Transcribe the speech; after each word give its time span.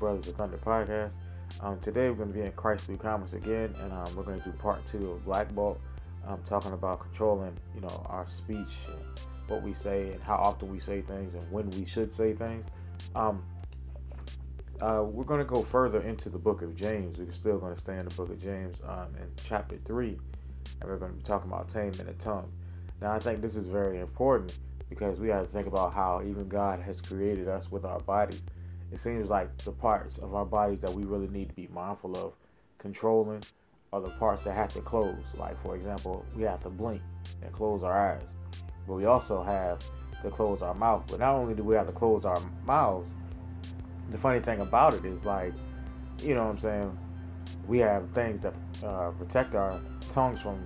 Brothers 0.00 0.28
of 0.28 0.34
Thunder 0.36 0.56
podcast. 0.56 1.16
Um, 1.60 1.78
today 1.78 2.08
we're 2.08 2.16
going 2.16 2.32
to 2.32 2.34
be 2.34 2.40
in 2.40 2.52
Christ 2.52 2.86
through 2.86 2.96
Comics 2.96 3.34
again, 3.34 3.74
and 3.82 3.92
um, 3.92 4.16
we're 4.16 4.22
going 4.22 4.40
to 4.40 4.50
do 4.50 4.56
part 4.56 4.84
two 4.86 5.10
of 5.10 5.24
Black 5.26 5.54
Bolt, 5.54 5.78
um, 6.26 6.40
talking 6.46 6.72
about 6.72 7.00
controlling, 7.00 7.54
you 7.74 7.82
know, 7.82 8.06
our 8.08 8.26
speech, 8.26 8.86
what 9.46 9.62
we 9.62 9.74
say, 9.74 10.12
and 10.12 10.22
how 10.22 10.36
often 10.36 10.72
we 10.72 10.80
say 10.80 11.02
things, 11.02 11.34
and 11.34 11.52
when 11.52 11.68
we 11.72 11.84
should 11.84 12.12
say 12.12 12.32
things. 12.32 12.64
Um, 13.14 13.44
uh, 14.80 15.04
we're 15.06 15.24
going 15.24 15.40
to 15.40 15.44
go 15.44 15.62
further 15.62 16.00
into 16.00 16.30
the 16.30 16.38
book 16.38 16.62
of 16.62 16.74
James. 16.74 17.18
We're 17.18 17.30
still 17.32 17.58
going 17.58 17.74
to 17.74 17.80
stay 17.80 17.98
in 17.98 18.08
the 18.08 18.14
book 18.14 18.30
of 18.30 18.42
James 18.42 18.80
um, 18.88 19.08
in 19.20 19.28
chapter 19.44 19.76
three, 19.84 20.18
and 20.80 20.88
we're 20.88 20.96
going 20.96 21.12
to 21.12 21.18
be 21.18 21.22
talking 21.22 21.50
about 21.50 21.68
taming 21.68 21.92
the 21.92 22.14
tongue. 22.14 22.50
Now, 23.02 23.12
I 23.12 23.18
think 23.18 23.42
this 23.42 23.54
is 23.54 23.66
very 23.66 24.00
important 24.00 24.56
because 24.88 25.20
we 25.20 25.28
have 25.28 25.44
to 25.44 25.52
think 25.52 25.66
about 25.66 25.92
how 25.92 26.22
even 26.26 26.48
God 26.48 26.80
has 26.80 27.02
created 27.02 27.48
us 27.48 27.70
with 27.70 27.84
our 27.84 28.00
bodies. 28.00 28.40
It 28.92 28.98
seems 28.98 29.30
like 29.30 29.56
the 29.58 29.72
parts 29.72 30.18
of 30.18 30.34
our 30.34 30.44
bodies 30.44 30.80
that 30.80 30.92
we 30.92 31.04
really 31.04 31.28
need 31.28 31.48
to 31.48 31.54
be 31.54 31.68
mindful 31.72 32.16
of 32.16 32.34
controlling 32.78 33.42
are 33.92 34.00
the 34.00 34.10
parts 34.10 34.44
that 34.44 34.54
have 34.54 34.72
to 34.74 34.80
close. 34.80 35.22
Like, 35.36 35.60
for 35.62 35.76
example, 35.76 36.24
we 36.34 36.42
have 36.42 36.62
to 36.62 36.70
blink 36.70 37.02
and 37.42 37.52
close 37.52 37.82
our 37.82 38.12
eyes, 38.12 38.34
but 38.86 38.94
we 38.94 39.04
also 39.04 39.42
have 39.42 39.78
to 40.22 40.30
close 40.30 40.62
our 40.62 40.74
mouth. 40.74 41.04
But 41.08 41.20
not 41.20 41.34
only 41.34 41.54
do 41.54 41.62
we 41.62 41.74
have 41.74 41.86
to 41.86 41.92
close 41.92 42.24
our 42.24 42.40
mouths, 42.64 43.14
the 44.10 44.18
funny 44.18 44.40
thing 44.40 44.60
about 44.60 44.94
it 44.94 45.04
is 45.04 45.24
like, 45.24 45.52
you 46.22 46.34
know 46.34 46.44
what 46.44 46.50
I'm 46.50 46.58
saying? 46.58 46.98
We 47.66 47.78
have 47.78 48.10
things 48.10 48.42
that 48.42 48.54
uh, 48.84 49.10
protect 49.12 49.54
our 49.54 49.80
tongues 50.10 50.40
from, 50.40 50.64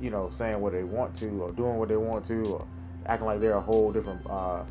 you 0.00 0.10
know, 0.10 0.30
saying 0.30 0.60
what 0.60 0.72
they 0.72 0.84
want 0.84 1.16
to 1.16 1.42
or 1.42 1.52
doing 1.52 1.76
what 1.76 1.88
they 1.88 1.96
want 1.96 2.24
to 2.26 2.42
or 2.44 2.66
acting 3.06 3.26
like 3.26 3.40
they're 3.40 3.54
a 3.54 3.60
whole 3.60 3.90
different 3.90 4.24
uh, 4.28 4.62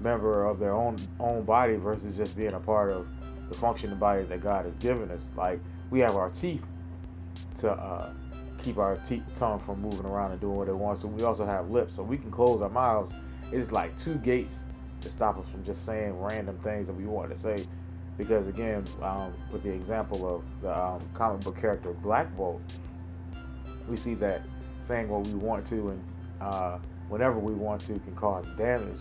member 0.00 0.44
of 0.44 0.58
their 0.58 0.74
own 0.74 0.96
own 1.18 1.44
body 1.44 1.76
versus 1.76 2.16
just 2.16 2.36
being 2.36 2.54
a 2.54 2.60
part 2.60 2.90
of 2.90 3.06
the 3.48 3.56
functioning 3.56 3.98
body 3.98 4.22
that 4.24 4.40
God 4.40 4.64
has 4.64 4.76
given 4.76 5.10
us. 5.10 5.22
Like 5.36 5.60
we 5.90 6.00
have 6.00 6.16
our 6.16 6.30
teeth 6.30 6.64
to 7.56 7.72
uh, 7.72 8.12
keep 8.58 8.78
our 8.78 8.96
te- 8.98 9.22
tongue 9.34 9.58
from 9.60 9.80
moving 9.80 10.06
around 10.06 10.32
and 10.32 10.40
doing 10.40 10.56
what 10.56 10.68
it 10.68 10.76
wants. 10.76 11.02
So 11.02 11.08
we 11.08 11.24
also 11.24 11.44
have 11.44 11.70
lips, 11.70 11.96
so 11.96 12.02
we 12.02 12.16
can 12.16 12.30
close 12.30 12.62
our 12.62 12.68
mouths. 12.68 13.12
It's 13.52 13.72
like 13.72 13.96
two 13.96 14.14
gates 14.16 14.60
to 15.00 15.10
stop 15.10 15.38
us 15.38 15.48
from 15.48 15.64
just 15.64 15.84
saying 15.84 16.18
random 16.20 16.58
things 16.58 16.86
that 16.86 16.92
we 16.94 17.04
want 17.04 17.30
to 17.30 17.36
say. 17.36 17.66
Because 18.16 18.46
again, 18.46 18.84
um, 19.02 19.32
with 19.50 19.62
the 19.62 19.72
example 19.72 20.36
of 20.36 20.44
the 20.60 20.78
um, 20.78 21.02
comic 21.14 21.40
book 21.40 21.58
character 21.58 21.92
Black 21.92 22.34
Bolt, 22.36 22.60
we 23.88 23.96
see 23.96 24.14
that 24.14 24.42
saying 24.78 25.08
what 25.08 25.26
we 25.26 25.34
want 25.34 25.66
to 25.66 25.90
and 25.90 26.04
uh, 26.40 26.78
whenever 27.08 27.38
we 27.38 27.52
want 27.52 27.80
to 27.82 27.98
can 27.98 28.14
cause 28.14 28.46
damage 28.56 29.00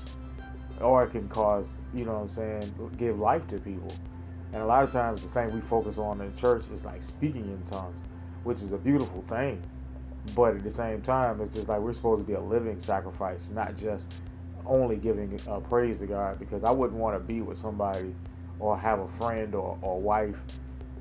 or 0.81 1.03
it 1.03 1.11
can 1.11 1.27
cause, 1.27 1.67
you 1.93 2.05
know 2.05 2.13
what 2.13 2.21
I'm 2.21 2.27
saying, 2.27 2.91
give 2.97 3.19
life 3.19 3.47
to 3.47 3.59
people. 3.59 3.91
And 4.53 4.61
a 4.61 4.65
lot 4.65 4.83
of 4.83 4.91
times 4.91 5.21
the 5.21 5.27
thing 5.27 5.53
we 5.53 5.61
focus 5.61 5.97
on 5.97 6.21
in 6.21 6.35
church 6.35 6.65
is 6.73 6.83
like 6.83 7.03
speaking 7.03 7.45
in 7.45 7.61
tongues, 7.63 7.99
which 8.43 8.61
is 8.61 8.71
a 8.71 8.77
beautiful 8.77 9.21
thing. 9.23 9.61
But 10.35 10.55
at 10.55 10.63
the 10.63 10.69
same 10.69 11.01
time, 11.01 11.41
it's 11.41 11.55
just 11.55 11.69
like 11.69 11.79
we're 11.79 11.93
supposed 11.93 12.21
to 12.21 12.27
be 12.27 12.33
a 12.33 12.41
living 12.41 12.79
sacrifice, 12.79 13.49
not 13.49 13.75
just 13.75 14.13
only 14.65 14.97
giving 14.97 15.39
uh, 15.47 15.59
praise 15.59 15.99
to 15.99 16.07
God. 16.07 16.39
Because 16.39 16.63
I 16.63 16.71
wouldn't 16.71 16.99
want 16.99 17.15
to 17.15 17.19
be 17.19 17.41
with 17.41 17.57
somebody 17.57 18.13
or 18.59 18.77
have 18.77 18.99
a 18.99 19.07
friend 19.07 19.55
or, 19.55 19.77
or 19.81 19.99
wife 19.99 20.41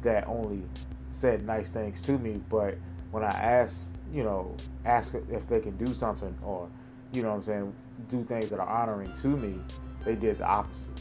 that 0.02 0.26
only 0.28 0.62
said 1.10 1.44
nice 1.44 1.70
things 1.70 2.02
to 2.02 2.18
me, 2.18 2.40
but 2.48 2.76
when 3.10 3.24
I 3.24 3.30
ask, 3.30 3.92
you 4.12 4.22
know, 4.22 4.54
ask 4.84 5.14
if 5.30 5.48
they 5.48 5.60
can 5.60 5.76
do 5.76 5.92
something 5.94 6.36
or 6.44 6.68
you 7.12 7.22
know 7.22 7.30
what 7.30 7.36
I'm 7.36 7.42
saying, 7.42 7.74
do 8.08 8.24
things 8.24 8.50
that 8.50 8.60
are 8.60 8.68
honoring 8.68 9.12
to 9.22 9.28
me, 9.28 9.58
they 10.04 10.14
did 10.14 10.38
the 10.38 10.46
opposite. 10.46 11.00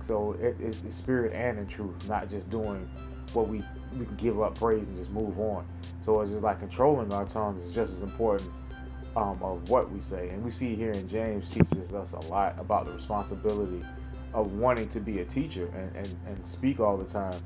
So 0.00 0.32
it, 0.40 0.56
it's, 0.60 0.82
it's 0.84 0.94
spirit 0.94 1.32
and 1.32 1.58
in 1.58 1.66
truth, 1.66 2.08
not 2.08 2.28
just 2.28 2.48
doing 2.48 2.88
what 3.32 3.48
we 3.48 3.62
we 3.98 4.04
can 4.04 4.16
give 4.16 4.40
up 4.40 4.58
praise 4.58 4.88
and 4.88 4.96
just 4.96 5.10
move 5.10 5.38
on. 5.40 5.64
So 6.00 6.20
it's 6.20 6.30
just 6.30 6.42
like 6.42 6.58
controlling 6.58 7.12
our 7.12 7.24
tongues 7.24 7.62
is 7.62 7.74
just 7.74 7.92
as 7.92 8.02
important 8.02 8.50
um, 9.16 9.42
of 9.42 9.68
what 9.70 9.90
we 9.90 10.00
say. 10.00 10.28
And 10.28 10.44
we 10.44 10.50
see 10.50 10.74
here 10.74 10.90
in 10.90 11.08
James 11.08 11.50
teaches 11.50 11.94
us 11.94 12.12
a 12.12 12.20
lot 12.26 12.56
about 12.58 12.86
the 12.86 12.92
responsibility 12.92 13.82
of 14.34 14.52
wanting 14.52 14.88
to 14.90 15.00
be 15.00 15.20
a 15.20 15.24
teacher 15.24 15.66
and, 15.74 15.96
and, 15.96 16.16
and 16.26 16.46
speak 16.46 16.78
all 16.78 16.96
the 16.96 17.06
time 17.06 17.40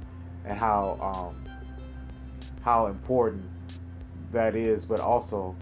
and 0.45 0.59
how 0.59 0.99
um, 1.01 1.45
how 2.63 2.87
important 2.87 3.45
that 4.33 4.55
is, 4.55 4.85
but 4.85 5.01
also 5.01 5.57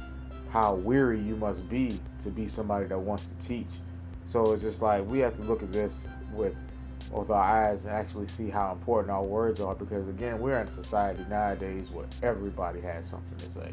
how 0.50 0.74
weary 0.74 1.20
you 1.20 1.36
must 1.36 1.68
be 1.68 2.00
to 2.20 2.30
be 2.30 2.46
somebody 2.46 2.86
that 2.86 2.98
wants 2.98 3.30
to 3.30 3.46
teach. 3.46 3.68
So 4.26 4.52
it's 4.52 4.62
just 4.62 4.82
like 4.82 5.06
we 5.06 5.18
have 5.20 5.36
to 5.36 5.42
look 5.42 5.62
at 5.62 5.72
this 5.72 6.04
with 6.32 6.56
with 7.10 7.30
our 7.30 7.42
eyes 7.42 7.84
and 7.84 7.94
actually 7.94 8.26
see 8.26 8.50
how 8.50 8.70
important 8.72 9.10
our 9.10 9.22
words 9.22 9.60
are 9.60 9.74
because 9.74 10.06
again 10.08 10.38
we're 10.38 10.58
in 10.60 10.66
a 10.66 10.70
society 10.70 11.24
nowadays 11.30 11.90
where 11.90 12.04
everybody 12.22 12.80
has 12.80 13.06
something 13.06 13.38
to 13.38 13.50
say. 13.50 13.72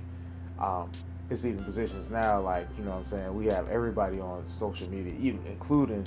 Um, 0.59 0.89
it's 1.29 1.43
even 1.43 1.63
positions 1.63 2.09
now 2.09 2.39
like 2.39 2.67
you 2.77 2.85
know 2.85 2.91
what 2.91 2.99
I'm 2.99 3.05
saying 3.05 3.35
we 3.35 3.47
have 3.47 3.67
everybody 3.69 4.19
on 4.19 4.45
social 4.47 4.89
media, 4.89 5.13
even 5.19 5.41
including 5.47 6.05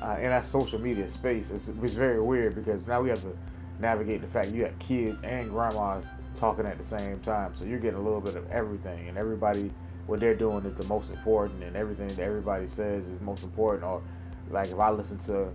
uh, 0.00 0.16
in 0.20 0.30
that 0.30 0.44
social 0.44 0.80
media 0.80 1.08
space. 1.08 1.50
It's, 1.50 1.68
it's 1.68 1.94
very 1.94 2.20
weird 2.20 2.54
because 2.54 2.86
now 2.86 3.00
we 3.00 3.08
have 3.08 3.22
to 3.22 3.36
navigate 3.80 4.20
the 4.20 4.26
fact 4.26 4.50
you 4.50 4.64
have 4.64 4.78
kids 4.78 5.20
and 5.22 5.50
grandmas 5.50 6.06
talking 6.36 6.66
at 6.66 6.78
the 6.78 6.84
same 6.84 7.18
time, 7.20 7.54
so 7.54 7.64
you're 7.64 7.78
getting 7.78 7.98
a 7.98 8.02
little 8.02 8.20
bit 8.20 8.36
of 8.36 8.48
everything, 8.50 9.08
and 9.08 9.18
everybody 9.18 9.70
what 10.06 10.20
they're 10.20 10.34
doing 10.34 10.64
is 10.64 10.74
the 10.74 10.86
most 10.86 11.10
important 11.10 11.62
and 11.62 11.76
everything 11.76 12.08
that 12.08 12.20
everybody 12.20 12.66
says 12.66 13.06
is 13.06 13.20
most 13.20 13.44
important 13.44 13.84
or 13.84 14.02
like 14.50 14.68
if 14.68 14.78
I 14.78 14.90
listen 14.90 15.18
to 15.18 15.52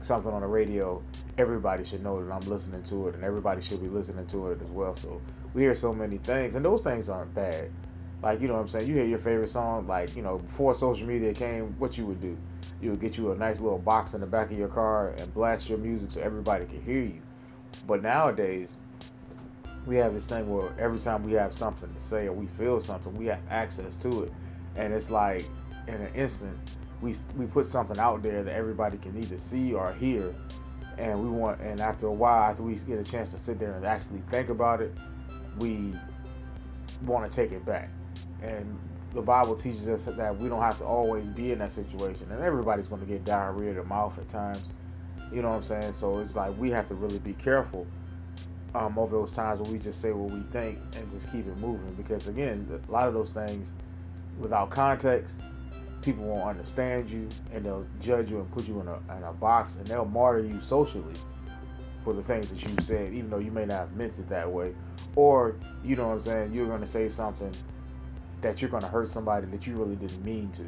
something 0.00 0.32
on 0.32 0.42
the 0.42 0.46
radio, 0.46 1.02
everybody 1.38 1.84
should 1.84 2.02
know 2.02 2.22
that 2.22 2.32
I'm 2.32 2.48
listening 2.48 2.82
to 2.84 3.08
it 3.08 3.14
and 3.14 3.24
everybody 3.24 3.60
should 3.60 3.80
be 3.80 3.88
listening 3.88 4.26
to 4.26 4.50
it 4.50 4.60
as 4.62 4.68
well. 4.68 4.94
So 4.94 5.20
we 5.54 5.62
hear 5.62 5.74
so 5.74 5.92
many 5.92 6.18
things 6.18 6.54
and 6.54 6.64
those 6.64 6.82
things 6.82 7.08
aren't 7.08 7.34
bad. 7.34 7.70
Like, 8.22 8.40
you 8.40 8.48
know 8.48 8.54
what 8.54 8.60
I'm 8.60 8.68
saying? 8.68 8.88
You 8.88 8.94
hear 8.94 9.04
your 9.04 9.18
favorite 9.18 9.50
song, 9.50 9.86
like, 9.86 10.16
you 10.16 10.22
know, 10.22 10.38
before 10.38 10.74
social 10.74 11.06
media 11.06 11.34
came, 11.34 11.78
what 11.78 11.98
you 11.98 12.06
would 12.06 12.20
do? 12.20 12.36
You 12.80 12.90
would 12.90 13.00
get 13.00 13.16
you 13.16 13.32
a 13.32 13.36
nice 13.36 13.60
little 13.60 13.78
box 13.78 14.14
in 14.14 14.20
the 14.20 14.26
back 14.26 14.50
of 14.50 14.58
your 14.58 14.68
car 14.68 15.14
and 15.18 15.32
blast 15.32 15.68
your 15.68 15.78
music 15.78 16.10
so 16.10 16.20
everybody 16.20 16.64
can 16.64 16.80
hear 16.82 17.02
you. 17.02 17.20
But 17.86 18.02
nowadays, 18.02 18.78
we 19.86 19.96
have 19.96 20.12
this 20.12 20.26
thing 20.26 20.50
where 20.50 20.72
every 20.78 20.98
time 20.98 21.22
we 21.22 21.32
have 21.32 21.54
something 21.54 21.92
to 21.94 22.00
say 22.00 22.26
or 22.26 22.32
we 22.32 22.46
feel 22.46 22.80
something, 22.80 23.14
we 23.14 23.26
have 23.26 23.40
access 23.48 23.96
to 23.96 24.24
it, 24.24 24.32
and 24.74 24.92
it's 24.92 25.10
like 25.10 25.48
in 25.86 25.94
an 25.94 26.12
instant 26.14 26.58
we 27.00 27.14
we 27.36 27.46
put 27.46 27.66
something 27.66 27.98
out 27.98 28.22
there 28.22 28.42
that 28.42 28.54
everybody 28.54 28.98
can 28.98 29.16
either 29.16 29.38
see 29.38 29.72
or 29.72 29.92
hear, 29.94 30.34
and 30.98 31.22
we 31.22 31.28
want 31.28 31.60
and 31.60 31.80
after 31.80 32.06
a 32.06 32.12
while, 32.12 32.50
after 32.50 32.62
we 32.62 32.74
get 32.74 32.98
a 32.98 33.04
chance 33.04 33.30
to 33.30 33.38
sit 33.38 33.58
there 33.58 33.74
and 33.74 33.84
actually 33.84 34.22
think 34.28 34.48
about 34.48 34.80
it, 34.80 34.92
we 35.58 35.94
want 37.04 37.30
to 37.30 37.34
take 37.34 37.52
it 37.52 37.64
back, 37.64 37.90
and 38.42 38.78
the 39.14 39.22
Bible 39.22 39.54
teaches 39.54 39.88
us 39.88 40.04
that 40.04 40.36
we 40.38 40.48
don't 40.48 40.60
have 40.60 40.78
to 40.78 40.84
always 40.84 41.26
be 41.28 41.52
in 41.52 41.58
that 41.60 41.70
situation, 41.70 42.26
and 42.30 42.42
everybody's 42.42 42.88
going 42.88 43.00
to 43.00 43.06
get 43.06 43.24
diarrhea 43.24 43.70
of 43.70 43.76
the 43.76 43.84
mouth 43.84 44.18
at 44.18 44.28
times. 44.28 44.64
You 45.32 45.42
know 45.42 45.50
what 45.50 45.56
I'm 45.56 45.62
saying? 45.62 45.92
So 45.92 46.18
it's 46.18 46.36
like 46.36 46.56
we 46.58 46.70
have 46.70 46.86
to 46.88 46.94
really 46.94 47.18
be 47.18 47.32
careful 47.34 47.86
um, 48.76 48.98
over 48.98 49.16
those 49.16 49.30
times 49.30 49.60
where 49.60 49.72
we 49.72 49.78
just 49.78 50.00
say 50.00 50.12
what 50.12 50.30
we 50.30 50.40
think 50.50 50.78
and 50.96 51.10
just 51.10 51.30
keep 51.32 51.46
it 51.46 51.56
moving. 51.58 51.94
Because 51.94 52.28
again, 52.28 52.66
a 52.70 52.92
lot 52.92 53.08
of 53.08 53.14
those 53.14 53.30
things, 53.30 53.72
without 54.38 54.70
context, 54.70 55.40
people 56.02 56.24
won't 56.24 56.48
understand 56.48 57.10
you 57.10 57.28
and 57.52 57.64
they'll 57.64 57.86
judge 58.00 58.30
you 58.30 58.38
and 58.38 58.50
put 58.52 58.68
you 58.68 58.80
in 58.80 58.88
a, 58.88 59.16
in 59.16 59.22
a 59.24 59.32
box 59.32 59.76
and 59.76 59.86
they'll 59.86 60.04
martyr 60.04 60.44
you 60.44 60.60
socially 60.60 61.14
for 62.04 62.12
the 62.12 62.22
things 62.22 62.50
that 62.50 62.62
you 62.62 62.74
said, 62.80 63.12
even 63.12 63.30
though 63.30 63.38
you 63.38 63.50
may 63.50 63.64
not 63.64 63.80
have 63.80 63.96
meant 63.96 64.18
it 64.18 64.28
that 64.28 64.50
way. 64.50 64.74
Or, 65.16 65.56
you 65.82 65.96
know 65.96 66.08
what 66.08 66.14
I'm 66.14 66.20
saying, 66.20 66.52
you're 66.52 66.66
going 66.66 66.80
to 66.80 66.86
say 66.86 67.08
something 67.08 67.50
that 68.42 68.60
you're 68.60 68.70
going 68.70 68.82
to 68.82 68.88
hurt 68.88 69.08
somebody 69.08 69.46
that 69.46 69.66
you 69.66 69.74
really 69.74 69.96
didn't 69.96 70.24
mean 70.24 70.50
to. 70.52 70.64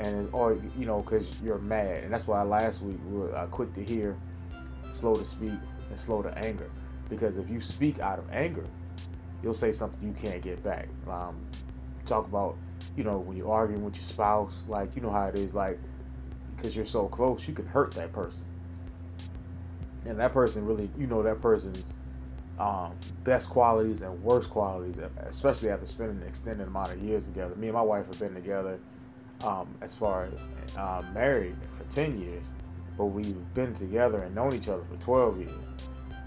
And, 0.00 0.28
or, 0.32 0.58
you 0.76 0.86
know, 0.86 1.02
because 1.02 1.40
you're 1.42 1.58
mad. 1.58 2.02
And 2.02 2.12
that's 2.12 2.26
why 2.26 2.42
last 2.42 2.82
week 2.82 2.98
we 3.08 3.18
were 3.18 3.36
uh, 3.36 3.46
quick 3.46 3.72
to 3.74 3.84
hear, 3.84 4.16
slow 4.92 5.14
to 5.14 5.24
speak, 5.24 5.52
and 5.90 5.98
slow 5.98 6.22
to 6.22 6.36
anger 6.38 6.68
because 7.08 7.36
if 7.36 7.48
you 7.48 7.60
speak 7.60 7.98
out 7.98 8.18
of 8.18 8.30
anger, 8.30 8.66
you'll 9.42 9.54
say 9.54 9.72
something 9.72 10.06
you 10.06 10.14
can't 10.14 10.42
get 10.42 10.62
back. 10.62 10.88
Um, 11.08 11.36
talk 12.06 12.26
about, 12.26 12.56
you 12.96 13.04
know, 13.04 13.18
when 13.18 13.36
you're 13.36 13.50
arguing 13.50 13.84
with 13.84 13.96
your 13.96 14.04
spouse, 14.04 14.62
like, 14.68 14.94
you 14.96 15.02
know 15.02 15.10
how 15.10 15.26
it 15.26 15.38
is, 15.38 15.54
like, 15.54 15.78
because 16.56 16.74
you're 16.74 16.86
so 16.86 17.06
close, 17.08 17.46
you 17.46 17.54
can 17.54 17.66
hurt 17.66 17.92
that 17.92 18.12
person. 18.12 18.44
And 20.06 20.18
that 20.18 20.32
person 20.32 20.64
really, 20.64 20.90
you 20.98 21.06
know, 21.06 21.22
that 21.22 21.40
person's 21.40 21.92
um, 22.58 22.92
best 23.24 23.48
qualities 23.48 24.02
and 24.02 24.22
worst 24.22 24.50
qualities, 24.50 24.96
especially 25.16 25.70
after 25.70 25.86
spending 25.86 26.18
an 26.22 26.28
extended 26.28 26.68
amount 26.68 26.92
of 26.92 27.02
years 27.02 27.26
together. 27.26 27.54
Me 27.56 27.68
and 27.68 27.74
my 27.74 27.82
wife 27.82 28.06
have 28.06 28.18
been 28.18 28.34
together 28.34 28.78
um, 29.42 29.74
as 29.80 29.94
far 29.94 30.26
as 30.26 30.76
uh, 30.76 31.02
married 31.12 31.56
for 31.76 31.84
10 31.84 32.20
years, 32.20 32.46
but 32.96 33.06
we've 33.06 33.54
been 33.54 33.74
together 33.74 34.22
and 34.22 34.34
known 34.34 34.54
each 34.54 34.68
other 34.68 34.84
for 34.84 34.96
12 34.96 35.40
years. 35.40 35.50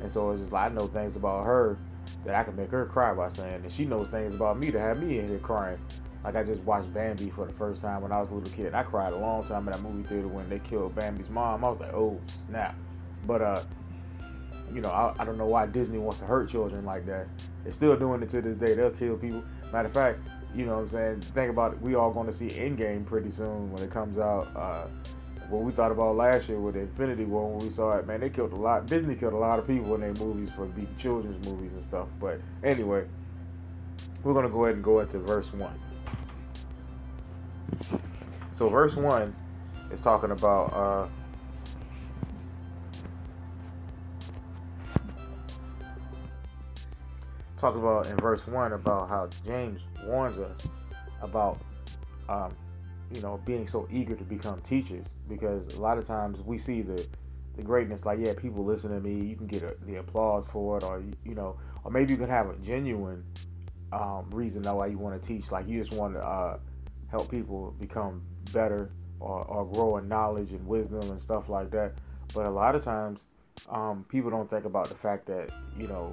And 0.02 0.12
so 0.12 0.32
it's 0.32 0.42
just 0.42 0.52
like 0.52 0.72
I 0.72 0.74
know 0.74 0.88
things 0.88 1.16
about 1.16 1.46
her 1.46 1.78
that 2.26 2.36
I 2.36 2.44
can 2.44 2.56
make 2.56 2.72
her 2.72 2.86
cry 2.86 3.14
by 3.14 3.28
saying, 3.28 3.62
and 3.64 3.72
she 3.72 3.86
knows 3.86 4.08
things 4.08 4.34
about 4.34 4.60
me 4.60 4.72
to 4.72 4.80
have 4.80 5.02
me 5.02 5.20
in 5.20 5.28
here 5.28 5.40
crying 5.40 5.80
Like 6.24 6.36
I 6.36 6.44
just 6.44 6.62
watched 6.64 6.94
Bambi 6.94 7.30
for 7.30 7.46
the 7.46 7.54
first 7.54 7.82
time 7.82 8.02
when 8.02 8.12
I 8.12 8.20
was 8.20 8.30
a 8.30 8.34
little 8.34 8.54
kid. 8.54 8.68
And 8.68 8.76
I 8.76 8.84
cried 8.84 9.14
a 9.14 9.18
long 9.18 9.44
time 9.44 9.68
in 9.68 9.72
that 9.72 9.82
movie 9.82 10.04
theater 10.08 10.28
when 10.28 10.50
they 10.50 10.60
killed 10.60 10.96
Bambi's 10.96 11.30
mom. 11.30 11.64
I 11.64 11.70
was 11.70 11.80
like, 11.80 11.94
oh 11.94 12.20
snap. 12.28 12.76
But 13.26 13.42
uh, 13.42 13.64
you 14.74 14.82
know, 14.82 14.90
I, 14.90 15.14
I 15.20 15.26
don't 15.26 15.38
know 15.38 15.46
why 15.46 15.66
Disney 15.66 15.98
wants 15.98 16.20
to 16.20 16.26
hurt 16.26 16.50
children 16.50 16.86
like 16.86 17.06
that. 17.06 17.28
They're 17.64 17.74
still 17.74 17.96
doing 17.98 18.22
it 18.22 18.30
to 18.30 18.42
this 18.42 18.58
day. 18.58 18.74
They'll 18.74 18.92
kill 18.92 19.18
people. 19.18 19.44
Matter 19.72 19.88
of 19.88 19.94
fact, 19.94 20.20
you 20.56 20.66
know 20.66 20.76
what 20.76 20.82
I'm 20.82 20.88
saying? 20.90 21.22
Think 21.22 21.50
about 21.50 21.74
it. 21.74 21.82
We 21.82 21.96
all 21.96 22.12
going 22.12 22.28
to 22.28 22.34
see 22.34 22.48
Endgame 22.48 23.06
pretty 23.06 23.30
soon 23.30 23.72
when 23.72 23.84
it 23.84 23.90
comes 23.90 24.18
out. 24.18 24.48
Uh, 24.56 24.88
what 25.50 25.62
we 25.62 25.72
thought 25.72 25.92
about 25.92 26.16
last 26.16 26.50
year 26.50 26.60
with 26.60 26.76
Infinity 26.76 27.24
War 27.24 27.50
when 27.50 27.60
we 27.60 27.70
saw 27.70 27.96
it, 27.98 28.06
man, 28.06 28.20
they 28.20 28.30
killed 28.30 28.52
a 28.52 28.56
lot. 28.56 28.86
Disney 28.86 29.16
killed 29.16 29.34
a 29.34 29.38
lot 29.38 29.60
of 29.60 29.68
people 29.68 29.96
in 29.96 30.02
their 30.02 30.14
movies 30.14 30.50
for 30.56 30.66
big 30.66 30.98
children's 30.98 31.46
movies 31.48 31.72
and 31.72 31.82
stuff. 31.82 32.08
But 32.20 32.42
anyway, 32.64 33.06
we're 34.24 34.34
gonna 34.34 34.50
go 34.50 34.66
ahead 34.66 34.76
and 34.76 34.84
go 34.84 35.00
into 35.00 35.20
verse 35.20 35.54
one. 35.54 35.80
So 38.58 38.68
verse 38.68 38.96
one 38.96 39.34
is 39.92 40.02
talking 40.02 40.32
about 40.32 40.74
uh, 40.74 41.08
talks 47.58 47.78
about 47.78 48.08
in 48.08 48.18
verse 48.18 48.46
one 48.48 48.74
about 48.74 49.08
how 49.08 49.30
James 49.46 49.82
warns 50.04 50.40
us 50.40 50.58
about 51.22 51.60
um, 52.28 52.54
you 53.14 53.22
know 53.22 53.40
being 53.46 53.66
so 53.68 53.88
eager 53.90 54.16
to 54.16 54.24
become 54.26 54.60
teachers 54.62 55.06
because 55.28 55.76
a 55.76 55.82
lot 55.82 55.98
of 55.98 56.06
times 56.06 56.40
we 56.42 56.58
see 56.58 56.82
the 56.82 57.06
the 57.56 57.64
greatness 57.64 58.06
like 58.06 58.20
yeah 58.22 58.34
people 58.34 58.64
listen 58.64 58.92
to 58.92 59.00
me 59.00 59.16
you 59.26 59.36
can 59.36 59.48
get 59.48 59.64
a, 59.64 59.76
the 59.86 59.96
applause 59.96 60.46
for 60.48 60.78
it 60.78 60.84
or 60.84 61.04
you 61.26 61.34
know 61.34 61.58
or 61.84 61.90
maybe 61.90 62.14
you 62.14 62.18
can 62.18 62.30
have 62.30 62.50
a 62.50 62.56
genuine 62.58 63.24
um, 63.92 64.30
reason 64.32 64.62
why 64.62 64.88
you 64.88 64.98
want 64.98 65.20
to 65.20 65.28
teach 65.28 65.50
like 65.52 65.68
you 65.68 65.82
just 65.82 65.98
want 65.98 66.14
to 66.14 66.20
uh, 66.20 66.60
help 67.10 67.32
people 67.32 67.74
become 67.80 68.22
better 68.54 68.92
or, 69.20 69.44
or 69.46 69.66
grow 69.66 69.98
in 69.98 70.08
knowledge 70.08 70.52
and 70.52 70.66
wisdom 70.68 71.02
and 71.10 71.22
stuff 71.22 71.50
like 71.50 71.72
that. 71.72 71.94
But 72.34 72.46
a 72.46 72.50
lot 72.50 72.76
of 72.76 72.84
times 72.84 73.22
um, 73.70 74.06
people 74.10 74.30
don't 74.30 74.50
think 74.50 74.66
about 74.66 74.90
the 74.90 74.96
fact 74.96 75.26
that 75.28 75.50
you 75.78 75.88
know 75.88 76.12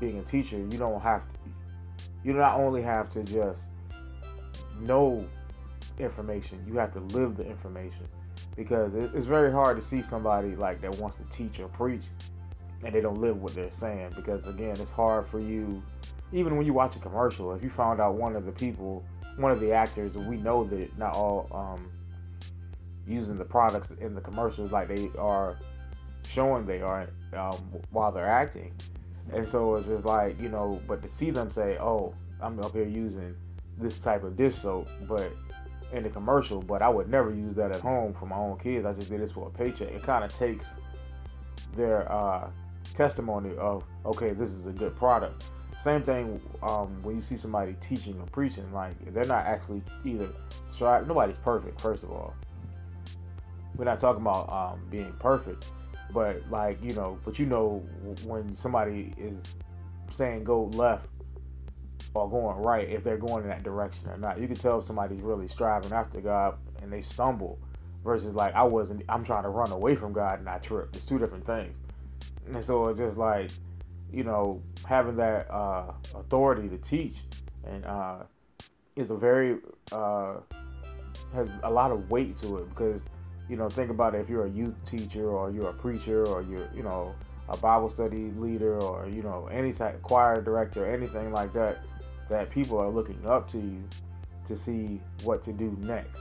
being 0.00 0.18
a 0.18 0.22
teacher 0.22 0.56
you 0.56 0.78
don't 0.78 1.00
have 1.00 1.22
to 1.28 1.34
you 2.24 2.32
not 2.32 2.58
only 2.58 2.82
have 2.82 3.10
to 3.10 3.22
just 3.24 3.62
know 4.80 5.24
information. 6.00 6.64
You 6.66 6.74
have 6.78 6.92
to 6.92 7.00
live 7.00 7.36
the 7.36 7.46
information 7.46 8.06
because 8.56 8.94
it's 8.94 9.26
very 9.26 9.52
hard 9.52 9.78
to 9.80 9.84
see 9.84 10.02
somebody 10.02 10.54
like 10.56 10.80
that 10.80 10.96
wants 10.98 11.16
to 11.16 11.24
teach 11.24 11.58
or 11.60 11.68
preach 11.68 12.02
and 12.84 12.94
they 12.94 13.00
don't 13.00 13.20
live 13.20 13.40
what 13.42 13.52
they're 13.54 13.70
saying 13.70 14.12
because 14.14 14.46
again 14.46 14.70
it's 14.78 14.90
hard 14.90 15.26
for 15.26 15.40
you 15.40 15.82
even 16.32 16.56
when 16.56 16.64
you 16.64 16.72
watch 16.72 16.94
a 16.94 17.00
commercial 17.00 17.52
if 17.52 17.62
you 17.64 17.68
found 17.68 18.00
out 18.00 18.14
one 18.14 18.36
of 18.36 18.46
the 18.46 18.52
people 18.52 19.04
one 19.36 19.50
of 19.50 19.58
the 19.58 19.72
actors 19.72 20.16
we 20.16 20.36
know 20.36 20.64
that 20.64 20.96
not 20.96 21.14
all 21.14 21.48
um, 21.52 21.90
using 23.06 23.36
the 23.36 23.44
products 23.44 23.90
in 24.00 24.14
the 24.14 24.20
commercials 24.20 24.70
like 24.70 24.88
they 24.88 25.10
are 25.18 25.58
showing 26.28 26.66
they 26.66 26.80
are 26.80 27.08
um, 27.34 27.56
while 27.90 28.12
they're 28.12 28.26
acting. 28.26 28.72
And 29.32 29.48
so 29.48 29.76
it's 29.76 29.88
just 29.88 30.04
like 30.04 30.40
you 30.40 30.48
know 30.48 30.80
but 30.86 31.02
to 31.02 31.08
see 31.08 31.30
them 31.30 31.50
say 31.50 31.76
oh 31.78 32.14
i'm 32.40 32.58
up 32.60 32.72
here 32.72 32.86
using 32.86 33.34
this 33.76 33.98
type 33.98 34.24
of 34.24 34.36
dish 34.36 34.56
soap 34.56 34.88
but 35.06 35.32
in 35.92 36.02
the 36.02 36.10
commercial, 36.10 36.60
but 36.60 36.82
I 36.82 36.88
would 36.88 37.08
never 37.08 37.30
use 37.30 37.54
that 37.56 37.70
at 37.72 37.80
home 37.80 38.14
for 38.14 38.26
my 38.26 38.36
own 38.36 38.58
kids. 38.58 38.84
I 38.84 38.92
just 38.92 39.10
did 39.10 39.20
this 39.20 39.32
for 39.32 39.48
a 39.48 39.50
paycheck. 39.50 39.88
It 39.88 40.02
kind 40.02 40.24
of 40.24 40.32
takes 40.32 40.66
their 41.76 42.10
uh, 42.10 42.50
testimony 42.94 43.56
of 43.56 43.84
okay, 44.04 44.32
this 44.32 44.50
is 44.50 44.66
a 44.66 44.72
good 44.72 44.96
product. 44.96 45.44
Same 45.80 46.02
thing 46.02 46.40
um, 46.62 47.02
when 47.02 47.14
you 47.14 47.22
see 47.22 47.36
somebody 47.36 47.76
teaching 47.80 48.18
or 48.20 48.26
preaching, 48.26 48.70
like 48.72 48.92
they're 49.14 49.24
not 49.24 49.46
actually 49.46 49.82
either 50.04 50.28
strive. 50.70 51.06
Nobody's 51.06 51.36
perfect, 51.36 51.80
first 51.80 52.02
of 52.02 52.10
all. 52.10 52.34
We're 53.76 53.84
not 53.84 54.00
talking 54.00 54.22
about 54.22 54.50
um, 54.50 54.80
being 54.90 55.12
perfect, 55.20 55.70
but 56.12 56.42
like 56.50 56.82
you 56.82 56.94
know, 56.94 57.18
but 57.24 57.38
you 57.38 57.46
know 57.46 57.82
when 58.24 58.54
somebody 58.56 59.14
is 59.16 59.40
saying 60.10 60.42
go 60.42 60.64
left 60.74 61.06
are 62.20 62.28
going 62.28 62.58
right 62.58 62.88
if 62.88 63.04
they're 63.04 63.18
going 63.18 63.44
in 63.44 63.50
that 63.50 63.62
direction 63.62 64.08
or 64.08 64.18
not. 64.18 64.40
You 64.40 64.46
can 64.46 64.56
tell 64.56 64.78
if 64.78 64.84
somebody's 64.84 65.20
really 65.20 65.48
striving 65.48 65.92
after 65.92 66.20
God 66.20 66.56
and 66.82 66.92
they 66.92 67.02
stumble 67.02 67.58
versus 68.04 68.34
like 68.34 68.54
I 68.54 68.62
wasn't 68.62 69.02
I'm 69.08 69.24
trying 69.24 69.44
to 69.44 69.50
run 69.50 69.70
away 69.70 69.94
from 69.96 70.12
God 70.12 70.40
and 70.40 70.48
I 70.48 70.58
trip. 70.58 70.94
It's 70.94 71.06
two 71.06 71.18
different 71.18 71.46
things. 71.46 71.76
And 72.46 72.64
so 72.64 72.88
it's 72.88 72.98
just 72.98 73.16
like, 73.16 73.50
you 74.12 74.24
know, 74.24 74.62
having 74.86 75.16
that 75.16 75.50
uh, 75.50 75.92
authority 76.14 76.68
to 76.68 76.78
teach 76.78 77.16
and 77.64 77.84
uh, 77.84 78.22
is 78.96 79.10
a 79.10 79.16
very 79.16 79.58
uh, 79.92 80.36
has 81.34 81.48
a 81.62 81.70
lot 81.70 81.90
of 81.90 82.10
weight 82.10 82.36
to 82.36 82.58
it 82.58 82.68
because 82.70 83.02
you 83.48 83.56
know 83.56 83.68
think 83.68 83.90
about 83.90 84.14
it 84.14 84.18
if 84.18 84.28
you're 84.28 84.46
a 84.46 84.50
youth 84.50 84.82
teacher 84.84 85.28
or 85.28 85.50
you're 85.50 85.68
a 85.68 85.74
preacher 85.74 86.26
or 86.26 86.42
you're 86.42 86.68
you 86.74 86.82
know 86.82 87.14
a 87.48 87.56
Bible 87.56 87.88
study 87.88 88.30
leader 88.36 88.78
or 88.82 89.08
you 89.08 89.22
know 89.22 89.48
any 89.50 89.72
type 89.72 90.00
choir 90.02 90.40
director 90.40 90.86
anything 90.86 91.32
like 91.32 91.52
that 91.52 91.78
that 92.28 92.50
people 92.50 92.78
are 92.78 92.88
looking 92.88 93.24
up 93.26 93.50
to 93.50 93.58
you 93.58 93.82
to 94.46 94.56
see 94.56 95.00
what 95.22 95.42
to 95.42 95.52
do 95.52 95.76
next. 95.80 96.20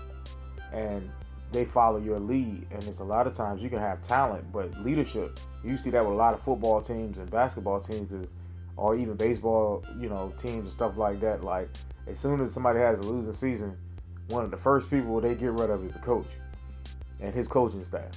And 0.73 1.09
they 1.51 1.65
follow 1.65 1.99
your 1.99 2.19
lead. 2.19 2.67
And 2.71 2.83
it's 2.83 2.99
a 2.99 3.03
lot 3.03 3.27
of 3.27 3.33
times 3.33 3.61
you 3.61 3.69
can 3.69 3.79
have 3.79 4.01
talent, 4.01 4.51
but 4.51 4.77
leadership, 4.81 5.39
you 5.63 5.77
see 5.77 5.89
that 5.91 6.03
with 6.03 6.13
a 6.13 6.17
lot 6.17 6.33
of 6.33 6.41
football 6.41 6.81
teams 6.81 7.17
and 7.17 7.29
basketball 7.29 7.79
teams 7.79 8.27
or 8.75 8.95
even 8.95 9.15
baseball, 9.15 9.83
you 9.99 10.09
know, 10.09 10.33
teams 10.37 10.59
and 10.59 10.71
stuff 10.71 10.97
like 10.97 11.19
that. 11.21 11.43
Like 11.43 11.69
as 12.05 12.19
soon 12.19 12.41
as 12.41 12.53
somebody 12.53 12.79
has 12.79 12.99
a 12.99 13.01
losing 13.01 13.33
season, 13.33 13.77
one 14.29 14.43
of 14.43 14.51
the 14.51 14.57
first 14.57 14.89
people 14.89 15.19
they 15.21 15.35
get 15.35 15.51
rid 15.51 15.69
of 15.69 15.85
is 15.85 15.93
the 15.93 15.99
coach 15.99 16.27
and 17.19 17.33
his 17.33 17.47
coaching 17.47 17.83
staff, 17.83 18.11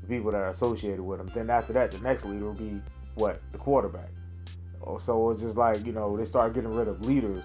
the 0.00 0.06
people 0.06 0.30
that 0.30 0.38
are 0.38 0.50
associated 0.50 1.00
with 1.00 1.20
him. 1.20 1.30
Then 1.34 1.50
after 1.50 1.72
that, 1.72 1.90
the 1.90 1.98
next 1.98 2.24
leader 2.24 2.44
will 2.44 2.54
be 2.54 2.80
what? 3.14 3.42
The 3.52 3.58
quarterback. 3.58 4.10
Oh, 4.86 4.98
so 4.98 5.30
it's 5.30 5.42
just 5.42 5.56
like 5.56 5.84
you 5.84 5.92
know 5.92 6.16
they 6.16 6.24
start 6.24 6.54
getting 6.54 6.74
rid 6.74 6.88
of 6.88 7.04
leaders 7.06 7.44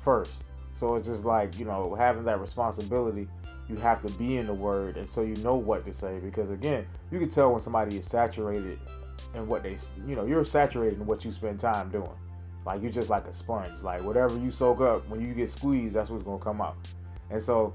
first. 0.00 0.44
So 0.72 0.96
it's 0.96 1.06
just 1.06 1.24
like 1.24 1.58
you 1.58 1.64
know 1.64 1.94
having 1.94 2.24
that 2.24 2.40
responsibility. 2.40 3.28
You 3.68 3.76
have 3.76 4.04
to 4.04 4.12
be 4.14 4.36
in 4.36 4.46
the 4.46 4.54
word, 4.54 4.98
and 4.98 5.08
so 5.08 5.22
you 5.22 5.36
know 5.36 5.54
what 5.54 5.86
to 5.86 5.92
say. 5.92 6.18
Because 6.18 6.50
again, 6.50 6.86
you 7.10 7.18
can 7.18 7.30
tell 7.30 7.52
when 7.52 7.60
somebody 7.60 7.96
is 7.96 8.06
saturated 8.06 8.78
in 9.34 9.46
what 9.46 9.62
they, 9.62 9.78
you 10.06 10.14
know, 10.14 10.26
you're 10.26 10.44
saturated 10.44 11.00
in 11.00 11.06
what 11.06 11.24
you 11.24 11.32
spend 11.32 11.58
time 11.58 11.90
doing. 11.90 12.10
Like 12.66 12.82
you're 12.82 12.90
just 12.90 13.10
like 13.10 13.26
a 13.26 13.32
sponge. 13.32 13.72
Like 13.82 14.02
whatever 14.02 14.38
you 14.38 14.50
soak 14.50 14.80
up, 14.80 15.08
when 15.08 15.20
you 15.20 15.34
get 15.34 15.50
squeezed, 15.50 15.94
that's 15.94 16.10
what's 16.10 16.24
gonna 16.24 16.38
come 16.38 16.60
out. 16.60 16.76
And 17.30 17.42
so, 17.42 17.74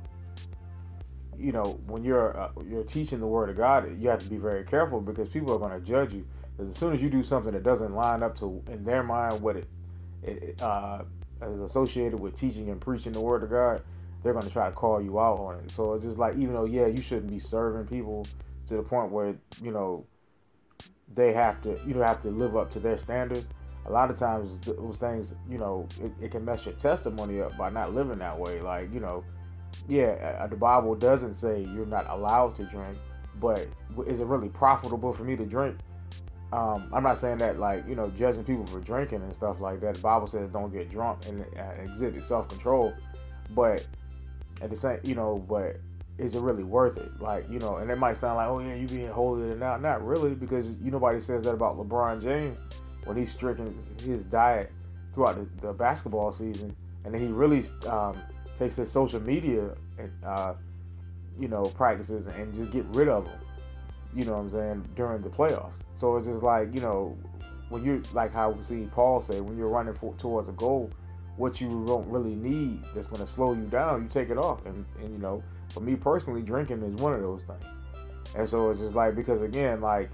you 1.40 1.52
know, 1.52 1.80
when 1.88 2.04
you're 2.04 2.38
uh, 2.38 2.52
you're 2.68 2.84
teaching 2.84 3.20
the 3.20 3.28
word 3.28 3.50
of 3.50 3.58
God, 3.58 4.00
you 4.00 4.10
have 4.10 4.20
to 4.20 4.30
be 4.30 4.38
very 4.38 4.64
careful 4.64 5.02
because 5.02 5.30
people 5.30 5.54
are 5.54 5.60
gonna 5.60 5.80
judge 5.80 6.14
you 6.14 6.26
because 6.60 6.74
as 6.74 6.78
soon 6.78 6.94
as 6.94 7.02
you 7.02 7.10
do 7.10 7.24
something 7.24 7.54
that 7.54 7.64
doesn't 7.64 7.96
line 7.96 8.22
up 8.22 8.38
to, 8.40 8.62
in 8.68 8.84
their 8.84 9.02
mind, 9.02 9.42
what 9.42 9.56
it, 9.56 9.70
it 10.22 10.62
uh, 10.62 11.04
is 11.42 11.62
associated 11.62 12.20
with 12.20 12.36
teaching 12.36 12.70
and 12.70 12.82
preaching 12.82 13.14
the 13.14 13.22
word 13.22 13.44
of 13.44 13.50
God, 13.50 13.82
they're 14.22 14.34
going 14.34 14.46
to 14.46 14.52
try 14.52 14.68
to 14.68 14.76
call 14.76 15.02
you 15.02 15.22
out 15.22 15.40
on 15.40 15.60
it. 15.60 15.72
So 15.72 15.94
it's 15.94 16.04
just 16.04 16.18
like, 16.18 16.36
even 16.36 16.54
though, 16.54 16.66
yeah, 16.66 16.88
you 16.88 17.02
shouldn't 17.02 17.30
be 17.30 17.40
serving 17.40 17.88
people 17.88 18.28
to 18.68 18.76
the 18.76 18.84
point 18.84 19.10
where, 19.10 19.36
you 19.64 19.72
know, 19.72 20.06
they 21.14 21.32
have 21.32 21.62
to, 21.62 21.80
you 21.88 21.94
know, 21.94 22.02
have 22.02 22.22
to 22.24 22.30
live 22.30 22.58
up 22.58 22.70
to 22.72 22.82
their 22.82 22.98
standards. 22.98 23.48
A 23.86 23.90
lot 23.90 24.12
of 24.12 24.18
times 24.18 24.60
those 24.60 24.98
things, 24.98 25.34
you 25.50 25.60
know, 25.60 25.88
it, 26.02 26.12
it 26.22 26.32
can 26.32 26.44
mess 26.44 26.66
your 26.66 26.76
testimony 26.76 27.40
up 27.40 27.58
by 27.58 27.70
not 27.70 27.94
living 27.94 28.20
that 28.20 28.38
way. 28.38 28.60
Like, 28.60 28.94
you 28.94 29.00
know, 29.00 29.24
yeah, 29.88 30.38
uh, 30.40 30.48
the 30.48 30.56
Bible 30.56 30.96
doesn't 30.96 31.34
say 31.34 31.62
you're 31.74 31.86
not 31.86 32.10
allowed 32.10 32.56
to 32.56 32.64
drink, 32.64 32.98
but 33.40 33.68
is 34.08 34.20
it 34.20 34.26
really 34.26 34.50
profitable 34.50 35.14
for 35.14 35.24
me 35.24 35.36
to 35.36 35.46
drink? 35.46 35.78
Um, 36.52 36.90
I'm 36.94 37.04
not 37.04 37.18
saying 37.18 37.38
that 37.40 37.60
like 37.60 37.88
you 37.88 37.96
know 37.96 38.12
judging 38.18 38.44
people 38.44 38.66
for 38.66 38.80
drinking 38.80 39.22
and 39.22 39.34
stuff 39.36 39.60
like 39.60 39.82
that. 39.82 39.96
The 39.96 40.02
Bible 40.02 40.28
says 40.28 40.50
don't 40.50 40.74
get 40.74 40.90
drunk 40.90 41.28
and 41.28 41.46
uh, 41.58 41.82
exhibit 41.82 42.24
self 42.24 42.48
control, 42.48 42.94
but 43.52 43.86
at 44.62 44.70
the 44.70 44.76
same 44.76 45.00
you 45.04 45.16
know, 45.16 45.44
but 45.48 45.78
is 46.18 46.36
it 46.36 46.42
really 46.42 46.64
worth 46.64 46.98
it? 46.98 47.22
Like 47.22 47.50
you 47.50 47.60
know, 47.60 47.78
and 47.78 47.92
it 47.92 47.98
might 47.98 48.18
sound 48.18 48.38
like 48.38 48.48
oh 48.48 48.60
yeah, 48.60 48.74
you 48.74 48.88
being 48.88 49.10
holier 49.10 49.50
than 49.50 49.60
now. 49.60 49.78
Not 49.78 50.06
really 50.06 50.34
because 50.34 50.68
you 50.84 50.92
nobody 50.92 51.20
says 51.20 51.44
that 51.44 51.54
about 51.54 51.78
LeBron 51.78 52.22
James 52.22 52.58
when 53.06 53.16
he's 53.16 53.32
stricken 53.32 53.78
his 54.04 54.26
diet 54.26 54.72
throughout 55.14 55.36
the, 55.36 55.68
the 55.68 55.74
basketball 55.74 56.32
season, 56.32 56.76
and 57.06 57.14
then 57.14 57.22
he 57.22 57.28
really 57.28 57.64
um, 57.88 58.18
takes 58.60 58.76
his 58.76 58.92
social 58.92 59.22
media 59.22 59.72
and 59.98 60.12
uh, 60.24 60.54
you 61.40 61.48
know 61.48 61.64
practices 61.64 62.28
and 62.28 62.54
just 62.54 62.72
get 62.72 62.86
rid 62.92 63.08
of 63.08 63.26
them 63.26 63.40
you 64.16 64.26
know 64.26 64.34
what 64.34 64.40
I'm 64.40 64.52
saying, 64.52 64.90
during 64.96 65.22
the 65.22 65.30
playoffs. 65.30 65.76
So 65.96 66.16
it's 66.18 66.28
just 66.28 66.44
like, 66.44 66.74
you 66.74 66.82
know, 66.82 67.18
when 67.70 67.84
you're 67.84 68.02
like 68.14 68.34
how 68.34 68.52
we 68.52 68.64
see 68.64 68.88
Paul 68.92 69.22
say, 69.22 69.40
when 69.40 69.58
you're 69.58 69.70
running 69.70 69.94
for, 69.94 70.14
towards 70.16 70.50
a 70.50 70.54
goal, 70.54 70.90
what 71.38 71.62
you 71.62 71.84
don't 71.86 72.08
really 72.10 72.36
need 72.36 72.84
that's 72.96 73.08
going 73.08 73.22
to 73.22 73.28
slow 73.28 73.54
you 73.54 73.66
down, 73.66 74.04
you 74.04 74.10
take 74.10 74.30
it 74.30 74.38
off. 74.38 74.66
And, 74.66 74.86
and, 75.02 75.14
you 75.14 75.20
know, 75.20 75.44
for 75.70 75.82
me 75.82 75.96
personally, 75.96 76.42
drinking 76.42 76.82
is 76.82 77.02
one 77.02 77.14
of 77.14 77.22
those 77.22 77.44
things. 77.44 77.64
And 78.36 78.50
so 78.50 78.72
it's 78.72 78.80
just 78.80 78.96
like, 78.96 79.16
because 79.16 79.42
again, 79.42 79.82
like, 79.82 80.10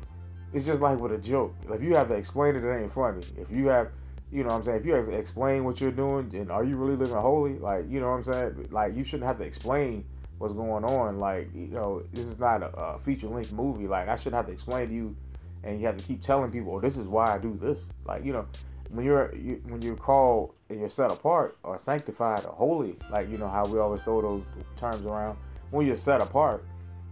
it's 0.54 0.66
just 0.66 0.82
like 0.82 1.00
with 1.00 1.12
a 1.12 1.18
joke. 1.18 1.56
If 1.70 1.82
you 1.82 1.96
have 1.96 2.10
to 2.10 2.14
explain 2.14 2.56
it, 2.56 2.64
it 2.64 2.82
ain't 2.82 2.94
funny. 2.94 3.22
If 3.38 3.50
you 3.50 3.68
have, 3.68 3.90
you 4.36 4.44
know 4.44 4.50
what 4.50 4.56
I'm 4.56 4.63
saying? 4.63 4.80
If 4.80 4.86
you 4.86 4.96
explain 4.96 5.63
what 5.63 5.80
you're 5.80 5.92
doing 5.92 6.30
and 6.34 6.51
are 6.51 6.65
you 6.65 6.75
really 6.75 6.98
living 6.98 7.15
holy, 7.15 7.58
like, 7.58 7.89
you 7.89 8.01
know 8.01 8.10
what 8.10 8.27
I'm 8.27 8.34
saying? 8.34 8.68
Like, 8.70 8.94
you 8.94 9.06
shouldn't 9.06 9.27
have 9.27 9.38
to 9.38 9.46
explain 9.46 10.04
what's 10.39 10.54
going 10.54 10.84
on. 10.84 11.20
Like, 11.22 11.50
you 11.56 11.68
know, 11.68 12.04
this 12.12 12.25
is 12.25 12.38
not 12.38 12.62
a, 12.62 12.68
a 12.75 13.00
feature 13.00 13.30
length 13.30 13.54
movie. 13.54 13.88
Like, 13.88 14.10
I 14.10 14.18
shouldn't 14.18 14.36
have 14.36 14.48
to 14.48 14.51
explain 14.51 14.89
to 14.89 14.94
you 14.94 15.15
and 15.63 15.80
you 15.80 15.88
have 15.88 15.96
to 15.96 16.04
keep 16.04 16.22
telling 16.22 16.51
people, 16.51 16.75
oh, 16.75 16.82
this 16.82 16.98
is 16.98 17.08
why 17.08 17.34
I 17.34 17.38
do 17.38 17.58
this. 17.62 17.80
Like, 18.06 18.25
you 18.25 18.34
know, 18.34 18.46
when 18.89 19.06
you're 19.06 19.34
you, 19.34 19.62
when 19.70 19.82
you're 19.82 19.96
called 19.96 20.54
and 20.70 20.82
you're 20.82 20.89
set 20.89 21.13
apart 21.13 21.58
or 21.63 21.80
sanctified 21.80 22.46
or 22.46 22.51
holy, 22.51 22.98
like 23.10 23.30
you 23.30 23.38
know 23.38 23.50
how 23.50 23.65
we 23.65 23.80
always 23.80 24.04
throw 24.04 24.22
those 24.22 24.44
terms 24.75 25.06
around. 25.06 25.38
When 25.72 25.88
you're 25.88 25.98
set 25.98 26.22
apart, 26.22 26.63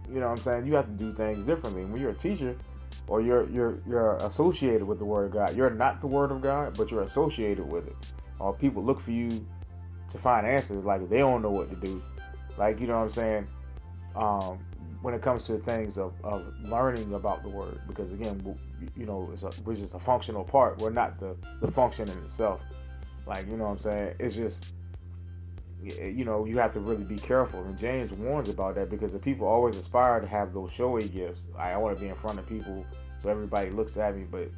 you 0.08 0.20
know 0.20 0.28
what 0.28 0.38
I'm 0.38 0.44
saying, 0.44 0.66
you 0.66 0.74
have 0.74 0.86
to 0.86 0.92
do 0.92 1.12
things 1.12 1.44
differently. 1.44 1.84
When 1.84 2.00
you're 2.00 2.10
a 2.10 2.14
teacher 2.14 2.56
or 3.06 3.20
you're 3.20 3.48
you're 3.50 3.78
you're 3.86 4.16
associated 4.16 4.84
with 4.84 4.98
the 4.98 5.04
word 5.04 5.26
of 5.26 5.32
God, 5.32 5.56
you're 5.56 5.70
not 5.70 6.00
the 6.00 6.06
word 6.06 6.30
of 6.30 6.40
God, 6.40 6.76
but 6.76 6.90
you're 6.90 7.02
associated 7.02 7.70
with 7.70 7.86
it. 7.86 7.96
Or 8.38 8.52
people 8.52 8.82
look 8.82 9.00
for 9.00 9.12
you 9.12 9.46
to 10.10 10.18
find 10.18 10.46
answers 10.46 10.84
like 10.84 11.08
they 11.08 11.18
don't 11.18 11.42
know 11.42 11.50
what 11.50 11.70
to 11.70 11.76
do. 11.76 12.02
Like, 12.56 12.80
you 12.80 12.86
know 12.86 12.96
what 12.96 13.04
I'm 13.04 13.10
saying? 13.10 13.48
Um, 14.14 14.58
when 15.04 15.12
it 15.12 15.20
comes 15.20 15.44
to 15.44 15.58
things 15.58 15.98
of, 15.98 16.14
of 16.24 16.46
learning 16.62 17.12
about 17.12 17.42
the 17.42 17.48
word 17.48 17.78
because 17.86 18.10
again 18.12 18.56
you 18.96 19.04
know 19.04 19.28
it's 19.34 19.42
a, 19.42 19.50
we're 19.62 19.74
just 19.74 19.92
a 19.92 19.98
functional 19.98 20.42
part 20.42 20.78
we're 20.78 20.88
not 20.88 21.20
the 21.20 21.36
the 21.60 21.70
function 21.70 22.08
in 22.08 22.16
itself 22.24 22.62
like 23.26 23.46
you 23.46 23.54
know 23.58 23.64
what 23.64 23.72
i'm 23.72 23.78
saying 23.78 24.14
it's 24.18 24.34
just 24.34 24.72
you 25.84 26.24
know 26.24 26.44
you 26.44 26.58
have 26.58 26.72
to 26.72 26.80
really 26.80 27.04
be 27.04 27.16
careful. 27.16 27.62
And 27.64 27.78
james 27.78 28.12
warns 28.12 28.48
about 28.48 28.74
that 28.76 28.90
because 28.90 29.12
the 29.12 29.18
people 29.18 29.46
always 29.46 29.76
aspire 29.76 30.20
to 30.20 30.26
have 30.26 30.52
those 30.52 30.72
showy 30.72 31.08
gifts. 31.08 31.42
I 31.58 31.76
want 31.76 31.96
to 31.96 32.02
be 32.02 32.08
in 32.08 32.16
front 32.16 32.38
of 32.38 32.46
people 32.48 32.84
so 33.22 33.28
everybody 33.28 33.70
looks 33.70 33.96
at 33.96 34.16
me 34.16 34.24
but 34.30 34.50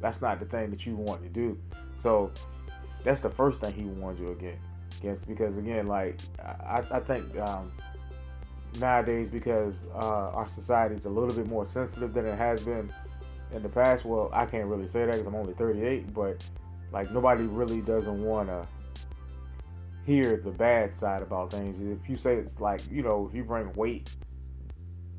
that's 0.00 0.20
not 0.20 0.40
the 0.40 0.46
thing 0.46 0.70
that 0.70 0.86
you 0.86 0.96
want 0.96 1.22
to 1.22 1.28
do. 1.28 1.58
So 1.98 2.30
that's 3.04 3.20
the 3.20 3.30
first 3.30 3.60
thing 3.60 3.72
he 3.74 3.84
warns 3.84 4.20
you 4.20 4.30
against 4.30 5.26
because 5.26 5.56
again 5.56 5.86
like 5.86 6.20
i, 6.38 6.82
I 6.90 7.00
think 7.00 7.34
um, 7.38 7.72
nowadays 8.78 9.30
because 9.30 9.74
uh, 9.94 10.30
our 10.30 10.46
society 10.46 10.94
is 10.94 11.06
a 11.06 11.08
little 11.08 11.34
bit 11.34 11.46
more 11.46 11.64
sensitive 11.64 12.12
than 12.12 12.26
it 12.26 12.36
has 12.36 12.60
been 12.62 12.92
in 13.52 13.62
the 13.62 13.68
past. 13.68 14.04
Well, 14.04 14.30
I 14.32 14.46
can't 14.46 14.66
really 14.66 14.88
say 14.88 15.06
that 15.06 15.12
because 15.12 15.26
I'm 15.26 15.34
only 15.34 15.54
38, 15.54 16.12
but 16.14 16.44
like 16.92 17.10
nobody 17.10 17.44
really 17.44 17.80
doesn't 17.80 18.22
want 18.22 18.48
to 18.48 18.66
hear 20.06 20.36
the 20.36 20.50
bad 20.50 20.94
side 20.94 21.22
about 21.22 21.50
things. 21.50 21.78
If 21.80 22.08
you 22.08 22.16
say 22.16 22.36
it's 22.36 22.60
like, 22.60 22.80
you 22.90 23.02
know, 23.02 23.26
if 23.28 23.34
you 23.34 23.44
bring 23.44 23.72
weight, 23.74 24.10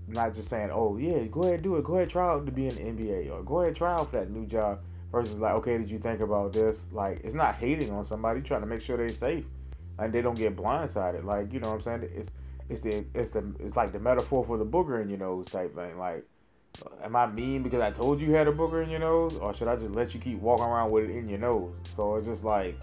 not 0.07 0.33
just 0.33 0.49
saying, 0.49 0.69
oh, 0.71 0.97
yeah, 0.97 1.23
go 1.25 1.41
ahead, 1.41 1.61
do 1.61 1.75
it. 1.77 1.83
Go 1.83 1.95
ahead, 1.95 2.09
try 2.09 2.27
out 2.27 2.45
to 2.45 2.51
be 2.51 2.67
in 2.67 2.75
the 2.75 2.81
NBA 2.81 3.31
or 3.31 3.43
go 3.43 3.61
ahead, 3.61 3.75
try 3.75 3.93
out 3.93 4.11
for 4.11 4.19
that 4.19 4.29
new 4.29 4.45
job 4.45 4.79
versus 5.11 5.35
like, 5.35 5.53
okay, 5.53 5.77
did 5.77 5.89
you 5.89 5.99
think 5.99 6.19
about 6.19 6.53
this? 6.53 6.79
Like, 6.91 7.21
it's 7.23 7.35
not 7.35 7.55
hating 7.55 7.91
on 7.91 8.05
somebody, 8.05 8.41
trying 8.41 8.61
to 8.61 8.67
make 8.67 8.81
sure 8.81 8.97
they're 8.97 9.09
safe 9.09 9.45
and 9.99 10.11
they 10.11 10.21
don't 10.21 10.37
get 10.37 10.55
blindsided. 10.55 11.23
Like, 11.23 11.53
you 11.53 11.59
know 11.59 11.69
what 11.69 11.87
I'm 11.87 12.01
saying? 12.01 12.11
It's 12.15 12.29
it's 12.69 12.81
the 12.81 13.05
it's 13.13 13.31
the 13.31 13.43
it's 13.59 13.75
like 13.75 13.91
the 13.91 13.99
metaphor 13.99 14.45
for 14.45 14.57
the 14.57 14.65
booger 14.65 15.01
in 15.01 15.09
your 15.09 15.19
nose 15.19 15.47
type 15.47 15.75
thing. 15.75 15.97
Like, 15.97 16.25
am 17.03 17.15
I 17.15 17.27
mean 17.27 17.63
because 17.63 17.81
I 17.81 17.91
told 17.91 18.19
you 18.19 18.27
you 18.27 18.33
had 18.33 18.47
a 18.47 18.51
booger 18.51 18.83
in 18.83 18.89
your 18.89 18.99
nose, 18.99 19.37
or 19.37 19.53
should 19.53 19.67
I 19.67 19.75
just 19.75 19.91
let 19.91 20.13
you 20.13 20.19
keep 20.19 20.39
walking 20.39 20.65
around 20.65 20.91
with 20.91 21.09
it 21.09 21.15
in 21.15 21.27
your 21.27 21.39
nose? 21.39 21.73
So 21.95 22.15
it's 22.15 22.27
just 22.27 22.43
like, 22.43 22.79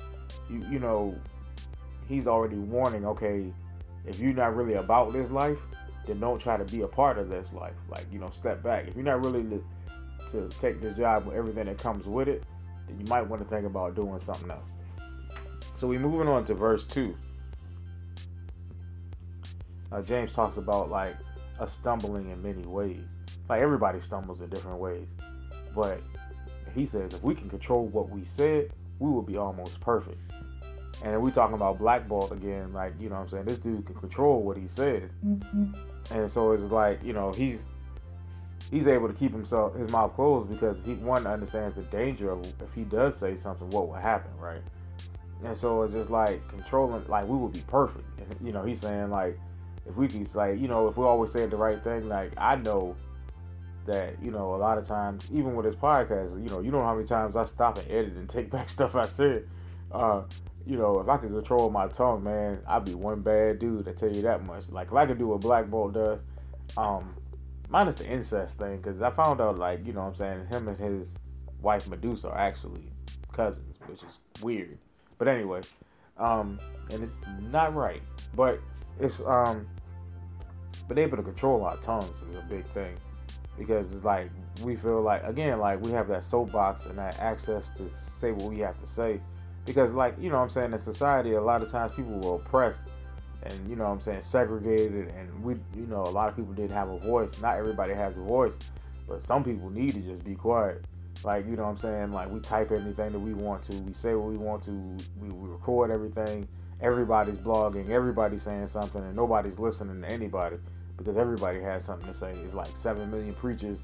you 0.50 0.62
you 0.71 0.78
know, 0.78 1.17
he's 2.08 2.26
already 2.26 2.56
warning. 2.56 3.04
Okay, 3.06 3.52
if 4.06 4.18
you're 4.18 4.32
not 4.32 4.56
really 4.56 4.74
about 4.74 5.12
this 5.12 5.30
life, 5.30 5.58
then 6.06 6.20
don't 6.20 6.38
try 6.38 6.56
to 6.56 6.64
be 6.64 6.82
a 6.82 6.88
part 6.88 7.18
of 7.18 7.28
this 7.28 7.52
life. 7.52 7.74
Like, 7.88 8.06
you 8.10 8.18
know, 8.18 8.30
step 8.30 8.62
back. 8.62 8.88
If 8.88 8.94
you're 8.94 9.04
not 9.04 9.24
really 9.24 9.42
to, 9.42 9.64
to 10.32 10.48
take 10.60 10.80
this 10.80 10.96
job 10.96 11.26
with 11.26 11.36
everything 11.36 11.66
that 11.66 11.78
comes 11.78 12.06
with 12.06 12.28
it, 12.28 12.42
then 12.86 12.98
you 12.98 13.06
might 13.06 13.22
want 13.22 13.42
to 13.42 13.48
think 13.48 13.66
about 13.66 13.94
doing 13.94 14.18
something 14.20 14.50
else. 14.50 14.64
So 15.76 15.86
we 15.86 15.98
moving 15.98 16.28
on 16.28 16.44
to 16.46 16.54
verse 16.54 16.86
two 16.86 17.14
uh, 19.90 20.02
James 20.02 20.32
talks 20.32 20.56
about 20.56 20.90
like 20.90 21.16
a 21.60 21.66
stumbling 21.66 22.30
in 22.30 22.42
many 22.42 22.64
ways. 22.66 23.08
Like 23.48 23.62
everybody 23.62 24.00
stumbles 24.00 24.40
in 24.40 24.50
different 24.50 24.78
ways, 24.78 25.06
but 25.74 26.00
he 26.74 26.86
says 26.86 27.14
if 27.14 27.22
we 27.22 27.34
can 27.34 27.48
control 27.48 27.86
what 27.86 28.10
we 28.10 28.24
said, 28.24 28.70
we 28.98 29.10
will 29.10 29.22
be 29.22 29.36
almost 29.36 29.80
perfect. 29.80 30.18
And 31.05 31.21
we 31.23 31.31
talking 31.31 31.55
about 31.55 31.78
Black 31.78 32.09
Bolt 32.09 32.33
again, 32.33 32.73
like 32.73 32.95
you 33.00 33.09
know, 33.09 33.17
what 33.17 33.23
I'm 33.23 33.28
saying 33.28 33.45
this 33.45 33.59
dude 33.59 33.87
can 33.87 33.95
control 33.95 34.43
what 34.43 34.57
he 34.57 34.67
says, 34.67 35.11
mm-hmm. 35.25 35.73
and 36.12 36.31
so 36.31 36.52
it's 36.52 36.64
like 36.64 37.02
you 37.05 37.12
know 37.12 37.33
he's 37.33 37.62
he's 38.71 38.87
able 38.87 39.07
to 39.07 39.14
keep 39.14 39.33
himself 39.33 39.76
his 39.76 39.90
mouth 39.93 40.14
closed 40.14 40.50
because 40.50 40.78
he 40.85 40.95
one 40.95 41.26
understands 41.26 41.76
the 41.76 41.83
danger 41.83 42.31
of 42.31 42.45
if 42.61 42.75
he 42.75 42.83
does 42.83 43.17
say 43.17 43.37
something, 43.37 43.71
what 43.71 43.87
will 43.87 43.95
happen, 43.95 44.31
right? 44.38 44.62
And 45.45 45.57
so 45.57 45.83
it's 45.83 45.93
just 45.93 46.11
like 46.11 46.47
controlling, 46.49 47.07
like 47.07 47.28
we 47.28 47.37
would 47.37 47.52
be 47.52 47.62
perfect. 47.69 48.07
And 48.19 48.35
you 48.45 48.52
know, 48.52 48.64
he's 48.64 48.81
saying 48.81 49.11
like 49.11 49.38
if 49.88 49.97
we 49.97 50.07
can 50.07 50.26
like 50.35 50.61
you 50.61 50.69
know 50.69 50.87
if 50.88 50.97
we 50.97 51.05
always 51.05 51.33
say 51.33 51.47
the 51.47 51.57
right 51.57 51.83
thing 51.83 52.09
like 52.09 52.33
i 52.37 52.55
know 52.57 52.95
that 53.87 54.23
you 54.23 54.31
know 54.31 54.55
a 54.55 54.57
lot 54.57 54.76
of 54.76 54.87
times 54.87 55.26
even 55.33 55.55
with 55.55 55.64
this 55.64 55.75
podcast 55.75 56.33
you 56.43 56.49
know 56.50 56.61
you 56.61 56.71
don't 56.71 56.81
know 56.81 56.87
how 56.87 56.95
many 56.95 57.07
times 57.07 57.37
i 57.37 57.45
stop 57.45 57.78
and 57.78 57.90
edit 57.90 58.12
and 58.14 58.28
take 58.28 58.50
back 58.50 58.69
stuff 58.76 58.95
i 58.95 59.07
said 59.07 59.49
uh 59.93 60.23
you 60.68 60.76
know 60.76 61.00
if 61.00 61.08
i 61.08 61.16
could 61.16 61.30
control 61.30 61.70
my 61.70 61.88
tongue 61.88 62.22
man 62.22 62.60
i'd 62.68 62.84
be 62.84 62.94
one 62.94 63.20
bad 63.22 63.58
dude 63.58 63.88
i 63.88 63.92
tell 63.92 64.14
you 64.14 64.22
that 64.22 64.44
much. 64.44 64.68
Like 64.68 64.88
if 64.88 64.94
i 64.94 65.06
could 65.06 65.18
do 65.18 65.28
what 65.28 65.40
black 65.40 65.66
bolt 65.66 65.94
does 65.94 66.20
um 66.76 67.16
minus 67.70 67.94
the 67.96 68.06
incest 68.06 68.58
thing 68.58 68.76
because 68.76 69.00
i 69.00 69.10
found 69.10 69.40
out 69.40 69.58
like 69.58 69.87
you 69.87 69.94
know 69.94 70.00
what 70.00 70.08
i'm 70.08 70.14
saying 70.14 70.46
him 70.50 70.68
and 70.68 70.78
his 70.78 71.16
wife 71.62 71.88
medusa 71.88 72.28
are 72.28 72.38
actually 72.38 72.84
cousins 73.32 73.76
which 73.87 74.02
is 74.02 74.18
weird. 74.42 74.78
But 75.16 75.28
anyway 75.28 75.62
um 76.18 76.60
and 76.92 77.02
it's 77.02 77.14
not 77.50 77.75
right. 77.75 78.02
But 78.34 78.60
it's 79.00 79.20
um 79.20 79.66
but 80.87 80.98
able 80.98 81.16
to 81.16 81.22
control 81.22 81.64
our 81.64 81.76
tongues 81.78 82.16
is 82.30 82.37
a 82.37 82.42
big 82.42 82.66
thing. 82.68 82.96
Because 83.58 83.92
it's 83.92 84.04
like 84.04 84.30
we 84.62 84.76
feel 84.76 85.00
like 85.00 85.25
again 85.25 85.58
like 85.58 85.82
we 85.82 85.90
have 85.92 86.08
that 86.08 86.25
soapbox 86.25 86.87
and 86.87 86.98
that 86.98 87.18
access 87.18 87.70
to 87.70 87.88
say 88.18 88.32
what 88.32 88.50
we 88.50 88.58
have 88.58 88.78
to 88.80 88.87
say 88.87 89.20
because 89.68 89.92
like 89.92 90.16
you 90.18 90.30
know 90.30 90.37
what 90.37 90.42
i'm 90.44 90.50
saying 90.50 90.72
in 90.72 90.78
society 90.78 91.34
a 91.34 91.40
lot 91.40 91.62
of 91.62 91.70
times 91.70 91.94
people 91.94 92.18
were 92.20 92.37
oppressed 92.37 92.80
and 93.42 93.68
you 93.68 93.76
know 93.76 93.84
what 93.84 93.90
i'm 93.90 94.00
saying 94.00 94.22
segregated 94.22 95.12
and 95.16 95.44
we 95.44 95.54
you 95.76 95.87
know 95.87 96.02
a 96.02 96.10
lot 96.10 96.28
of 96.28 96.34
people 96.34 96.52
didn't 96.54 96.72
have 96.72 96.88
a 96.88 96.98
voice. 96.98 97.40
Not 97.40 97.56
everybody 97.56 97.94
has 97.94 98.16
a 98.16 98.20
voice 98.20 98.58
but 99.06 99.22
some 99.22 99.44
people 99.44 99.70
need 99.70 99.92
to 99.94 100.00
just 100.00 100.25
be 100.25 100.34
quiet. 100.34 100.84
Like 101.22 101.46
you 101.46 101.54
know 101.54 101.64
what 101.64 101.70
i'm 101.70 101.76
saying 101.78 102.12
like 102.12 102.30
we 102.30 102.40
type 102.40 102.72
anything 102.72 103.12
that 103.12 103.18
we 103.18 103.34
want 103.34 103.62
to. 103.70 103.76
We 103.76 103.92
say 103.92 104.14
what 104.14 104.28
we 104.28 104.38
want 104.38 104.62
to. 104.64 104.70
We, 105.20 105.28
we 105.28 105.48
record 105.50 105.90
everything. 105.90 106.48
Everybody's 106.80 107.38
blogging. 107.38 107.90
Everybody's 107.90 108.42
saying 108.42 108.68
something 108.68 109.02
and 109.02 109.14
nobody's 109.14 109.58
listening 109.58 110.00
to 110.00 110.08
anybody 110.10 110.56
because 110.96 111.16
everybody 111.16 111.60
has 111.60 111.84
something 111.84 112.08
to 112.08 112.14
say. 112.14 112.32
It's 112.44 112.54
like 112.54 112.75
seven 112.76 113.10
million 113.10 113.34
preachers, 113.34 113.78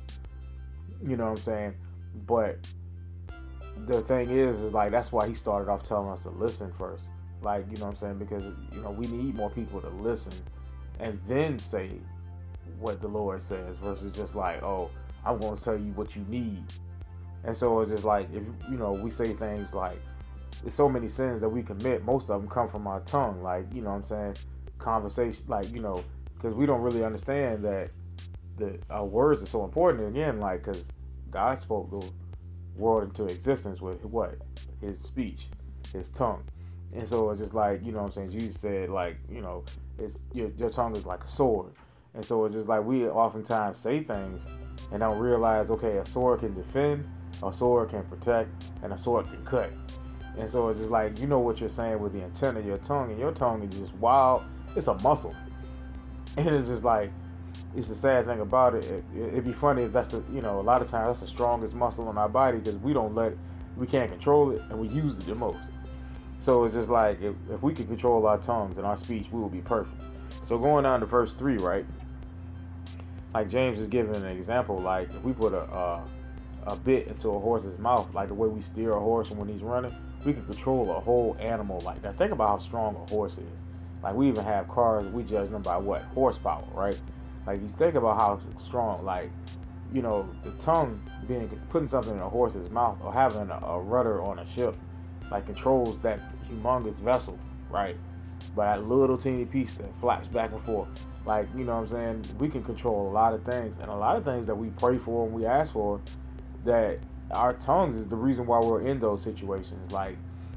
you 1.07 1.17
know 1.17 1.25
what 1.25 1.39
I'm 1.39 1.45
saying? 1.45 1.75
But 2.27 2.59
the 3.87 4.03
thing 4.03 4.31
is, 4.31 4.61
is 4.61 4.73
like 4.73 4.91
that's 4.91 5.13
why 5.13 5.27
he 5.27 5.35
started 5.35 5.71
off 5.71 5.83
telling 5.83 6.09
us 6.09 6.23
to 6.23 6.31
listen 6.31 6.73
first. 6.73 7.05
Like, 7.43 7.67
you 7.71 7.77
know 7.77 7.87
what 7.87 7.91
I'm 7.91 7.97
saying? 7.97 8.19
Because 8.19 8.45
you 8.73 8.81
know, 8.81 8.91
we 8.91 9.07
need 9.07 9.35
more 9.35 9.51
people 9.51 9.81
to 9.81 9.89
listen 9.89 10.33
and 11.01 11.21
then 11.27 11.59
say 11.59 11.91
what 12.79 13.01
the 13.01 13.09
Lord 13.09 13.43
says 13.43 13.77
versus 13.79 14.13
just 14.17 14.35
like, 14.35 14.63
oh, 14.63 14.91
I'm 15.25 15.39
gonna 15.39 15.57
tell 15.57 15.77
you 15.77 15.93
what 15.93 16.17
you 16.17 16.25
need. 16.29 16.65
And 17.45 17.57
so 17.57 17.81
it's 17.81 17.91
just 17.91 18.05
like 18.05 18.29
if 18.33 18.45
you 18.71 18.77
know, 18.77 18.93
we 18.93 19.11
say 19.11 19.33
things 19.35 19.75
like 19.75 19.99
there's 20.63 20.75
so 20.75 20.89
many 20.89 21.09
sins 21.09 21.41
that 21.41 21.49
we 21.49 21.63
commit, 21.63 22.05
most 22.05 22.31
of 22.31 22.41
them 22.41 22.49
come 22.49 22.69
from 22.69 22.87
our 22.87 23.01
tongue. 23.01 23.43
Like, 23.43 23.67
you 23.75 23.83
know 23.83 23.91
what 23.91 23.97
I'm 23.97 24.05
saying? 24.05 24.37
Conversation 24.79 25.45
like, 25.49 25.71
you 25.73 25.81
know, 25.81 26.03
because 26.35 26.55
we 26.55 26.67
don't 26.67 26.81
really 26.81 27.05
understand 27.05 27.65
that 27.65 27.91
the 28.57 28.79
our 28.91 29.05
words 29.05 29.43
are 29.43 29.47
so 29.47 29.65
important. 29.65 30.09
again, 30.09 30.41
like 30.41 30.65
because 30.65 30.85
God 31.31 31.59
spoke 31.59 31.91
the 31.91 32.07
world 32.77 33.05
into 33.05 33.25
existence 33.27 33.81
with 33.81 34.05
what 34.05 34.37
His 34.81 35.01
speech, 35.01 35.49
His 35.93 36.09
tongue, 36.09 36.45
and 36.93 37.07
so 37.07 37.31
it's 37.31 37.41
just 37.41 37.55
like 37.55 37.85
you 37.85 37.93
know 37.93 37.99
what 37.99 38.07
I'm 38.07 38.13
saying. 38.13 38.31
Jesus 38.31 38.61
said 38.61 38.91
like 38.91 39.19
you 39.31 39.41
know 39.41 39.65
it's 39.99 40.21
your 40.33 40.51
your 40.57 40.71
tongue 40.71 40.97
is 40.97 41.07
like 41.07 41.25
a 41.25 41.29
sword, 41.29 41.73
and 42.15 42.25
so 42.25 42.45
it's 42.45 42.55
just 42.55 42.69
like 42.69 42.85
we 42.85 43.07
oftentimes 43.07 43.79
say 43.79 44.03
things 44.03 44.47
and 44.93 45.01
don't 45.01 45.19
realize 45.19 45.71
okay 45.71 45.99
a 45.99 46.05
sword 46.05 46.41
can 46.41 46.55
defend, 46.55 47.09
a 47.43 47.53
sword 47.53 47.89
can 47.89 48.05
protect, 48.05 48.51
and 48.83 48.93
a 48.93 48.99
sword 48.99 49.27
can 49.27 49.45
cut. 49.45 49.71
And 50.37 50.51
so 50.51 50.69
it's 50.69 50.81
just 50.81 50.91
like 50.91 51.19
you 51.21 51.27
know 51.27 51.39
what 51.39 51.61
you're 51.61 51.69
saying 51.69 52.01
with 52.01 52.13
the 52.13 52.23
intent 52.23 52.59
of 52.59 52.67
your 52.67 52.79
tongue, 52.79 53.11
and 53.11 53.19
your 53.19 53.33
tongue 53.33 53.63
is 53.63 53.79
just 53.79 53.95
wild. 53.95 54.43
It's 54.77 54.89
a 54.89 54.95
muscle. 54.95 55.35
and 56.37 56.49
it's 56.49 56.69
just 56.69 56.85
like 56.85 57.11
it's 57.77 57.89
the 57.89 57.95
sad 57.95 58.27
thing 58.27 58.41
about 58.41 58.75
it. 58.75 58.85
it. 58.85 59.05
It'd 59.17 59.45
be 59.45 59.53
funny 59.53 59.83
if 59.83 59.93
that's 59.93 60.09
the 60.09 60.23
you 60.33 60.43
know 60.43 60.61
a 60.61 60.63
lot 60.63 60.83
of 60.83 60.91
times 60.91 61.19
that's 61.19 61.21
the 61.21 61.27
strongest 61.27 61.75
muscle 61.75 62.09
in 62.11 62.19
our 62.19 62.29
body 62.29 62.59
because 62.59 62.77
we 62.77 62.93
don't 62.93 63.15
let 63.15 63.33
it, 63.33 63.39
we 63.77 63.87
can't 63.87 64.11
control 64.11 64.51
it 64.53 64.63
and 64.71 64.79
we 64.79 64.89
use 64.89 65.17
it 65.17 65.27
the 65.27 65.35
most. 65.35 65.59
So 66.39 66.65
it's 66.65 66.75
just 66.75 66.91
like 66.91 67.21
if, 67.23 67.35
if 67.51 67.63
we 67.63 67.73
could 67.73 67.89
control 67.89 68.27
our 68.27 68.39
tongues 68.39 68.77
and 68.77 68.87
our 68.87 68.97
speech, 68.97 69.27
we 69.33 69.41
would 69.41 69.53
be 69.53 69.61
perfect. 69.61 69.97
So 70.45 70.59
going 70.59 70.85
on 70.85 71.01
to 71.01 71.07
verse 71.07 71.33
three, 71.33 71.57
right? 71.57 71.87
Like 73.33 73.49
James 73.49 73.81
is 73.81 73.89
giving 73.89 74.15
an 74.15 74.27
example. 74.27 74.79
Like 74.79 75.09
if 75.11 75.23
we 75.23 75.33
put 75.33 75.53
a 75.53 75.63
a, 75.63 76.05
a 76.67 76.77
bit 76.77 77.09
into 77.09 77.31
a 77.31 77.39
horse's 77.39 77.79
mouth, 77.79 78.13
like 78.15 78.29
the 78.29 78.35
way 78.35 78.49
we 78.49 78.61
steer 78.61 78.93
a 78.93 79.01
horse 79.01 79.31
when 79.31 79.49
he's 79.49 79.63
running, 79.63 79.95
we 80.25 80.33
can 80.33 80.45
control 80.45 80.91
a 80.93 81.01
whole 81.01 81.37
animal 81.41 81.81
like 81.81 82.01
that. 82.03 82.17
Think 82.17 82.33
about 82.33 82.49
how 82.49 82.59
strong 82.59 82.95
a 82.97 83.11
horse 83.11 83.39
is. 83.39 83.51
Like 84.03 84.15
we 84.15 84.29
even 84.29 84.45
have 84.45 84.69
cars, 84.69 85.07
we 85.07 85.23
judge 85.23 85.51
them 85.51 85.63
by 85.63 85.79
what 85.79 86.03
horsepower, 86.15 86.65
right? 86.75 87.01
Like 87.47 87.61
you 87.63 87.69
think 87.69 87.95
about 87.95 88.19
how 88.19 88.41
strong, 88.59 89.05
like 89.05 89.31
you 89.93 90.03
know, 90.03 90.29
the 90.43 90.51
tongue 90.53 91.01
being 91.29 91.49
putting 91.71 91.89
something 91.89 92.13
in 92.13 92.21
a 92.21 92.29
horse's 92.29 92.69
mouth 92.71 92.99
or 93.03 93.13
having 93.13 93.49
a, 93.51 93.61
a 93.65 93.81
rudder 93.81 94.23
on 94.23 94.41
a 94.41 94.47
ship, 94.47 94.77
like 95.31 95.47
controls 95.47 95.99
that 96.01 96.21
humongous 96.51 96.97
vessel, 96.97 97.39
right? 97.71 97.97
But 98.57 98.65
that 98.65 98.89
little 98.89 99.17
teeny 99.17 99.45
piece 99.45 99.73
that 99.75 99.95
flaps 100.01 100.27
back 100.29 100.53
and 100.53 100.63
forth. 100.63 100.89
Like, 101.25 101.49
you 101.57 101.65
know 101.65 101.77
what 101.77 101.83
I'm 101.83 101.89
saying? 101.89 102.37
We 102.39 102.49
can 102.49 102.63
control 102.63 103.09
a 103.09 103.13
lot 103.13 103.33
of 103.33 103.45
things. 103.45 103.75
And 103.81 103.91
a 103.91 103.95
lot 103.95 104.17
of 104.17 104.25
things 104.25 104.47
that 104.47 104.55
we 104.55 104.69
pray 104.71 104.99
for 104.99 105.25
and 105.25 105.35
we 105.35 105.47
ask 105.47 105.73
for 105.73 106.01
that 106.65 106.99
our 107.31 107.55
tongues 107.55 107.97
is 107.97 108.07
the 108.09 108.17
reason 108.17 108.47
why 108.47 108.59
we're 108.59 108.83
in 108.83 109.01
those 109.01 109.23
situations. 109.23 109.93
Like, 109.93 110.17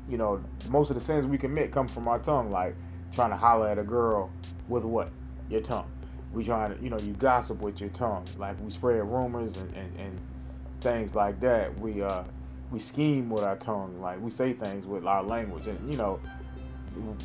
you 0.09 0.17
know, 0.17 0.43
most 0.69 0.89
of 0.89 0.95
the 0.95 1.01
sins 1.01 1.25
we 1.25 1.37
commit 1.37 1.71
come 1.71 1.87
from 1.87 2.07
our 2.07 2.19
tongue, 2.19 2.51
like 2.51 2.75
trying 3.13 3.29
to 3.29 3.37
holler 3.37 3.69
at 3.69 3.77
a 3.77 3.83
girl 3.83 4.31
with 4.67 4.83
what? 4.83 5.09
Your 5.49 5.61
tongue. 5.61 5.89
We 6.33 6.43
trying 6.43 6.75
to, 6.75 6.83
you 6.83 6.89
know, 6.89 6.99
you 6.99 7.13
gossip 7.13 7.61
with 7.61 7.79
your 7.79 7.89
tongue. 7.89 8.25
Like 8.37 8.61
we 8.61 8.69
spread 8.71 8.99
rumors 9.09 9.57
and, 9.57 9.73
and, 9.75 9.99
and 9.99 10.19
things 10.81 11.15
like 11.15 11.39
that. 11.41 11.79
We 11.79 12.01
uh 12.01 12.23
we 12.71 12.79
scheme 12.79 13.29
with 13.29 13.43
our 13.43 13.55
tongue. 13.55 14.01
Like 14.01 14.21
we 14.21 14.29
say 14.29 14.53
things 14.53 14.85
with 14.85 15.05
our 15.05 15.23
language. 15.23 15.67
And 15.67 15.91
you 15.91 15.97
know, 15.97 16.19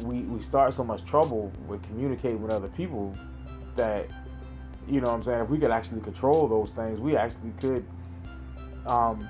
we 0.02 0.20
we 0.20 0.40
start 0.40 0.74
so 0.74 0.84
much 0.84 1.04
trouble 1.04 1.52
with 1.66 1.82
communicating 1.82 2.42
with 2.42 2.52
other 2.52 2.68
people 2.68 3.14
that 3.76 4.08
you 4.88 5.00
know 5.00 5.08
what 5.08 5.16
I'm 5.16 5.22
saying 5.22 5.40
if 5.40 5.48
we 5.48 5.58
could 5.58 5.70
actually 5.70 6.00
control 6.00 6.48
those 6.48 6.70
things 6.70 7.00
we 7.00 7.16
actually 7.16 7.52
could 7.60 7.84
um 8.86 9.28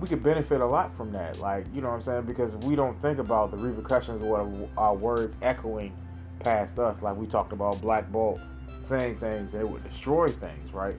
we 0.00 0.08
could 0.08 0.22
benefit 0.22 0.60
a 0.60 0.66
lot 0.66 0.92
from 0.94 1.12
that 1.12 1.38
like 1.38 1.66
you 1.74 1.80
know 1.80 1.88
what 1.88 1.96
I'm 1.96 2.02
saying 2.02 2.22
because 2.22 2.56
we 2.56 2.74
don't 2.74 3.00
think 3.02 3.18
about 3.18 3.50
the 3.50 3.56
repercussions 3.56 4.22
of 4.22 4.28
what 4.28 4.68
our 4.76 4.94
words 4.94 5.36
echoing 5.42 5.94
past 6.40 6.78
us 6.78 7.02
like 7.02 7.16
we 7.16 7.26
talked 7.26 7.52
about 7.52 7.80
Black 7.80 8.10
Bolt 8.10 8.40
saying 8.84 9.18
things. 9.18 9.52
That 9.52 9.68
would 9.68 9.84
destroy 9.84 10.28
things 10.28 10.72
right? 10.72 10.96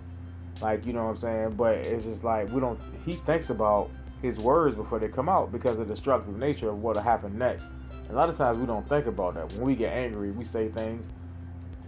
Like 0.61 0.85
you 0.85 0.93
know 0.93 1.03
what 1.03 1.11
I'm 1.11 1.17
saying? 1.17 1.51
But 1.51 1.77
it's 1.77 2.05
just 2.05 2.23
like 2.23 2.51
we 2.51 2.59
don't 2.59 2.79
he 3.05 3.13
thinks 3.13 3.49
about 3.49 3.89
his 4.21 4.37
words 4.37 4.75
before 4.75 4.99
they 4.99 5.09
come 5.09 5.27
out 5.27 5.51
because 5.51 5.77
of 5.77 5.87
the 5.87 5.93
destructive 5.93 6.37
nature 6.37 6.69
of 6.69 6.81
what'll 6.81 7.03
happen 7.03 7.37
next. 7.37 7.67
A 8.09 8.13
lot 8.13 8.29
of 8.29 8.37
times 8.37 8.59
we 8.59 8.65
don't 8.65 8.87
think 8.87 9.07
about 9.07 9.35
that. 9.35 9.51
When 9.53 9.63
we 9.63 9.75
get 9.75 9.93
angry 9.93 10.31
we 10.31 10.45
say 10.45 10.69
things 10.69 11.07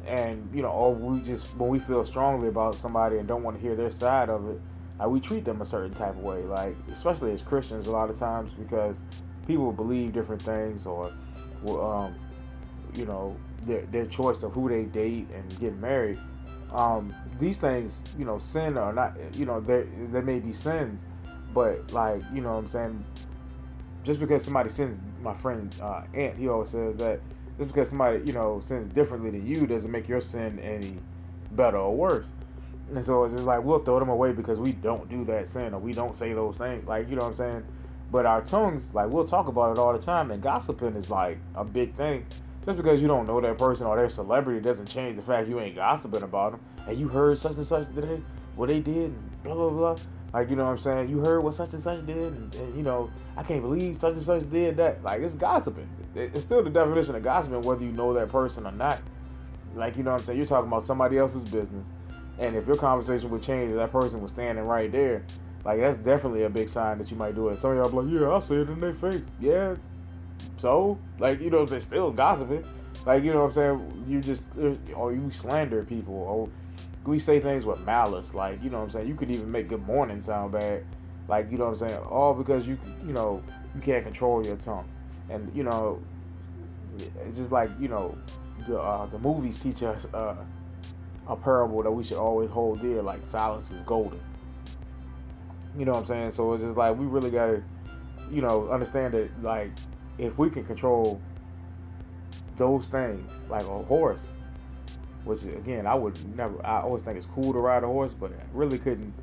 and 0.07 0.49
you 0.53 0.61
know, 0.61 0.69
or 0.69 0.93
we 0.93 1.21
just 1.21 1.55
when 1.57 1.69
we 1.69 1.79
feel 1.79 2.03
strongly 2.05 2.47
about 2.47 2.75
somebody 2.75 3.17
and 3.17 3.27
don't 3.27 3.43
want 3.43 3.57
to 3.57 3.61
hear 3.61 3.75
their 3.75 3.89
side 3.89 4.29
of 4.29 4.49
it, 4.49 4.59
like 4.99 5.09
we 5.09 5.19
treat 5.19 5.45
them 5.45 5.61
a 5.61 5.65
certain 5.65 5.93
type 5.93 6.11
of 6.11 6.19
way. 6.19 6.41
Like 6.43 6.75
especially 6.91 7.31
as 7.33 7.41
Christians, 7.41 7.87
a 7.87 7.91
lot 7.91 8.09
of 8.09 8.17
times 8.17 8.53
because 8.53 9.03
people 9.47 9.71
believe 9.71 10.11
different 10.11 10.41
things 10.41 10.85
or, 10.85 11.13
um, 11.67 12.15
you 12.95 13.05
know, 13.05 13.35
their 13.65 13.81
their 13.87 14.05
choice 14.05 14.43
of 14.43 14.53
who 14.53 14.69
they 14.69 14.83
date 14.83 15.27
and 15.33 15.59
get 15.59 15.75
married. 15.77 16.19
Um, 16.73 17.13
these 17.39 17.57
things, 17.57 17.99
you 18.17 18.25
know, 18.25 18.39
sin 18.39 18.77
or 18.77 18.91
not, 18.91 19.15
you 19.35 19.45
know, 19.45 19.61
there 19.61 19.85
may 20.21 20.39
be 20.39 20.51
sins, 20.51 21.05
but 21.53 21.91
like 21.93 22.21
you 22.34 22.41
know, 22.41 22.53
what 22.53 22.60
I'm 22.60 22.67
saying, 22.67 23.05
just 24.03 24.19
because 24.19 24.43
somebody 24.43 24.69
sins, 24.69 24.99
my 25.21 25.34
friend 25.36 25.73
uh, 25.81 26.03
he 26.13 26.47
always 26.47 26.69
says 26.69 26.95
that 26.97 27.19
just 27.58 27.73
because 27.73 27.89
somebody 27.89 28.21
you 28.25 28.34
know 28.34 28.60
sins 28.60 28.93
differently 28.93 29.31
than 29.31 29.47
you 29.47 29.65
doesn't 29.65 29.91
make 29.91 30.08
your 30.08 30.21
sin 30.21 30.60
any 30.60 30.97
better 31.51 31.77
or 31.77 31.95
worse. 31.95 32.27
And 32.93 33.03
so 33.03 33.23
it's 33.23 33.34
just 33.34 33.45
like 33.45 33.63
we'll 33.63 33.79
throw 33.79 33.99
them 33.99 34.10
away 34.10 34.31
because 34.31 34.60
we 34.60 34.73
don't 34.73 35.10
do 35.10 35.25
that 35.25 35.47
sin 35.47 35.73
or 35.73 35.79
we 35.79 35.91
don't 35.91 36.15
say 36.15 36.34
those 36.34 36.58
things. 36.58 36.88
Like 36.88 37.10
you 37.10 37.15
know 37.15 37.23
what 37.23 37.29
I'm 37.29 37.34
saying. 37.36 37.63
But 38.12 38.25
our 38.25 38.41
tongues, 38.41 38.84
like 38.93 39.10
we'll 39.10 39.25
talk 39.25 39.47
about 39.47 39.75
it 39.75 39.79
all 39.79 39.91
the 39.91 39.99
time, 39.99 40.31
and 40.31 40.41
gossiping 40.41 40.95
is 40.95 41.10
like 41.10 41.39
a 41.55 41.63
big 41.63 41.95
thing. 41.95 42.25
Just 42.65 42.78
because 42.78 42.99
you 42.99 43.08
don't 43.08 43.28
know 43.28 43.39
that 43.39 43.60
person 43.60 43.86
or 43.86 43.95
their 43.95 44.10
celebrity 44.10 44.60
doesn't 44.60 44.88
change 44.88 45.15
the 45.15 45.21
fact 45.21 45.47
you 45.47 45.60
ain't 45.60 45.75
gossiping 45.75 46.23
about 46.23 46.54
them. 46.54 46.62
And 46.88 46.99
you 46.99 47.08
heard 47.08 47.38
such 47.38 47.56
and 47.58 47.65
such 47.65 47.86
today, 47.93 48.21
what 48.56 48.69
they 48.69 48.80
did, 48.80 49.12
and 49.12 49.43
blah 49.43 49.54
blah 49.54 49.69
blah. 49.69 49.95
Like 50.34 50.49
you 50.49 50.56
know 50.56 50.65
what 50.65 50.71
I'm 50.71 50.78
saying? 50.80 51.10
You 51.10 51.19
heard 51.19 51.41
what 51.41 51.54
such 51.54 51.73
and 51.73 51.82
such 51.82 52.06
did, 52.08 52.17
and, 52.17 52.54
and 52.56 52.75
you 52.75 52.82
know 52.82 53.12
I 53.38 53.43
can't 53.43 53.62
believe 53.62 53.97
such 53.97 54.13
and 54.13 54.21
such 54.21 54.49
did 54.49 54.78
that. 54.78 55.04
Like 55.04 55.21
it's 55.21 55.36
gossiping. 55.36 55.88
It's 56.15 56.41
still 56.41 56.63
the 56.63 56.71
definition 56.71 57.13
of 57.13 57.21
gossiping, 57.21 57.62
whether 57.62 57.84
you 57.84 57.91
know 57.91 58.13
that 58.13 58.30
person 58.30 58.65
or 58.65 58.71
not. 58.71 58.99
Like 59.75 59.95
you 59.95 60.04
know 60.04 60.13
what 60.13 60.21
I'm 60.21 60.25
saying? 60.25 60.39
You're 60.39 60.47
talking 60.47 60.67
about 60.67 60.82
somebody 60.82 61.19
else's 61.19 61.43
business, 61.43 61.88
and 62.39 62.56
if 62.56 62.65
your 62.65 62.78
conversation 62.78 63.30
would 63.30 63.43
change, 63.43 63.75
that 63.75 63.91
person 63.91 64.21
was 64.21 64.32
standing 64.32 64.65
right 64.65 64.91
there. 64.91 65.23
Like 65.63 65.80
that's 65.80 65.97
definitely 65.97 66.43
a 66.43 66.49
big 66.49 66.69
sign 66.69 66.97
that 66.97 67.12
you 67.12 67.17
might 67.17 67.36
do 67.36 67.49
it. 67.49 67.62
Some 67.62 67.71
of 67.71 67.78
y'all 67.78 67.89
be 67.89 68.10
like, 68.10 68.21
yeah, 68.21 68.28
I'll 68.28 68.41
say 68.41 68.56
it 68.56 68.69
in 68.69 68.80
their 68.80 68.93
face. 68.93 69.25
Yeah. 69.39 69.75
So, 70.58 70.98
like, 71.19 71.41
you 71.41 71.50
know 71.50 71.65
saying? 71.65 71.82
Still 71.82 72.12
gossiping. 72.12 72.65
Like, 73.06 73.24
you 73.24 73.34
know 73.34 73.41
what 73.41 73.48
I'm 73.48 73.54
saying? 73.54 74.06
You 74.08 74.21
just, 74.21 74.45
or 74.95 75.13
you 75.13 75.30
slander 75.32 75.84
people, 75.84 76.15
or 76.15 76.50
we 77.06 77.19
say 77.19 77.39
things 77.39 77.65
with 77.65 77.80
malice. 77.82 78.34
Like, 78.34 78.63
you 78.63 78.69
know 78.69 78.80
what 78.80 78.86
I'm 78.86 78.89
saying? 78.89 79.08
You 79.08 79.15
could 79.15 79.30
even 79.30 79.52
make 79.52 79.67
good 79.67 79.86
morning 79.86 80.21
sound 80.21 80.54
bad. 80.54 80.84
Like, 81.28 81.52
you 81.52 81.58
know 81.58 81.65
what 81.65 81.82
I'm 81.82 81.88
saying? 81.88 82.02
All 82.04 82.34
because 82.34 82.67
you, 82.67 82.78
you 83.06 83.13
know, 83.13 83.43
you 83.76 83.82
can't 83.82 84.04
control 84.04 84.45
your 84.45 84.58
tongue. 84.58 84.88
And, 85.30 85.56
you 85.56 85.63
know, 85.63 86.02
it's 87.26 87.38
just 87.38 87.52
like, 87.52 87.69
you 87.80 87.88
know, 87.88 88.17
the, 88.67 88.80
uh, 88.80 89.06
the 89.08 89.19
movies 89.19 89.60
teach 89.60 89.84
us 89.84 90.08
uh, 90.13 90.36
a 91.28 91.36
parable 91.36 91.84
that 91.84 91.91
we 91.91 92.04
should 92.04 92.17
always 92.17 92.50
hold 92.50 92.82
dear, 92.82 93.02
like 93.02 93.26
silence 93.26 93.71
is 93.71 93.82
golden. 93.84 94.19
You 95.78 95.86
know 95.86 95.91
what 95.91 96.00
I'm 96.00 96.06
saying? 96.06 96.32
So 96.32 96.54
it's 96.54 96.63
just 96.63 96.78
like, 96.78 96.98
we 96.98 97.06
really 97.06 97.32
got 97.32 97.48
to, 97.48 97.63
you 98.32 98.41
know, 98.41 98.69
understand 98.69 99.13
that, 99.13 99.43
like, 99.43 99.71
if 100.17 100.38
we 100.38 100.49
can 100.49 100.65
control 100.65 101.21
those 102.58 102.88
things, 102.88 103.30
like 103.49 103.63
a 103.63 103.84
horse, 103.84 104.23
which 105.23 105.43
again 105.43 105.88
I 105.88 105.95
would 105.95 106.17
never. 106.36 106.65
I 106.65 106.82
always 106.82 107.04
think 107.04 107.17
it's 107.17 107.25
cool 107.25 107.51
to 107.54 107.60
ride 107.60 107.84
a 107.84 107.88
horse, 107.88 108.13
but 108.13 108.32
I 108.32 108.43
really 108.54 108.78
couldn't 108.78 109.13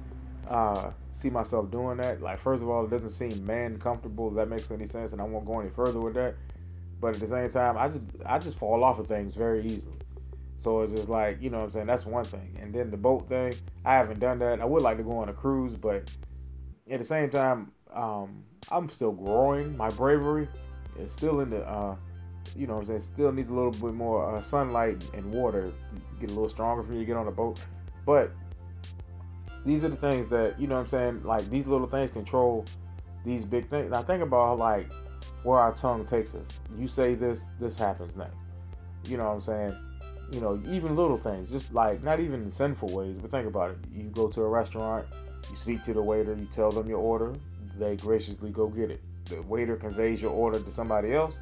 uh, 0.49 0.91
see 1.15 1.31
myself 1.31 1.71
doing 1.71 1.99
that. 1.99 2.21
Like 2.21 2.41
first 2.41 2.63
of 2.63 2.69
all, 2.69 2.85
it 2.85 2.91
doesn't 2.91 3.11
seem 3.11 3.45
man 3.47 3.79
comfortable. 3.79 4.31
That 4.31 4.49
makes 4.49 4.71
any 4.71 4.87
sense, 4.87 5.13
and 5.13 5.21
I 5.21 5.25
won't 5.25 5.47
go 5.47 5.61
any 5.61 5.71
further 5.71 6.01
with 6.01 6.15
that. 6.15 6.35
But 7.01 7.17
at 7.17 7.21
the 7.21 7.27
same 7.27 7.51
time, 7.51 7.77
I 7.79 7.89
just 7.89 8.01
I 8.27 8.39
just 8.39 8.57
fall 8.57 8.85
off 8.85 8.99
of 8.99 9.07
things 9.07 9.35
very 9.35 9.65
easily. 9.65 9.97
So 10.59 10.83
it's 10.83 10.93
just 10.93 11.09
like 11.09 11.41
you 11.41 11.51
know 11.51 11.59
what 11.59 11.65
I'm 11.65 11.71
saying. 11.73 11.87
That's 11.87 12.07
one 12.07 12.25
thing. 12.25 12.57
And 12.61 12.75
then 12.75 12.91
the 12.91 12.97
boat 12.97 13.29
thing, 13.29 13.55
I 13.85 13.95
haven't 13.95 14.21
done 14.21 14.39
that. 14.41 14.61
I 14.61 14.65
would 14.65 14.83
like 14.83 14.99
to 14.99 15.03
go 15.03 15.19
on 15.19 15.29
a 15.29 15.33
cruise, 15.33 15.75
but 15.75 16.11
at 16.91 16.99
the 16.99 17.05
same 17.05 17.31
time, 17.31 17.73
um, 17.93 18.45
I'm 18.71 18.89
still 18.91 19.13
growing. 19.13 19.77
My 19.77 19.89
bravery 19.89 20.49
is 20.99 21.13
still 21.13 21.41
in 21.41 21.51
the 21.51 21.63
uh, 21.69 21.97
you 22.57 22.67
know 22.67 22.83
saying, 22.85 23.01
still 23.01 23.33
needs 23.33 23.49
a 23.49 23.53
little 23.53 23.71
bit 23.71 23.95
more 23.95 24.35
uh, 24.35 24.43
sunlight 24.43 25.03
and 25.15 25.33
water, 25.33 25.73
get 26.21 26.31
a 26.31 26.35
little 26.35 26.49
stronger 26.49 26.83
for 26.83 26.93
you 26.93 27.01
to 27.01 27.05
get 27.05 27.17
on 27.17 27.27
the 27.27 27.33
boat. 27.33 27.61
But 28.05 28.33
these 29.65 29.85
are 29.85 29.89
the 29.89 29.97
things 29.97 30.29
that, 30.29 30.61
you 30.61 30.67
know 30.67 30.75
what 30.75 30.83
I'm 30.83 30.89
saying, 30.89 31.23
like 31.25 31.49
these 31.49 31.67
little 31.67 31.87
things 31.87 32.11
control 32.11 32.65
these 33.25 33.45
big 33.45 33.69
things. 33.69 33.91
Now 33.91 34.03
think 34.03 34.23
about 34.23 34.59
like 34.59 34.91
where 35.45 35.59
our 35.59 35.73
tongue 35.73 36.05
takes 36.07 36.35
us. 36.35 36.47
You 36.77 36.89
say 36.89 37.15
this, 37.15 37.47
this 37.61 37.79
happens 37.79 38.17
next. 38.17 38.37
You 39.09 39.17
know 39.17 39.25
what 39.25 39.35
I'm 39.35 39.41
saying? 39.41 39.77
You 40.33 40.41
know, 40.41 40.63
even 40.69 40.97
little 40.97 41.19
things, 41.19 41.51
just 41.51 41.73
like 41.73 42.03
not 42.03 42.19
even 42.21 42.43
in 42.43 42.51
sinful 42.51 42.89
ways, 42.89 43.17
but 43.21 43.31
think 43.31 43.47
about 43.47 43.71
it. 43.71 43.79
You 43.95 44.05
go 44.05 44.29
to 44.29 44.43
a 44.43 44.49
restaurant, 44.49 45.07
you 45.51 45.57
speak 45.57 45.83
to 45.85 45.93
the 45.93 46.03
waiter, 46.03 46.35
you 46.35 46.49
tell 46.51 46.71
them 46.71 46.89
your 46.89 46.99
order, 46.99 47.35
they 47.79 47.97
graciously 47.97 48.51
go 48.51 48.69
get 48.69 48.91
it. 48.91 49.03
The 49.27 49.43
waiter 49.43 49.77
conveys 49.77 50.21
your 50.21 50.33
order 50.33 50.59
to 50.59 50.71
somebody 50.71 51.15
else 51.15 51.39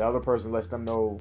the 0.00 0.06
other 0.06 0.20
person 0.20 0.50
lets 0.50 0.66
them 0.66 0.84
know 0.84 1.20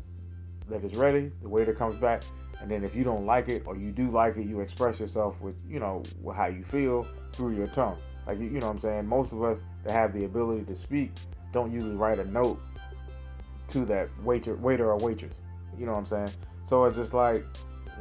that 0.69 0.83
it's 0.85 0.97
ready. 0.97 1.31
The 1.41 1.49
waiter 1.49 1.73
comes 1.73 1.95
back, 1.95 2.23
and 2.61 2.71
then 2.71 2.83
if 2.85 2.95
you 2.95 3.03
don't 3.03 3.25
like 3.25 3.49
it 3.49 3.63
or 3.65 3.75
you 3.75 3.91
do 3.91 4.09
like 4.09 4.37
it, 4.37 4.45
you 4.45 4.61
express 4.61 5.01
yourself 5.01 5.39
with 5.41 5.55
you 5.67 5.81
know 5.81 6.01
how 6.33 6.47
you 6.47 6.63
feel 6.63 7.05
through 7.33 7.55
your 7.55 7.67
tongue. 7.67 7.97
Like 8.25 8.39
you 8.39 8.49
know 8.51 8.67
what 8.67 8.75
I'm 8.75 8.79
saying. 8.79 9.05
Most 9.05 9.33
of 9.33 9.43
us 9.43 9.61
that 9.83 9.91
have 9.91 10.13
the 10.13 10.25
ability 10.25 10.63
to 10.63 10.77
speak 10.77 11.11
don't 11.51 11.73
usually 11.73 11.95
write 11.95 12.19
a 12.19 12.31
note 12.31 12.61
to 13.69 13.85
that 13.85 14.07
waiter, 14.23 14.55
waiter 14.55 14.89
or 14.89 14.97
waitress. 14.97 15.35
You 15.77 15.85
know 15.85 15.91
what 15.91 15.99
I'm 15.99 16.05
saying. 16.05 16.29
So 16.63 16.85
it's 16.85 16.95
just 16.95 17.13
like 17.13 17.43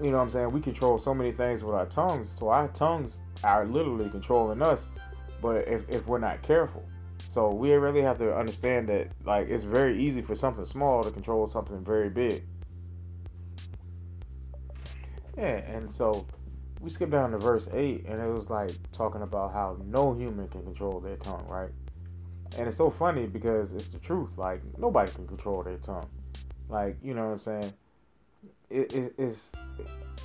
you 0.00 0.12
know 0.12 0.18
what 0.18 0.22
I'm 0.22 0.30
saying. 0.30 0.52
We 0.52 0.60
control 0.60 1.00
so 1.00 1.12
many 1.12 1.32
things 1.32 1.64
with 1.64 1.74
our 1.74 1.86
tongues. 1.86 2.30
So 2.38 2.50
our 2.50 2.68
tongues 2.68 3.18
are 3.42 3.66
literally 3.66 4.08
controlling 4.10 4.62
us. 4.62 4.86
But 5.42 5.66
if, 5.66 5.88
if 5.88 6.06
we're 6.06 6.18
not 6.18 6.40
careful, 6.42 6.84
so 7.28 7.52
we 7.52 7.72
really 7.72 8.00
have 8.00 8.18
to 8.18 8.34
understand 8.34 8.88
that 8.88 9.08
like 9.24 9.48
it's 9.48 9.64
very 9.64 10.02
easy 10.02 10.22
for 10.22 10.34
something 10.34 10.64
small 10.64 11.02
to 11.02 11.10
control 11.10 11.46
something 11.46 11.84
very 11.84 12.08
big. 12.08 12.42
Yeah, 15.36 15.58
and 15.58 15.90
so 15.90 16.26
we 16.80 16.90
skip 16.90 17.10
down 17.10 17.32
to 17.32 17.38
verse 17.38 17.68
8 17.72 18.06
and 18.06 18.20
it 18.20 18.26
was 18.26 18.48
like 18.48 18.70
talking 18.92 19.22
about 19.22 19.52
how 19.52 19.76
no 19.84 20.14
human 20.14 20.48
can 20.48 20.62
control 20.64 21.00
their 21.00 21.16
tongue, 21.16 21.46
right? 21.48 21.70
And 22.56 22.66
it's 22.66 22.78
so 22.78 22.90
funny 22.90 23.26
because 23.26 23.72
it's 23.72 23.92
the 23.92 23.98
truth. 23.98 24.38
Like 24.38 24.62
nobody 24.78 25.12
can 25.12 25.28
control 25.28 25.62
their 25.62 25.76
tongue. 25.76 26.08
Like, 26.70 26.96
you 27.02 27.12
know 27.12 27.26
what 27.26 27.32
I'm 27.32 27.40
saying? 27.40 27.72
It, 28.70 28.92
it, 28.94 29.14
it's 29.18 29.52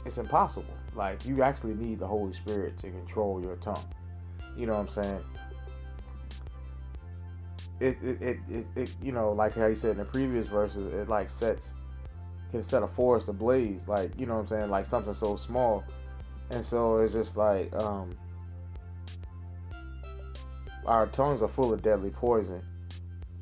it's 0.05 0.17
impossible. 0.17 0.73
Like 0.95 1.25
you 1.25 1.43
actually 1.43 1.73
need 1.73 1.99
the 1.99 2.07
Holy 2.07 2.31
Spirit 2.31 2.77
to 2.77 2.89
control 2.91 3.41
your 3.41 3.57
tongue. 3.57 3.85
You 4.55 4.67
know 4.67 4.73
what 4.73 4.81
I'm 4.81 5.03
saying? 5.03 5.19
It 7.83 7.97
it, 8.21 8.39
it, 8.49 8.65
it, 8.75 8.95
you 9.01 9.11
know 9.11 9.31
like 9.31 9.55
how 9.55 9.67
you 9.67 9.75
said 9.75 9.91
in 9.91 9.97
the 9.97 10.05
previous 10.05 10.47
verses, 10.47 10.93
it 10.93 11.09
like 11.09 11.29
sets 11.29 11.73
can 12.51 12.63
set 12.63 12.83
a 12.83 12.87
forest 12.87 13.29
ablaze, 13.29 13.87
like 13.87 14.11
you 14.17 14.25
know 14.25 14.35
what 14.35 14.41
I'm 14.41 14.47
saying, 14.47 14.69
like 14.69 14.85
something 14.85 15.13
so 15.13 15.35
small, 15.35 15.83
and 16.51 16.63
so 16.63 16.97
it's 16.97 17.13
just 17.13 17.35
like 17.35 17.73
um, 17.75 18.15
our 20.85 21.07
tongues 21.07 21.41
are 21.41 21.47
full 21.47 21.73
of 21.73 21.81
deadly 21.81 22.11
poison, 22.11 22.61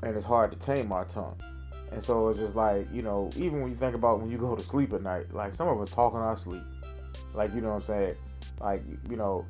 and 0.04 0.15
it's 0.15 0.25
hard 0.25 0.51
to 0.51 0.58
tame 0.58 0.91
our 0.91 1.06
tongue. 1.06 1.38
And 1.91 2.01
so 2.01 2.30
it's 2.30 2.39
just 2.39 2.56
like, 2.56 2.88
you 2.93 3.01
know, 3.01 3.30
even 3.36 3.62
when 3.62 3.69
you 3.69 3.75
think 3.75 3.95
about 3.95 4.21
when 4.21 4.32
you 4.32 4.38
go 4.38 4.56
to 4.56 4.63
sleep 4.63 4.93
at 4.93 5.04
night, 5.04 5.34
like 5.34 5.54
some 5.54 5.67
of 5.67 5.80
us 5.82 5.89
talk 5.89 6.13
in 6.13 6.19
our 6.19 6.38
sleep. 6.38 6.63
Like, 7.34 7.54
you 7.54 7.60
know 7.60 7.69
what 7.69 7.75
I'm 7.75 7.82
saying? 7.82 8.15
Like, 8.62 8.82
you 9.10 9.17
know, 9.17 9.45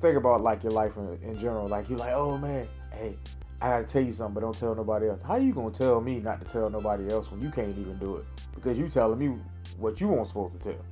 think 0.00 0.16
about 0.16 0.42
like 0.42 0.62
your 0.62 0.72
life 0.72 0.96
in, 0.98 1.18
in 1.22 1.38
general. 1.38 1.66
Like 1.66 1.88
you're 1.88 1.98
like, 1.98 2.12
oh 2.12 2.36
man, 2.36 2.68
hey, 2.92 3.16
I 3.64 3.68
gotta 3.68 3.84
tell 3.84 4.02
you 4.02 4.12
something, 4.12 4.34
but 4.34 4.40
don't 4.40 4.58
tell 4.58 4.74
nobody 4.74 5.08
else. 5.08 5.22
How 5.26 5.36
you 5.36 5.54
gonna 5.54 5.70
tell 5.70 5.98
me 5.98 6.20
not 6.20 6.38
to 6.38 6.52
tell 6.52 6.68
nobody 6.68 7.10
else 7.10 7.30
when 7.30 7.40
you 7.40 7.48
can't 7.50 7.70
even 7.70 7.96
do 7.96 8.16
it? 8.16 8.26
Because 8.54 8.78
you 8.78 8.90
telling 8.90 9.18
me 9.18 9.38
what 9.78 10.02
you 10.02 10.08
weren't 10.08 10.26
supposed 10.26 10.52
to 10.52 10.58
tell. 10.58 10.84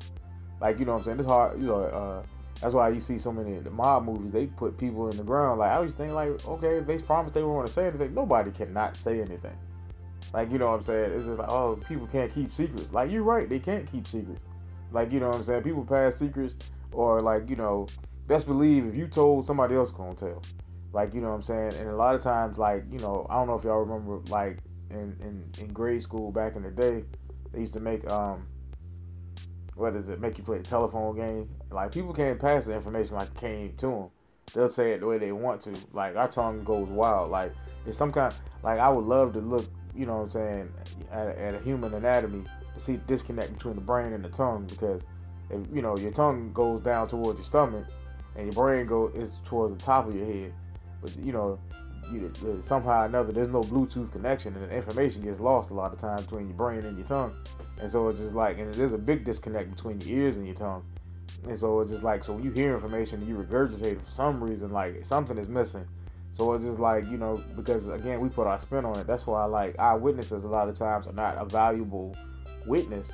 Like, 0.58 0.78
you 0.78 0.86
know 0.86 0.92
what 0.92 1.00
I'm 1.00 1.04
saying? 1.04 1.18
It's 1.20 1.28
hard, 1.28 1.60
you 1.60 1.66
know, 1.66 1.82
uh, 1.82 2.22
that's 2.62 2.72
why 2.72 2.88
you 2.88 2.98
see 2.98 3.18
so 3.18 3.30
many 3.30 3.58
the 3.58 3.70
mob 3.70 4.06
movies, 4.06 4.32
they 4.32 4.46
put 4.46 4.78
people 4.78 5.10
in 5.10 5.18
the 5.18 5.22
ground. 5.22 5.58
Like 5.58 5.70
I 5.70 5.80
was 5.80 5.92
thinking 5.92 6.14
like, 6.14 6.48
okay, 6.48 6.78
if 6.78 6.86
they 6.86 6.96
promised 6.96 7.34
they 7.34 7.42
were 7.42 7.54
gonna 7.56 7.68
say 7.68 7.88
anything, 7.88 8.14
nobody 8.14 8.50
cannot 8.50 8.96
say 8.96 9.20
anything. 9.20 9.58
Like, 10.32 10.50
you 10.50 10.56
know 10.56 10.68
what 10.68 10.76
I'm 10.76 10.82
saying? 10.82 11.12
It's 11.12 11.26
just 11.26 11.38
like, 11.38 11.50
oh, 11.50 11.78
people 11.86 12.06
can't 12.06 12.32
keep 12.32 12.54
secrets. 12.54 12.90
Like 12.90 13.10
you're 13.10 13.22
right, 13.22 13.50
they 13.50 13.58
can't 13.58 13.86
keep 13.92 14.06
secrets. 14.06 14.40
Like, 14.92 15.12
you 15.12 15.20
know 15.20 15.26
what 15.26 15.36
I'm 15.36 15.44
saying? 15.44 15.62
People 15.62 15.84
pass 15.84 16.16
secrets 16.16 16.56
or 16.90 17.20
like, 17.20 17.50
you 17.50 17.56
know, 17.56 17.86
best 18.28 18.46
believe 18.46 18.86
if 18.86 18.94
you 18.94 19.08
told 19.08 19.44
somebody 19.44 19.74
else 19.74 19.90
gonna 19.90 20.14
tell. 20.14 20.40
Like, 20.92 21.14
you 21.14 21.20
know 21.20 21.28
what 21.28 21.36
I'm 21.36 21.42
saying? 21.42 21.74
And 21.74 21.88
a 21.88 21.96
lot 21.96 22.14
of 22.14 22.22
times, 22.22 22.58
like, 22.58 22.84
you 22.90 22.98
know, 22.98 23.26
I 23.30 23.34
don't 23.34 23.46
know 23.46 23.54
if 23.54 23.64
y'all 23.64 23.80
remember, 23.80 24.20
like, 24.30 24.58
in, 24.90 25.16
in, 25.20 25.44
in 25.58 25.72
grade 25.72 26.02
school 26.02 26.30
back 26.30 26.54
in 26.54 26.62
the 26.62 26.70
day, 26.70 27.04
they 27.52 27.60
used 27.60 27.72
to 27.72 27.80
make, 27.80 28.08
um, 28.10 28.46
what 29.74 29.96
is 29.96 30.08
it, 30.08 30.20
make 30.20 30.36
you 30.36 30.44
play 30.44 30.58
the 30.58 30.64
telephone 30.64 31.16
game. 31.16 31.48
Like, 31.70 31.92
people 31.92 32.12
can't 32.12 32.38
pass 32.38 32.66
the 32.66 32.74
information 32.74 33.16
like 33.16 33.28
it 33.28 33.36
came 33.36 33.76
to 33.78 33.86
them. 33.86 34.08
They'll 34.52 34.68
say 34.68 34.92
it 34.92 35.00
the 35.00 35.06
way 35.06 35.16
they 35.16 35.32
want 35.32 35.62
to. 35.62 35.72
Like, 35.92 36.14
our 36.16 36.28
tongue 36.28 36.62
goes 36.62 36.88
wild. 36.88 37.30
Like, 37.30 37.54
it's 37.86 37.96
some 37.96 38.12
kind, 38.12 38.34
like, 38.62 38.78
I 38.78 38.90
would 38.90 39.06
love 39.06 39.32
to 39.32 39.38
look, 39.38 39.64
you 39.94 40.04
know 40.04 40.16
what 40.16 40.22
I'm 40.22 40.28
saying, 40.28 40.72
at, 41.10 41.38
at 41.38 41.54
a 41.54 41.58
human 41.60 41.94
anatomy 41.94 42.44
to 42.74 42.80
see 42.80 42.96
the 42.96 43.04
disconnect 43.04 43.54
between 43.54 43.76
the 43.76 43.80
brain 43.80 44.12
and 44.12 44.22
the 44.22 44.28
tongue 44.28 44.66
because, 44.66 45.00
if, 45.48 45.60
you 45.72 45.80
know, 45.80 45.96
your 45.96 46.12
tongue 46.12 46.52
goes 46.52 46.82
down 46.82 47.08
towards 47.08 47.38
your 47.38 47.46
stomach 47.46 47.86
and 48.36 48.44
your 48.44 48.52
brain 48.52 48.84
go 48.84 49.08
is 49.14 49.38
towards 49.46 49.72
the 49.72 49.82
top 49.82 50.06
of 50.06 50.14
your 50.14 50.26
head 50.26 50.52
but 51.02 51.14
you 51.16 51.32
know, 51.32 51.58
you, 52.10 52.32
somehow 52.60 53.02
or 53.02 53.04
another, 53.06 53.32
there's 53.32 53.48
no 53.48 53.62
Bluetooth 53.62 54.10
connection, 54.12 54.54
and 54.54 54.70
the 54.70 54.74
information 54.74 55.22
gets 55.22 55.40
lost 55.40 55.70
a 55.70 55.74
lot 55.74 55.92
of 55.92 55.98
times 55.98 56.22
between 56.22 56.48
your 56.48 56.56
brain 56.56 56.84
and 56.84 56.96
your 56.96 57.06
tongue. 57.06 57.34
And 57.80 57.90
so 57.90 58.08
it's 58.08 58.20
just 58.20 58.34
like, 58.34 58.58
and 58.58 58.72
there's 58.74 58.92
a 58.92 58.98
big 58.98 59.24
disconnect 59.24 59.74
between 59.74 60.00
your 60.00 60.20
ears 60.20 60.36
and 60.36 60.46
your 60.46 60.54
tongue. 60.54 60.84
And 61.48 61.58
so 61.58 61.80
it's 61.80 61.90
just 61.90 62.02
like, 62.02 62.22
so 62.24 62.34
when 62.34 62.44
you 62.44 62.50
hear 62.52 62.74
information 62.74 63.20
and 63.20 63.28
you 63.28 63.36
regurgitate 63.36 63.92
it 63.92 64.04
for 64.04 64.10
some 64.10 64.42
reason, 64.42 64.70
like 64.70 65.04
something 65.04 65.36
is 65.38 65.48
missing. 65.48 65.86
So 66.32 66.52
it's 66.54 66.64
just 66.64 66.78
like, 66.78 67.10
you 67.10 67.18
know, 67.18 67.42
because 67.56 67.88
again, 67.88 68.20
we 68.20 68.28
put 68.28 68.46
our 68.46 68.58
spin 68.58 68.84
on 68.84 68.98
it. 68.98 69.06
That's 69.06 69.26
why, 69.26 69.44
like, 69.44 69.78
eyewitnesses 69.78 70.44
a 70.44 70.48
lot 70.48 70.68
of 70.68 70.78
times 70.78 71.06
are 71.06 71.12
not 71.12 71.36
a 71.36 71.44
valuable 71.44 72.16
witness 72.64 73.10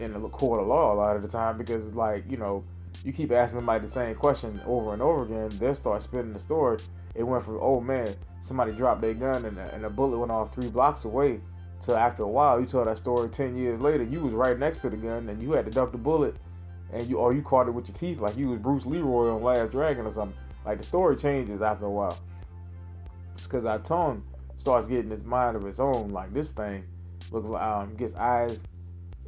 in 0.00 0.12
the 0.12 0.28
court 0.28 0.60
of 0.60 0.66
law 0.66 0.92
a 0.92 0.96
lot 0.96 1.16
of 1.16 1.22
the 1.22 1.28
time 1.28 1.56
because, 1.56 1.84
like, 1.94 2.24
you 2.28 2.36
know, 2.36 2.64
you 3.04 3.12
keep 3.12 3.30
asking 3.30 3.58
somebody 3.58 3.84
the 3.84 3.90
same 3.90 4.16
question 4.16 4.60
over 4.66 4.92
and 4.92 5.00
over 5.00 5.22
again, 5.22 5.48
they'll 5.60 5.74
start 5.74 6.02
spinning 6.02 6.32
the 6.32 6.40
story 6.40 6.78
it 7.16 7.22
went 7.22 7.44
from 7.44 7.58
oh 7.60 7.80
man, 7.80 8.14
somebody 8.40 8.72
dropped 8.72 9.00
their 9.00 9.14
gun 9.14 9.44
and 9.44 9.58
a, 9.58 9.74
and 9.74 9.84
a 9.84 9.90
bullet 9.90 10.18
went 10.18 10.32
off 10.32 10.54
three 10.54 10.68
blocks 10.68 11.04
away. 11.04 11.40
To 11.82 11.94
after 11.94 12.22
a 12.22 12.28
while, 12.28 12.58
you 12.58 12.66
tell 12.66 12.84
that 12.84 12.96
story 12.96 13.28
ten 13.28 13.56
years 13.56 13.80
later. 13.80 14.02
You 14.02 14.20
was 14.20 14.32
right 14.32 14.58
next 14.58 14.78
to 14.78 14.90
the 14.90 14.96
gun 14.96 15.28
and 15.28 15.42
you 15.42 15.52
had 15.52 15.66
to 15.66 15.70
duck 15.70 15.92
the 15.92 15.98
bullet, 15.98 16.36
and 16.92 17.06
you 17.06 17.18
or 17.18 17.34
you 17.34 17.42
caught 17.42 17.68
it 17.68 17.72
with 17.72 17.88
your 17.88 17.96
teeth 17.96 18.20
like 18.20 18.36
you 18.36 18.48
was 18.48 18.58
Bruce 18.58 18.86
Leroy 18.86 19.28
on 19.28 19.42
Last 19.42 19.72
Dragon 19.72 20.06
or 20.06 20.12
something. 20.12 20.36
Like 20.64 20.78
the 20.78 20.84
story 20.84 21.16
changes 21.16 21.62
after 21.62 21.84
a 21.84 21.90
while. 21.90 22.18
It's 23.34 23.44
because 23.44 23.66
our 23.66 23.78
tongue 23.78 24.24
starts 24.56 24.88
getting 24.88 25.10
this 25.10 25.22
mind 25.22 25.56
of 25.56 25.66
its 25.66 25.78
own. 25.78 26.10
Like 26.10 26.32
this 26.32 26.50
thing 26.50 26.84
looks 27.30 27.48
like 27.48 27.62
um, 27.62 27.94
gets 27.96 28.14
eyes, 28.14 28.58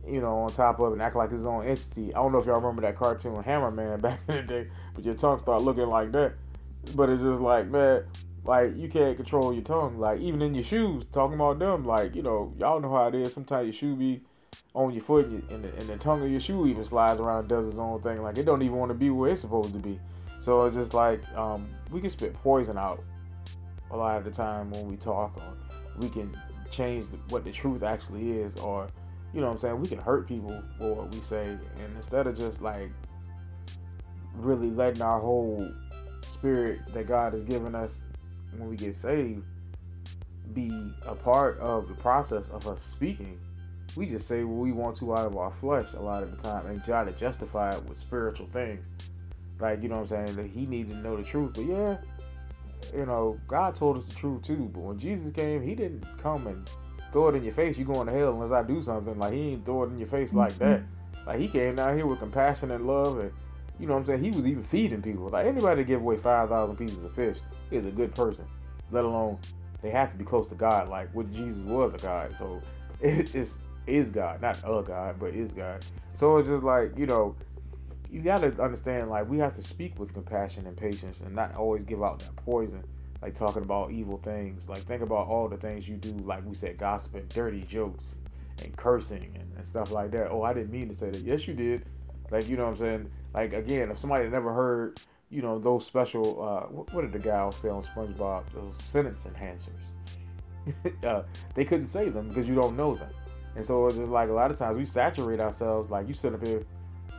you 0.06 0.20
know, 0.20 0.38
on 0.38 0.50
top 0.50 0.80
of 0.80 0.90
it 0.90 0.92
and 0.94 1.02
act 1.02 1.16
like 1.16 1.30
its 1.30 1.44
own 1.44 1.66
entity. 1.66 2.14
I 2.14 2.18
don't 2.18 2.32
know 2.32 2.38
if 2.38 2.46
y'all 2.46 2.56
remember 2.60 2.82
that 2.82 2.96
cartoon 2.96 3.42
Hammer 3.42 3.70
Man 3.70 4.00
back 4.00 4.20
in 4.28 4.36
the 4.36 4.42
day, 4.42 4.68
but 4.94 5.04
your 5.04 5.14
tongue 5.14 5.38
start 5.38 5.62
looking 5.62 5.86
like 5.86 6.12
that. 6.12 6.34
But 6.94 7.10
it's 7.10 7.22
just 7.22 7.40
like, 7.40 7.68
man, 7.68 8.04
like 8.44 8.76
you 8.76 8.88
can't 8.88 9.16
control 9.16 9.52
your 9.52 9.62
tongue. 9.62 9.98
Like 9.98 10.20
even 10.20 10.42
in 10.42 10.54
your 10.54 10.64
shoes, 10.64 11.04
talking 11.12 11.34
about 11.34 11.58
them, 11.58 11.84
like 11.84 12.14
you 12.14 12.22
know, 12.22 12.54
y'all 12.58 12.80
know 12.80 12.90
how 12.90 13.08
it 13.08 13.14
is. 13.14 13.32
Sometimes 13.32 13.66
your 13.66 13.74
shoe 13.74 13.96
be 13.96 14.22
on 14.74 14.92
your 14.92 15.02
foot, 15.02 15.26
and, 15.26 15.42
and, 15.50 15.64
the, 15.64 15.68
and 15.68 15.82
the 15.82 15.96
tongue 15.96 16.22
of 16.22 16.30
your 16.30 16.40
shoe 16.40 16.66
even 16.66 16.84
slides 16.84 17.20
around, 17.20 17.48
does 17.48 17.68
its 17.68 17.78
own 17.78 18.00
thing. 18.00 18.22
Like 18.22 18.38
it 18.38 18.44
don't 18.44 18.62
even 18.62 18.76
want 18.76 18.90
to 18.90 18.94
be 18.94 19.10
where 19.10 19.30
it's 19.30 19.42
supposed 19.42 19.72
to 19.72 19.78
be. 19.78 20.00
So 20.40 20.64
it's 20.64 20.76
just 20.76 20.94
like 20.94 21.22
um, 21.36 21.68
we 21.90 22.00
can 22.00 22.10
spit 22.10 22.34
poison 22.34 22.78
out 22.78 23.02
a 23.90 23.96
lot 23.96 24.16
of 24.16 24.24
the 24.24 24.30
time 24.30 24.70
when 24.70 24.88
we 24.88 24.96
talk, 24.96 25.36
or 25.36 25.56
we 25.98 26.08
can 26.08 26.34
change 26.70 27.06
the, 27.10 27.16
what 27.28 27.44
the 27.44 27.52
truth 27.52 27.82
actually 27.82 28.32
is, 28.32 28.54
or 28.60 28.88
you 29.34 29.40
know 29.40 29.46
what 29.46 29.52
I'm 29.52 29.58
saying. 29.58 29.80
We 29.80 29.88
can 29.88 29.98
hurt 29.98 30.26
people 30.26 30.62
for 30.78 30.94
what 30.94 31.14
we 31.14 31.20
say, 31.20 31.48
and 31.48 31.96
instead 31.96 32.26
of 32.26 32.36
just 32.38 32.62
like 32.62 32.90
really 34.34 34.70
letting 34.70 35.02
our 35.02 35.20
whole 35.20 35.70
spirit 36.22 36.80
that 36.92 37.06
God 37.06 37.32
has 37.32 37.42
given 37.42 37.74
us 37.74 37.92
when 38.56 38.68
we 38.68 38.76
get 38.76 38.94
saved 38.94 39.44
be 40.54 40.92
a 41.06 41.14
part 41.14 41.58
of 41.58 41.88
the 41.88 41.94
process 41.94 42.48
of 42.50 42.66
us 42.66 42.82
speaking. 42.82 43.38
We 43.96 44.06
just 44.06 44.28
say 44.28 44.44
what 44.44 44.56
we 44.56 44.72
want 44.72 44.96
to 44.96 45.12
out 45.12 45.26
of 45.26 45.36
our 45.36 45.50
flesh 45.50 45.86
a 45.94 46.00
lot 46.00 46.22
of 46.22 46.30
the 46.30 46.42
time 46.42 46.66
and 46.66 46.82
try 46.84 47.04
to 47.04 47.12
justify 47.12 47.70
it 47.70 47.84
with 47.84 47.98
spiritual 47.98 48.48
things. 48.52 48.84
Like, 49.60 49.82
you 49.82 49.88
know 49.88 49.96
what 49.96 50.12
I'm 50.12 50.26
saying? 50.26 50.36
That 50.36 50.46
he 50.46 50.66
needed 50.66 50.92
to 50.92 50.98
know 50.98 51.16
the 51.16 51.24
truth. 51.24 51.52
But 51.54 51.66
yeah, 51.66 51.98
you 52.94 53.06
know, 53.06 53.38
God 53.48 53.74
told 53.74 53.98
us 53.98 54.06
the 54.06 54.14
truth 54.14 54.42
too. 54.42 54.70
But 54.72 54.80
when 54.80 54.98
Jesus 54.98 55.32
came, 55.32 55.62
he 55.62 55.74
didn't 55.74 56.04
come 56.22 56.46
and 56.46 56.70
throw 57.12 57.28
it 57.28 57.34
in 57.34 57.44
your 57.44 57.54
face. 57.54 57.76
You're 57.76 57.86
going 57.86 58.06
to 58.06 58.12
hell 58.12 58.30
unless 58.30 58.52
I 58.52 58.62
do 58.62 58.82
something. 58.82 59.18
Like 59.18 59.32
he 59.32 59.52
ain't 59.52 59.64
throw 59.64 59.84
it 59.84 59.86
in 59.86 59.98
your 59.98 60.08
face 60.08 60.32
like 60.32 60.52
mm-hmm. 60.54 60.64
that. 60.64 60.82
Like 61.26 61.40
he 61.40 61.48
came 61.48 61.74
down 61.74 61.96
here 61.96 62.06
with 62.06 62.20
compassion 62.20 62.70
and 62.70 62.86
love 62.86 63.18
and 63.18 63.32
you 63.78 63.86
know 63.86 63.94
what 63.94 64.00
I'm 64.00 64.06
saying? 64.06 64.24
He 64.24 64.30
was 64.30 64.46
even 64.46 64.62
feeding 64.62 65.02
people. 65.02 65.28
Like 65.28 65.46
anybody 65.46 65.82
that 65.82 65.88
give 65.88 66.00
away 66.00 66.16
5,000 66.16 66.76
pieces 66.76 67.02
of 67.04 67.12
fish 67.14 67.38
is 67.70 67.84
a 67.86 67.90
good 67.90 68.14
person, 68.14 68.44
let 68.90 69.04
alone 69.04 69.38
they 69.82 69.90
have 69.90 70.10
to 70.10 70.16
be 70.16 70.24
close 70.24 70.46
to 70.48 70.54
God, 70.54 70.88
like 70.88 71.14
what 71.14 71.32
Jesus 71.32 71.62
was 71.62 71.94
a 71.94 71.98
God. 71.98 72.34
So 72.36 72.60
it 73.00 73.34
is 73.34 73.58
is 73.86 74.10
God, 74.10 74.42
not 74.42 74.58
a 74.64 74.82
God, 74.82 75.16
but 75.18 75.34
is 75.34 75.50
God. 75.52 75.84
So 76.14 76.36
it's 76.36 76.48
just 76.48 76.62
like, 76.62 76.96
you 76.98 77.06
know, 77.06 77.34
you 78.10 78.20
got 78.22 78.40
to 78.40 78.62
understand, 78.62 79.10
like, 79.10 79.28
we 79.28 79.38
have 79.38 79.54
to 79.54 79.62
speak 79.62 79.98
with 79.98 80.14
compassion 80.14 80.66
and 80.66 80.76
patience 80.76 81.20
and 81.20 81.34
not 81.34 81.54
always 81.54 81.84
give 81.84 82.02
out 82.02 82.20
that 82.20 82.34
poison, 82.36 82.82
like 83.22 83.34
talking 83.34 83.62
about 83.62 83.90
evil 83.90 84.18
things. 84.18 84.68
Like, 84.68 84.78
think 84.78 85.02
about 85.02 85.26
all 85.26 85.48
the 85.48 85.56
things 85.56 85.88
you 85.88 85.96
do, 85.96 86.12
like 86.24 86.44
we 86.44 86.54
said, 86.54 86.78
gossiping, 86.78 87.26
dirty 87.28 87.62
jokes, 87.62 88.14
and 88.62 88.76
cursing 88.76 89.32
and, 89.34 89.50
and 89.56 89.66
stuff 89.66 89.90
like 89.90 90.10
that. 90.12 90.30
Oh, 90.30 90.42
I 90.42 90.52
didn't 90.52 90.70
mean 90.70 90.88
to 90.88 90.94
say 90.94 91.10
that. 91.10 91.22
Yes, 91.22 91.46
you 91.46 91.54
did. 91.54 91.84
Like, 92.30 92.48
you 92.48 92.56
know 92.56 92.64
what 92.64 92.72
I'm 92.72 92.78
saying? 92.78 93.10
Like 93.38 93.52
again, 93.52 93.92
if 93.92 94.00
somebody 94.00 94.28
never 94.28 94.52
heard, 94.52 95.00
you 95.30 95.42
know, 95.42 95.60
those 95.60 95.86
special, 95.86 96.42
uh, 96.42 96.66
what, 96.72 96.92
what, 96.92 97.02
did 97.02 97.12
the 97.12 97.20
guy 97.20 97.48
say 97.50 97.68
on 97.68 97.84
SpongeBob? 97.84 98.42
Those 98.52 98.76
sentence 98.82 99.26
enhancers. 99.32 101.04
uh, 101.04 101.22
they 101.54 101.64
couldn't 101.64 101.86
say 101.86 102.08
them 102.08 102.30
because 102.30 102.48
you 102.48 102.56
don't 102.56 102.76
know 102.76 102.96
them, 102.96 103.10
and 103.54 103.64
so 103.64 103.86
it's 103.86 103.94
just 103.94 104.10
like 104.10 104.28
a 104.28 104.32
lot 104.32 104.50
of 104.50 104.58
times 104.58 104.76
we 104.76 104.84
saturate 104.84 105.38
ourselves. 105.38 105.88
Like 105.88 106.08
you 106.08 106.14
sit 106.14 106.34
up 106.34 106.44
here 106.44 106.64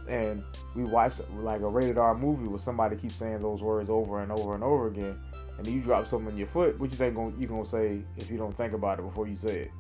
and 0.10 0.44
we 0.76 0.84
watch 0.84 1.14
like 1.38 1.62
a 1.62 1.70
rated 1.70 1.98
R 1.98 2.14
movie 2.18 2.50
where 2.50 2.60
somebody 2.60 2.98
keeps 2.98 3.16
saying 3.16 3.42
those 3.42 3.62
words 3.62 3.90
over 3.90 4.20
and 4.20 4.30
over 4.30 4.56
and 4.56 4.62
over 4.62 4.88
again, 4.88 5.18
and 5.58 5.66
you 5.68 5.80
drop 5.80 6.06
something 6.06 6.32
in 6.34 6.38
your 6.38 6.48
foot. 6.48 6.78
What 6.82 6.92
you 6.92 6.98
think 6.98 7.16
you 7.40 7.48
gonna 7.48 7.66
say 7.66 8.02
if 8.18 8.30
you 8.30 8.38
don't 8.38 8.58
think 8.58 8.74
about 8.74 9.00
it 9.00 9.04
before 9.04 9.30
you 9.30 9.38
say 9.38 9.60
it? 9.60 9.72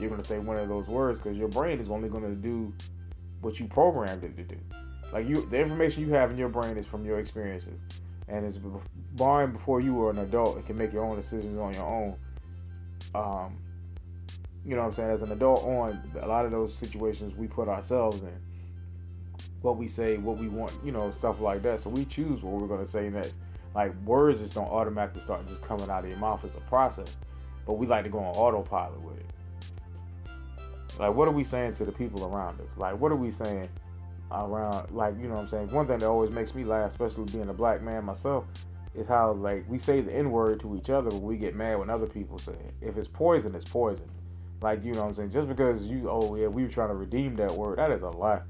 You're 0.00 0.08
gonna 0.08 0.24
say 0.24 0.38
one 0.38 0.56
of 0.56 0.66
those 0.66 0.86
words 0.86 1.18
because 1.18 1.36
your 1.36 1.48
brain 1.48 1.78
is 1.78 1.90
only 1.90 2.08
gonna 2.08 2.34
do 2.34 2.72
what 3.42 3.60
you 3.60 3.66
programmed 3.66 4.24
it 4.24 4.34
to 4.34 4.44
do. 4.44 4.56
Like 5.12 5.28
you, 5.28 5.46
the 5.50 5.58
information 5.58 6.02
you 6.02 6.12
have 6.14 6.30
in 6.30 6.38
your 6.38 6.48
brain 6.48 6.76
is 6.76 6.86
from 6.86 7.04
your 7.04 7.18
experiences, 7.18 7.78
and 8.28 8.44
it's 8.44 8.58
barring 9.12 9.52
before 9.52 9.80
you 9.80 9.94
were 9.94 10.10
an 10.10 10.18
adult 10.18 10.56
and 10.56 10.66
can 10.66 10.76
make 10.76 10.92
your 10.92 11.04
own 11.04 11.16
decisions 11.16 11.58
on 11.58 11.72
your 11.74 11.84
own. 11.84 12.16
Um, 13.14 13.56
you 14.64 14.74
know 14.74 14.82
what 14.82 14.88
I'm 14.88 14.94
saying? 14.94 15.10
As 15.10 15.22
an 15.22 15.32
adult, 15.32 15.64
on 15.64 16.02
a 16.20 16.26
lot 16.26 16.44
of 16.44 16.50
those 16.50 16.74
situations 16.74 17.34
we 17.34 17.46
put 17.46 17.68
ourselves 17.68 18.20
in. 18.20 18.40
What 19.62 19.76
we 19.76 19.88
say, 19.88 20.18
what 20.18 20.36
we 20.36 20.48
want, 20.48 20.72
you 20.84 20.92
know, 20.92 21.10
stuff 21.10 21.40
like 21.40 21.62
that. 21.62 21.80
So 21.80 21.90
we 21.90 22.04
choose 22.04 22.42
what 22.42 22.60
we're 22.60 22.68
gonna 22.68 22.86
say 22.86 23.08
next. 23.08 23.34
Like 23.74 23.94
words 24.04 24.40
just 24.40 24.54
don't 24.54 24.68
automatically 24.68 25.22
start 25.22 25.48
just 25.48 25.62
coming 25.62 25.88
out 25.88 26.04
of 26.04 26.10
your 26.10 26.18
mouth. 26.18 26.44
It's 26.44 26.54
a 26.54 26.60
process, 26.60 27.16
but 27.66 27.74
we 27.74 27.86
like 27.86 28.04
to 28.04 28.10
go 28.10 28.18
on 28.18 28.34
autopilot 28.34 29.00
with 29.00 29.18
it. 29.18 29.26
Like, 30.98 31.14
what 31.14 31.28
are 31.28 31.32
we 31.32 31.44
saying 31.44 31.74
to 31.74 31.84
the 31.84 31.92
people 31.92 32.24
around 32.24 32.60
us? 32.60 32.76
Like, 32.76 32.98
what 32.98 33.12
are 33.12 33.16
we 33.16 33.30
saying? 33.30 33.68
Around 34.30 34.90
like 34.90 35.18
you 35.18 35.28
know 35.28 35.34
what 35.34 35.42
I'm 35.42 35.48
saying 35.48 35.70
one 35.70 35.86
thing 35.86 35.98
that 35.98 36.08
always 36.08 36.30
makes 36.30 36.54
me 36.54 36.64
laugh 36.64 36.90
especially 36.90 37.24
being 37.24 37.48
a 37.48 37.54
black 37.54 37.82
man 37.82 38.04
myself 38.04 38.44
is 38.98 39.06
how 39.06 39.32
like 39.32 39.64
we 39.68 39.78
say 39.78 40.00
the 40.00 40.14
N 40.14 40.30
word 40.30 40.60
to 40.60 40.76
each 40.76 40.90
other, 40.90 41.10
but 41.10 41.22
we 41.22 41.36
get 41.36 41.54
mad 41.54 41.78
when 41.78 41.90
other 41.90 42.06
people 42.06 42.38
say 42.38 42.52
it. 42.52 42.74
If 42.80 42.96
it's 42.96 43.08
poison, 43.08 43.54
it's 43.54 43.68
poison. 43.68 44.10
Like 44.60 44.84
you 44.84 44.92
know 44.92 45.02
what 45.02 45.08
I'm 45.08 45.14
saying. 45.14 45.30
Just 45.30 45.48
because 45.48 45.84
you 45.84 46.08
oh 46.10 46.34
yeah 46.34 46.48
we 46.48 46.64
were 46.64 46.68
trying 46.68 46.88
to 46.88 46.94
redeem 46.94 47.36
that 47.36 47.52
word, 47.52 47.78
that 47.78 47.90
is 47.90 48.02
a 48.02 48.10
lie. 48.10 48.42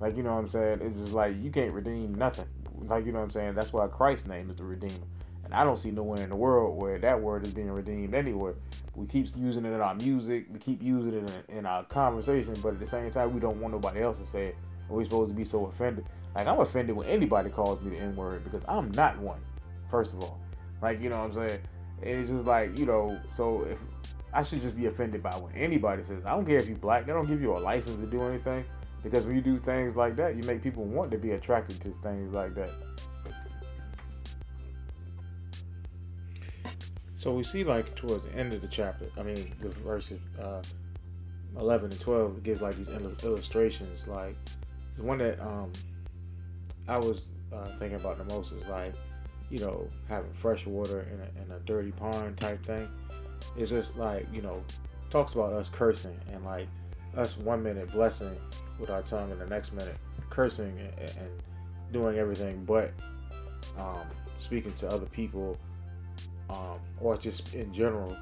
Like 0.00 0.16
you 0.16 0.22
know 0.22 0.34
what 0.34 0.40
I'm 0.40 0.48
saying. 0.48 0.80
It's 0.82 0.96
just 0.96 1.12
like 1.12 1.36
you 1.42 1.50
can't 1.50 1.72
redeem 1.72 2.14
nothing. 2.14 2.46
Like 2.82 3.04
you 3.04 3.12
know 3.12 3.18
what 3.18 3.26
I'm 3.26 3.30
saying. 3.30 3.54
That's 3.54 3.72
why 3.72 3.86
Christ's 3.88 4.26
name 4.26 4.50
is 4.50 4.56
the 4.56 4.64
Redeemer. 4.64 5.06
And 5.44 5.54
I 5.54 5.64
don't 5.64 5.78
see 5.78 5.90
nowhere 5.90 6.22
in 6.22 6.30
the 6.30 6.36
world 6.36 6.80
where 6.80 6.98
that 6.98 7.20
word 7.20 7.44
is 7.46 7.52
being 7.52 7.70
redeemed 7.70 8.14
anywhere. 8.14 8.54
We 8.94 9.06
keep 9.06 9.28
using 9.36 9.64
it 9.64 9.72
in 9.72 9.80
our 9.80 9.94
music, 9.96 10.46
we 10.50 10.58
keep 10.58 10.82
using 10.82 11.14
it 11.14 11.44
in, 11.48 11.58
in 11.58 11.66
our 11.66 11.84
conversation, 11.84 12.54
but 12.62 12.74
at 12.74 12.80
the 12.80 12.86
same 12.86 13.10
time, 13.10 13.34
we 13.34 13.40
don't 13.40 13.60
want 13.60 13.74
nobody 13.74 14.00
else 14.02 14.18
to 14.18 14.26
say 14.26 14.48
it. 14.48 14.56
We're 14.90 15.04
supposed 15.04 15.30
to 15.30 15.36
be 15.36 15.44
so 15.44 15.66
offended. 15.66 16.04
Like 16.34 16.46
I'm 16.46 16.60
offended 16.60 16.96
when 16.96 17.08
anybody 17.08 17.50
calls 17.50 17.82
me 17.82 17.96
the 17.96 18.02
N 18.02 18.16
word 18.16 18.44
because 18.44 18.62
I'm 18.68 18.90
not 18.92 19.18
one. 19.18 19.40
First 19.88 20.12
of 20.12 20.22
all, 20.22 20.40
like 20.82 21.00
you 21.00 21.08
know 21.08 21.18
what 21.18 21.36
I'm 21.36 21.48
saying. 21.48 21.60
And 22.02 22.20
it's 22.20 22.30
just 22.30 22.44
like 22.44 22.78
you 22.78 22.86
know. 22.86 23.18
So 23.34 23.62
if 23.62 23.78
I 24.32 24.42
should 24.42 24.62
just 24.62 24.76
be 24.76 24.86
offended 24.86 25.22
by 25.22 25.30
when 25.30 25.54
anybody 25.54 26.02
says, 26.02 26.24
I 26.24 26.30
don't 26.30 26.46
care 26.46 26.58
if 26.58 26.68
you 26.68 26.76
black. 26.76 27.06
They 27.06 27.12
don't 27.12 27.26
give 27.26 27.40
you 27.40 27.56
a 27.56 27.58
license 27.58 27.96
to 27.96 28.06
do 28.06 28.22
anything 28.22 28.64
because 29.02 29.24
when 29.24 29.34
you 29.34 29.40
do 29.40 29.58
things 29.58 29.96
like 29.96 30.16
that, 30.16 30.36
you 30.36 30.42
make 30.44 30.62
people 30.62 30.84
want 30.84 31.10
to 31.10 31.18
be 31.18 31.32
attracted 31.32 31.80
to 31.82 31.90
things 31.90 32.32
like 32.32 32.54
that. 32.54 32.70
So 37.16 37.34
we 37.34 37.44
see 37.44 37.64
like 37.64 37.94
towards 37.96 38.24
the 38.24 38.34
end 38.34 38.52
of 38.54 38.62
the 38.62 38.68
chapter, 38.68 39.06
I 39.18 39.22
mean 39.22 39.52
the 39.60 39.68
verses 39.68 40.20
uh, 40.40 40.62
11 41.58 41.90
and 41.90 42.00
12 42.00 42.42
gives 42.42 42.62
like 42.62 42.76
these 42.78 42.88
illustrations. 42.88 44.06
Like 44.06 44.36
the 45.00 45.06
one 45.06 45.18
that 45.18 45.40
um, 45.40 45.72
I 46.86 46.98
was 46.98 47.28
uh, 47.52 47.66
thinking 47.78 47.98
about 47.98 48.18
the 48.18 48.34
most 48.34 48.52
is 48.52 48.66
like, 48.66 48.92
you 49.48 49.58
know, 49.58 49.88
having 50.08 50.32
fresh 50.34 50.66
water 50.66 51.08
in 51.10 51.20
a, 51.20 51.44
in 51.44 51.52
a 51.52 51.58
dirty 51.60 51.90
pond 51.90 52.36
type 52.36 52.64
thing. 52.66 52.86
It's 53.56 53.70
just 53.70 53.96
like, 53.96 54.26
you 54.30 54.42
know, 54.42 54.62
talks 55.08 55.32
about 55.32 55.54
us 55.54 55.70
cursing 55.70 56.18
and 56.30 56.44
like 56.44 56.68
us 57.16 57.36
one 57.38 57.62
minute 57.62 57.90
blessing 57.90 58.36
with 58.78 58.90
our 58.90 59.00
tongue 59.02 59.30
and 59.32 59.40
the 59.40 59.46
next 59.46 59.72
minute 59.72 59.96
cursing 60.28 60.78
and, 60.78 61.10
and 61.16 61.42
doing 61.92 62.18
everything 62.18 62.64
but 62.64 62.92
um, 63.78 64.06
speaking 64.36 64.72
to 64.74 64.88
other 64.88 65.06
people 65.06 65.56
um, 66.50 66.78
or 67.00 67.16
just 67.16 67.54
in 67.54 67.72
general, 67.72 68.16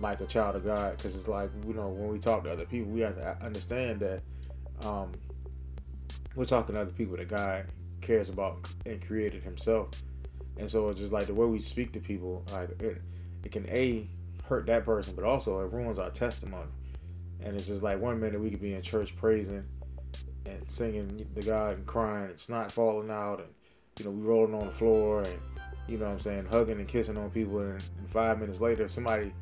like 0.00 0.20
a 0.20 0.26
child 0.26 0.54
of 0.56 0.64
God, 0.64 0.96
because 0.96 1.14
it's 1.14 1.28
like 1.28 1.50
you 1.66 1.74
know 1.74 1.88
when 1.88 2.08
we 2.08 2.18
talk 2.18 2.44
to 2.44 2.52
other 2.52 2.64
people, 2.64 2.90
we 2.90 3.00
have 3.00 3.16
to 3.16 3.44
understand 3.44 4.00
that 4.00 4.22
um, 4.86 5.12
we're 6.38 6.44
talking 6.44 6.76
to 6.76 6.80
other 6.80 6.92
people 6.92 7.16
that 7.16 7.26
God 7.26 7.66
cares 8.00 8.28
about 8.28 8.68
and 8.86 9.04
created 9.04 9.42
Himself, 9.42 9.88
and 10.56 10.70
so 10.70 10.88
it's 10.88 11.00
just 11.00 11.12
like 11.12 11.26
the 11.26 11.34
way 11.34 11.46
we 11.46 11.60
speak 11.60 11.92
to 11.94 12.00
people, 12.00 12.44
like 12.52 12.70
it, 12.80 13.02
it 13.42 13.50
can 13.50 13.68
a 13.70 14.08
hurt 14.44 14.66
that 14.66 14.84
person, 14.84 15.14
but 15.16 15.24
also 15.24 15.58
it 15.60 15.72
ruins 15.72 15.98
our 15.98 16.10
testimony. 16.10 16.70
And 17.40 17.56
it's 17.56 17.66
just 17.66 17.82
like 17.82 18.00
one 18.00 18.20
minute 18.20 18.40
we 18.40 18.50
could 18.50 18.62
be 18.62 18.74
in 18.74 18.82
church 18.82 19.16
praising 19.16 19.64
and 20.46 20.70
singing 20.70 21.26
the 21.34 21.42
God 21.42 21.76
and 21.76 21.86
crying 21.86 22.30
and 22.30 22.38
snot 22.38 22.70
falling 22.72 23.10
out 23.10 23.40
and 23.40 23.48
you 23.98 24.04
know 24.04 24.10
we 24.12 24.22
rolling 24.22 24.54
on 24.54 24.66
the 24.66 24.72
floor 24.72 25.22
and 25.22 25.40
you 25.88 25.98
know 25.98 26.06
what 26.06 26.12
I'm 26.12 26.20
saying, 26.20 26.46
hugging 26.46 26.78
and 26.78 26.86
kissing 26.86 27.16
on 27.16 27.30
people, 27.30 27.58
and, 27.58 27.82
and 27.98 28.10
five 28.10 28.38
minutes 28.38 28.60
later, 28.60 28.88
somebody 28.88 29.32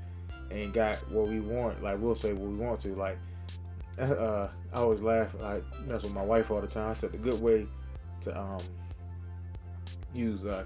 ain't 0.51 0.73
got 0.73 0.97
what 1.11 1.29
we 1.29 1.41
want. 1.41 1.83
Like 1.83 2.01
we'll 2.01 2.15
say 2.15 2.33
what 2.33 2.49
we 2.49 2.57
want 2.57 2.81
to. 2.81 2.95
Like 2.95 3.19
uh, 3.99 4.49
I 4.73 4.77
always 4.77 5.01
laugh. 5.01 5.35
I 5.43 5.61
mess 5.87 6.03
with 6.03 6.13
my 6.13 6.23
wife 6.23 6.51
all 6.51 6.61
the 6.61 6.67
time. 6.67 6.91
I 6.91 6.93
said 6.95 7.13
the 7.13 7.19
good 7.19 7.41
way 7.41 7.67
to 8.23 8.39
um, 8.39 8.59
use 10.15 10.45
uh, 10.45 10.65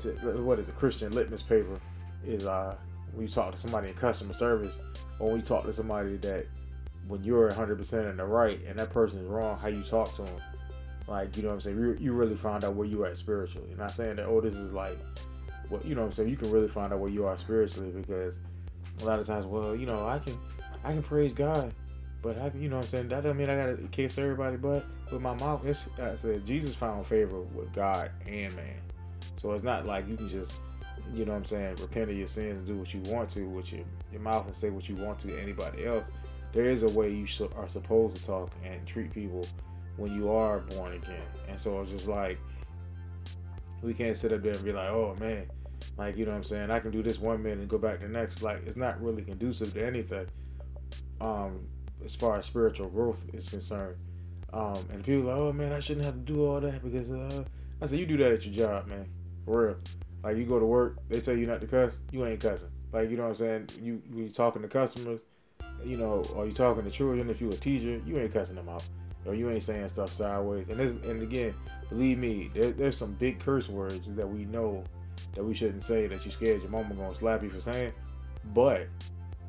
to 0.00 0.10
what 0.42 0.58
is 0.58 0.68
a 0.68 0.72
Christian 0.72 1.12
litmus 1.12 1.42
paper 1.42 1.80
is 2.24 2.46
uh, 2.46 2.76
when 3.12 3.26
you 3.26 3.32
talk 3.32 3.52
to 3.52 3.58
somebody 3.58 3.88
in 3.88 3.94
customer 3.94 4.34
service, 4.34 4.74
or 5.18 5.28
when 5.28 5.40
you 5.40 5.46
talk 5.46 5.64
to 5.64 5.72
somebody 5.72 6.16
that 6.18 6.46
when 7.08 7.22
you're 7.22 7.50
100% 7.50 8.10
in 8.10 8.16
the 8.16 8.24
right 8.24 8.60
and 8.66 8.78
that 8.78 8.90
person 8.90 9.18
is 9.20 9.26
wrong, 9.26 9.58
how 9.58 9.68
you 9.68 9.82
talk 9.82 10.14
to 10.16 10.22
them 10.22 10.34
like, 11.08 11.36
you 11.36 11.42
know 11.42 11.50
what 11.50 11.54
I'm 11.54 11.60
saying? 11.60 11.78
You, 11.78 11.96
you 12.00 12.12
really 12.12 12.36
find 12.36 12.64
out 12.64 12.74
where 12.74 12.86
you 12.86 13.04
are 13.04 13.14
spiritually. 13.14 13.68
Not 13.78 13.92
saying 13.92 14.16
that, 14.16 14.26
oh, 14.26 14.40
this 14.40 14.54
is 14.54 14.72
like, 14.72 14.98
well, 15.70 15.80
you 15.84 15.94
know 15.94 16.00
what 16.00 16.08
I'm 16.08 16.12
saying? 16.12 16.28
You 16.28 16.36
can 16.36 16.50
really 16.50 16.68
find 16.68 16.92
out 16.92 16.98
where 16.98 17.10
you 17.10 17.26
are 17.26 17.36
spiritually 17.36 17.90
because 17.90 18.34
a 19.00 19.04
lot 19.04 19.20
of 19.20 19.26
times, 19.26 19.46
well, 19.46 19.76
you 19.76 19.86
know, 19.86 20.06
I 20.06 20.18
can, 20.18 20.36
I 20.84 20.92
can 20.92 21.02
praise 21.02 21.32
God, 21.32 21.72
but 22.26 22.38
I, 22.38 22.50
you 22.58 22.68
know 22.68 22.78
what 22.78 22.86
I'm 22.86 22.90
saying? 22.90 23.08
That 23.10 23.22
doesn't 23.22 23.36
mean 23.36 23.48
I 23.48 23.54
gotta 23.54 23.76
kiss 23.92 24.18
everybody, 24.18 24.56
but 24.56 24.84
with 25.12 25.22
my 25.22 25.34
mouth, 25.34 25.64
it's, 25.64 25.86
I 25.96 26.16
said 26.16 26.44
Jesus 26.44 26.74
found 26.74 27.06
favor 27.06 27.38
with 27.40 27.72
God 27.72 28.10
and 28.26 28.52
man. 28.56 28.80
So 29.40 29.52
it's 29.52 29.62
not 29.62 29.86
like 29.86 30.08
you 30.08 30.16
can 30.16 30.28
just, 30.28 30.54
you 31.14 31.24
know 31.24 31.34
what 31.34 31.38
I'm 31.38 31.44
saying, 31.44 31.76
repent 31.76 32.10
of 32.10 32.16
your 32.16 32.26
sins 32.26 32.58
and 32.58 32.66
do 32.66 32.76
what 32.76 32.92
you 32.92 33.00
want 33.12 33.30
to 33.30 33.48
with 33.48 33.72
your, 33.72 33.84
your 34.10 34.22
mouth 34.22 34.44
and 34.44 34.56
say 34.56 34.70
what 34.70 34.88
you 34.88 34.96
want 34.96 35.20
to 35.20 35.40
anybody 35.40 35.86
else. 35.86 36.04
There 36.52 36.68
is 36.68 36.82
a 36.82 36.88
way 36.88 37.12
you 37.12 37.28
are 37.54 37.68
supposed 37.68 38.16
to 38.16 38.26
talk 38.26 38.50
and 38.64 38.84
treat 38.88 39.12
people 39.12 39.46
when 39.96 40.12
you 40.12 40.28
are 40.32 40.58
born 40.58 40.94
again. 40.94 41.22
And 41.48 41.60
so 41.60 41.80
it's 41.80 41.92
just 41.92 42.08
like 42.08 42.40
we 43.82 43.94
can't 43.94 44.16
sit 44.16 44.32
up 44.32 44.42
there 44.42 44.52
and 44.52 44.64
be 44.64 44.72
like, 44.72 44.88
oh 44.88 45.16
man, 45.20 45.46
like 45.96 46.16
you 46.16 46.24
know 46.24 46.32
what 46.32 46.38
I'm 46.38 46.44
saying, 46.44 46.72
I 46.72 46.80
can 46.80 46.90
do 46.90 47.04
this 47.04 47.20
one 47.20 47.40
minute 47.40 47.60
and 47.60 47.68
go 47.68 47.78
back 47.78 48.00
the 48.00 48.08
next. 48.08 48.42
Like 48.42 48.66
it's 48.66 48.76
not 48.76 49.00
really 49.00 49.22
conducive 49.22 49.72
to 49.74 49.86
anything. 49.86 50.26
Um, 51.20 51.68
as 52.04 52.14
far 52.14 52.36
as 52.36 52.44
spiritual 52.44 52.88
growth 52.88 53.24
is 53.32 53.48
concerned. 53.48 53.96
Um, 54.52 54.78
and 54.92 55.04
people 55.04 55.24
like, 55.24 55.36
oh 55.36 55.52
man, 55.52 55.72
I 55.72 55.80
shouldn't 55.80 56.04
have 56.04 56.14
to 56.14 56.20
do 56.20 56.46
all 56.46 56.60
that 56.60 56.82
because 56.82 57.10
uh, 57.10 57.44
I 57.80 57.86
said 57.86 57.98
you 57.98 58.06
do 58.06 58.16
that 58.18 58.32
at 58.32 58.44
your 58.44 58.54
job, 58.54 58.86
man. 58.86 59.06
For 59.44 59.66
real. 59.66 59.76
Like 60.22 60.36
you 60.36 60.44
go 60.44 60.58
to 60.58 60.66
work, 60.66 60.96
they 61.08 61.20
tell 61.20 61.36
you 61.36 61.46
not 61.46 61.60
to 61.60 61.66
cuss, 61.66 61.94
you 62.10 62.26
ain't 62.26 62.40
cussing. 62.40 62.70
Like 62.92 63.10
you 63.10 63.16
know 63.16 63.24
what 63.24 63.40
I'm 63.40 63.68
saying? 63.68 63.68
You 63.82 64.02
you 64.12 64.28
talking 64.28 64.62
to 64.62 64.68
customers, 64.68 65.20
you 65.84 65.96
know, 65.96 66.22
or 66.34 66.46
you 66.46 66.52
talking 66.52 66.84
to 66.84 66.90
children. 66.90 67.28
If 67.30 67.40
you 67.40 67.48
a 67.48 67.52
teacher, 67.52 68.00
you 68.06 68.18
ain't 68.18 68.32
cussing 68.32 68.56
them 68.56 68.68
out 68.68 68.84
or 69.26 69.34
you 69.34 69.50
ain't 69.50 69.62
saying 69.62 69.88
stuff 69.88 70.12
sideways. 70.12 70.68
And 70.68 70.78
this, 70.78 70.92
and 71.08 71.22
again, 71.22 71.54
believe 71.88 72.18
me, 72.18 72.50
there, 72.54 72.70
there's 72.70 72.96
some 72.96 73.12
big 73.14 73.40
curse 73.40 73.68
words 73.68 74.06
that 74.06 74.28
we 74.28 74.44
know 74.44 74.84
that 75.34 75.44
we 75.44 75.54
shouldn't 75.54 75.82
say 75.82 76.06
that 76.06 76.24
you 76.24 76.30
scared 76.30 76.62
your 76.62 76.70
mama 76.70 76.94
gonna 76.94 77.14
slap 77.14 77.42
you 77.42 77.50
for 77.50 77.60
saying. 77.60 77.92
But 78.54 78.86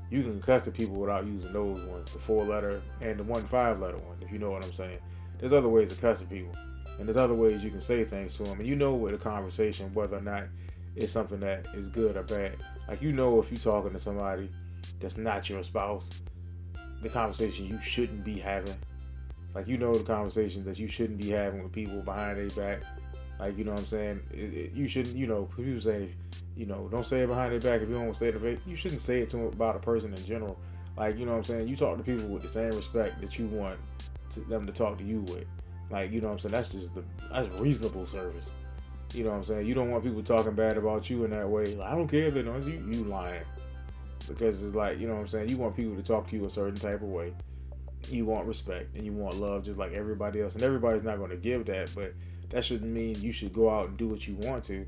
you 0.10 0.24
can 0.24 0.41
cuss 0.41 0.67
at 0.67 0.74
people 0.74 0.96
without 0.96 1.26
using 1.26 1.52
those 1.52 1.82
ones, 1.86 2.12
the 2.12 2.20
four 2.20 2.46
letter 2.46 2.82
and 3.02 3.20
the 3.20 3.24
one 3.24 3.46
five 3.46 3.80
letter 3.80 3.98
one, 3.98 4.17
if 4.22 4.32
you 4.32 4.39
know 4.39 4.52
what 4.52 4.63
I'm 4.63 4.74
saying. 4.74 5.00
There's 5.39 5.54
other 5.54 5.70
ways 5.70 5.89
to 5.89 5.96
cuss 5.96 6.22
at 6.22 6.30
people, 6.30 6.54
and 6.98 7.08
there's 7.08 7.17
other 7.17 7.34
ways 7.34 7.63
you 7.63 7.70
can 7.70 7.82
say 7.82 8.04
things 8.04 8.36
to 8.38 8.43
them, 8.43 8.60
and 8.60 8.67
you 8.67 8.76
know 8.76 8.93
with 8.93 9.13
a 9.13 9.17
conversation 9.17 9.93
whether 9.93 10.17
or 10.17 10.22
not 10.22 10.46
it's 10.96 11.12
something 11.12 11.39
that 11.41 11.67
is 11.76 11.88
good 11.88 12.17
or 12.17 12.24
bad. 12.24 12.56
Like 12.88 13.02
you 13.02 13.12
know 13.12 13.39
if 13.39 13.52
you're 13.52 13.60
talking 13.60 13.93
to 13.93 14.00
somebody 14.00 14.50
that's 15.00 15.17
not 15.17 15.50
your 15.50 15.63
spouse, 15.63 16.10
the 17.02 17.10
conversation 17.10 17.67
you 17.67 17.80
shouldn't 17.82 18.24
be 18.24 18.39
having 18.39 18.76
like 19.58 19.67
you 19.67 19.78
know 19.78 19.91
the 19.91 20.04
conversations 20.04 20.65
that 20.65 20.78
you 20.78 20.88
shouldn't 20.88 21.20
be 21.20 21.30
having 21.30 21.63
with 21.63 21.72
people 21.72 22.00
behind 22.02 22.38
their 22.38 22.50
back. 22.50 22.84
Like 23.39 23.58
you 23.58 23.63
know 23.63 23.71
what 23.71 23.82
I'm 23.82 23.88
saying. 23.88 24.21
It, 24.32 24.54
it, 24.54 24.73
you 24.73 24.88
shouldn't. 24.88 25.15
You 25.15 25.28
know 25.28 25.50
people 25.56 25.80
say, 25.80 26.10
you 26.56 26.65
know, 26.65 26.88
don't 26.89 27.06
say 27.06 27.21
it 27.21 27.28
behind 27.28 27.52
their 27.52 27.60
back 27.60 27.82
if 27.82 27.89
you 27.89 27.95
don't 27.95 28.06
want 28.06 28.19
to 28.19 28.32
say 28.32 28.38
it. 28.38 28.60
You 28.65 28.76
shouldn't 28.76 29.02
say 29.02 29.21
it 29.21 29.30
to 29.32 29.47
about 29.47 29.76
a 29.76 29.80
person 29.80 30.13
in 30.13 30.26
general. 30.26 30.58
Like 30.97 31.17
you 31.17 31.26
know 31.26 31.32
what 31.32 31.38
I'm 31.39 31.43
saying. 31.43 31.67
You 31.67 31.76
talk 31.76 31.97
to 31.97 32.04
people 32.04 32.28
with 32.28 32.41
the 32.41 32.50
same 32.50 32.71
respect 32.71 33.21
that 33.21 33.38
you 33.38 33.47
want 33.47 33.80
to, 34.34 34.39
them 34.41 34.65
to 34.65 34.73
talk 34.73 34.97
to 34.97 35.04
you 35.04 35.21
with. 35.21 35.45
Like 35.91 36.12
you 36.12 36.21
know 36.21 36.28
what 36.28 36.34
I'm 36.34 36.39
saying. 36.39 36.54
That's 36.54 36.69
just 36.69 36.95
the 36.95 37.04
that's 37.32 37.54
reasonable 37.56 38.08
service. 38.08 38.52
You 39.13 39.23
know 39.23 39.30
what 39.30 39.38
I'm 39.38 39.45
saying. 39.45 39.67
You 39.67 39.73
don't 39.73 39.91
want 39.91 40.04
people 40.04 40.21
talking 40.23 40.54
bad 40.54 40.78
about 40.78 41.10
you 41.10 41.23
in 41.23 41.32
that 41.32 41.47
way. 41.47 41.65
Like, 41.76 41.89
I 41.89 41.95
don't 41.95 42.08
care 42.08 42.26
if 42.26 42.34
they 42.34 42.43
know 42.43 42.58
you. 42.58 42.84
You 42.91 43.04
lying 43.06 43.43
because 44.28 44.62
it's 44.62 44.76
like 44.76 45.00
you 45.00 45.08
know 45.08 45.13
what 45.13 45.21
I'm 45.21 45.28
saying. 45.28 45.50
You 45.50 45.58
want 45.58 45.76
people 45.76 45.95
to 45.95 46.04
talk 46.04 46.28
to 46.30 46.36
you 46.36 46.45
a 46.45 46.50
certain 46.50 46.76
type 46.76 47.02
of 47.02 47.10
way 47.10 47.34
you 48.10 48.26
want 48.26 48.47
respect 48.47 48.95
and 48.95 49.06
you 49.06 49.12
want 49.12 49.36
love 49.36 49.65
just 49.65 49.78
like 49.78 49.93
everybody 49.93 50.41
else. 50.41 50.54
And 50.54 50.63
everybody's 50.63 51.04
not 51.04 51.17
going 51.17 51.32
to 51.32 51.38
give 51.38 51.65
that, 51.65 51.91
but 51.95 52.13
that 52.50 52.64
shouldn't 52.64 52.92
mean 52.92 53.20
you 53.22 53.32
should 53.32 53.54
go 53.54 53.70
out 53.70 53.90
and 53.90 53.98
do 53.98 54.08
what 54.08 54.28
you 54.28 54.36
want 54.36 54.64
to. 54.66 54.86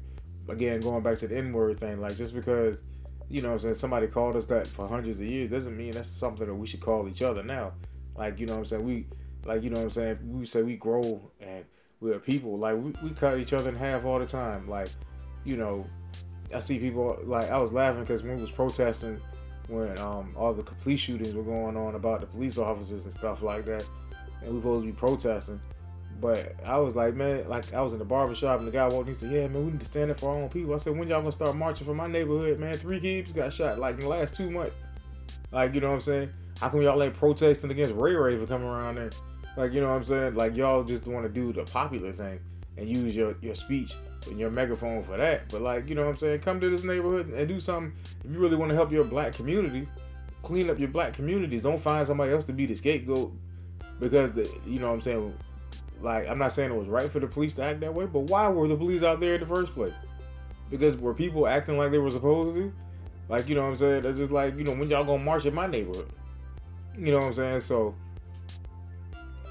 Again, 0.48 0.80
going 0.80 1.04
back 1.04 1.20
to 1.20 1.28
the 1.28 1.38
N 1.38 1.54
word 1.54 1.80
thing, 1.80 2.00
like 2.02 2.18
just 2.18 2.34
because, 2.34 2.82
you 3.30 3.42
know, 3.42 3.58
saying 3.58 3.76
somebody 3.76 4.08
called 4.08 4.36
us 4.36 4.46
that 4.48 4.68
for 4.68 4.88
hundreds 4.88 5.20
of 5.20 5.26
years 5.26 5.50
doesn't 5.50 5.76
mean 5.76 5.92
that's 5.92 6.10
something 6.10 6.48
that 6.48 6.56
we 6.56 6.66
should 6.68 6.80
call 6.80 7.08
each 7.08 7.22
other 7.22 7.44
now. 7.44 7.74
Like, 8.16 8.40
you 8.40 8.48
know 8.48 8.56
I'm 8.56 8.66
saying? 8.66 8.84
We, 8.84 9.06
like, 9.46 9.64
you 9.64 9.70
know 9.70 9.82
I'm 9.82 9.92
saying? 9.92 10.18
We 10.24 10.46
say 10.46 10.64
we 10.64 10.76
grow 10.76 11.22
and 11.40 11.64
we're 12.02 12.20
people. 12.20 12.58
Like, 12.58 12.76
we, 12.76 12.94
we 13.04 13.12
cut 13.12 13.38
each 13.40 13.54
other 13.54 13.70
in 13.70 13.76
half 13.76 14.06
all 14.06 14.20
the 14.20 14.26
time. 14.26 14.68
Like, 14.68 14.90
you 15.46 15.56
know, 15.56 15.86
I 16.54 16.60
see 16.60 16.80
people, 16.80 17.18
like, 17.24 17.50
I 17.52 17.58
was 17.58 17.72
laughing 17.72 18.02
because 18.02 18.24
when 18.24 18.36
we 18.36 18.42
was 18.42 18.52
protesting 18.52 19.22
when 19.70 19.98
um, 20.00 20.34
all 20.36 20.54
the 20.54 20.64
police 20.64 21.00
shootings 21.00 21.34
were 21.34 21.44
going 21.44 21.78
on 21.78 21.96
about 21.96 22.22
the 22.22 22.28
police 22.28 22.58
officers 22.58 23.06
and 23.06 23.14
stuff 23.14 23.42
like 23.42 23.66
that, 23.66 23.86
and 24.42 24.54
we 24.54 24.60
supposed 24.60 24.86
to 24.86 24.92
be 24.92 24.98
protesting. 24.98 25.62
But 26.22 26.56
I 26.66 26.78
was 26.78 26.96
like, 26.96 27.16
man, 27.16 27.48
like 27.48 27.74
I 27.74 27.82
was 27.82 27.94
in 27.94 28.00
the 28.00 28.06
barbershop 28.06 28.60
and 28.60 28.68
the 28.68 28.72
guy 28.72 28.88
walked 28.88 29.04
in 29.04 29.10
and 29.10 29.18
said, 29.18 29.32
yeah, 29.32 29.48
man, 29.48 29.66
we 29.66 29.72
need 29.72 29.80
to 29.80 29.86
stand 29.86 30.12
up 30.12 30.20
for 30.20 30.30
our 30.32 30.36
own 30.36 30.50
people. 30.50 30.76
I 30.76 30.78
said, 30.78 30.98
when 30.98 31.08
y'all 31.08 31.22
gonna 31.22 31.32
start 31.32 31.56
marching 31.56 31.86
for 31.86 31.94
my 31.94 32.08
neighborhood, 32.08 32.60
man? 32.60 32.74
Three 32.74 33.00
kids 33.00 33.32
got 33.32 33.54
shot 33.54 33.80
like 33.80 33.96
in 33.96 34.02
the 34.02 34.08
last 34.08 34.34
two 34.34 34.50
months. 34.52 34.76
Like, 35.52 35.74
you 35.74 35.82
know 35.82 35.90
what 35.90 35.96
I'm 35.96 36.02
saying? 36.02 36.30
How 36.60 36.70
come 36.70 36.82
y'all 36.82 37.02
ain't 37.02 37.14
protesting 37.14 37.72
against 37.72 37.96
Ray 37.96 38.16
Ray 38.16 38.38
for 38.38 38.46
coming 38.46 38.68
around 38.68 38.96
there? 38.96 39.12
Like, 39.56 39.72
you 39.72 39.82
know 39.82 39.90
what 39.90 39.96
I'm 39.96 40.04
saying? 40.04 40.36
Like, 40.36 40.56
y'all 40.56 40.84
just 40.84 41.08
want 41.08 41.26
to 41.26 41.30
do 41.30 41.54
the 41.54 41.64
popular 41.64 42.12
thing. 42.12 42.40
and 42.80 42.96
use 42.96 43.16
your, 43.16 43.36
your 43.42 43.56
speech 43.56 43.94
and 44.28 44.40
your 44.40 44.50
megaphone 44.50 45.04
for 45.04 45.18
that. 45.18 45.50
But 45.50 45.62
like, 45.62 45.88
you 45.90 45.96
know 45.96 46.06
what 46.06 46.12
I'm 46.12 46.18
saying? 46.18 46.40
Come 46.42 46.60
to 46.62 46.70
this 46.70 46.84
neighborhood 46.84 47.30
and 47.30 47.48
do 47.48 47.60
something. 47.60 47.94
If 48.24 48.32
you 48.32 48.40
really 48.40 48.56
want 48.56 48.70
to 48.70 48.76
help 48.76 48.92
your 48.92 49.04
black 49.04 49.34
community, 49.34 49.88
clean 50.44 50.70
up 50.70 50.80
your 50.80 50.88
black 50.90 51.14
communities. 51.14 51.62
Don't 51.62 51.82
find 51.82 52.08
somebody 52.08 52.32
else 52.32 52.46
to 52.46 52.54
be 52.54 52.66
the 52.66 52.76
scapegoat 52.76 53.34
because 54.00 54.32
the, 54.32 54.50
you 54.66 54.80
know 54.80 54.88
what 54.88 54.94
I'm 54.94 55.02
saying. 55.02 55.34
Like, 56.02 56.28
I'm 56.28 56.38
not 56.38 56.54
saying 56.54 56.72
it 56.72 56.78
was 56.78 56.88
right 56.88 57.12
for 57.12 57.20
the 57.20 57.28
police 57.28 57.54
to 57.56 57.64
act 57.64 57.82
that 57.82 57.94
way, 57.94 58.06
but 58.06 58.22
why 58.22 58.48
were 58.48 58.68
the 58.68 58.78
police 58.78 59.04
out 59.04 59.20
there 59.20 59.36
in 59.36 59.42
the 59.42 59.48
first 59.48 59.74
place? 59.74 59.94
Because 60.70 60.96
were 60.98 61.14
people 61.14 61.48
acting 61.48 61.78
like 61.78 61.92
they 61.92 61.98
were 61.98 62.12
supposed 62.12 62.56
to? 62.56 62.72
Like, 63.28 63.48
you 63.48 63.56
know 63.56 63.62
what 63.62 63.72
I'm 63.72 63.78
saying? 63.78 64.04
That's 64.04 64.18
just 64.18 64.32
like, 64.32 64.58
you 64.58 64.64
know, 64.64 64.74
when 64.74 64.90
y'all 64.90 65.04
gonna 65.04 65.24
march 65.24 65.46
in 65.46 65.54
my 65.54 65.68
neighborhood. 65.68 66.10
You 66.98 67.12
know 67.12 67.18
what 67.18 67.26
I'm 67.26 67.34
saying? 67.34 67.62
So, 67.62 67.96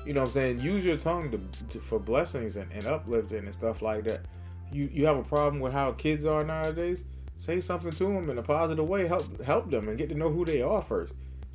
you 0.05 0.13
know 0.13 0.21
what 0.21 0.29
I'm 0.29 0.33
saying? 0.33 0.61
Use 0.61 0.85
your 0.85 0.97
tongue 0.97 1.31
to, 1.31 1.39
to 1.69 1.81
for 1.81 1.99
blessings 1.99 2.57
and, 2.57 2.73
and 2.73 2.87
uplifting 2.87 3.45
and 3.45 3.55
stuff 3.55 3.83
like 3.83 4.05
that. 4.05 4.21
You 4.73 4.89
you 4.93 5.07
have 5.07 5.17
a 5.17 5.23
problem 5.23 5.61
with 5.61 5.73
how 5.73 5.93
kids 5.93 6.25
are 6.25 6.45
nowadays? 6.45 7.05
Say 7.37 7.61
something 7.61 7.91
to 7.93 8.05
them 8.05 8.31
in 8.31 8.39
a 8.39 8.43
positive 8.43 8.87
way. 8.87 9.07
Help 9.07 9.43
help 9.43 9.71
them 9.71 9.89
and 9.89 9.97
get 9.97 10.09
to 10.09 10.15
know 10.15 10.29
who 10.29 10.45
they 10.45 10.61
are 10.61 10.83
first. 10.83 11.13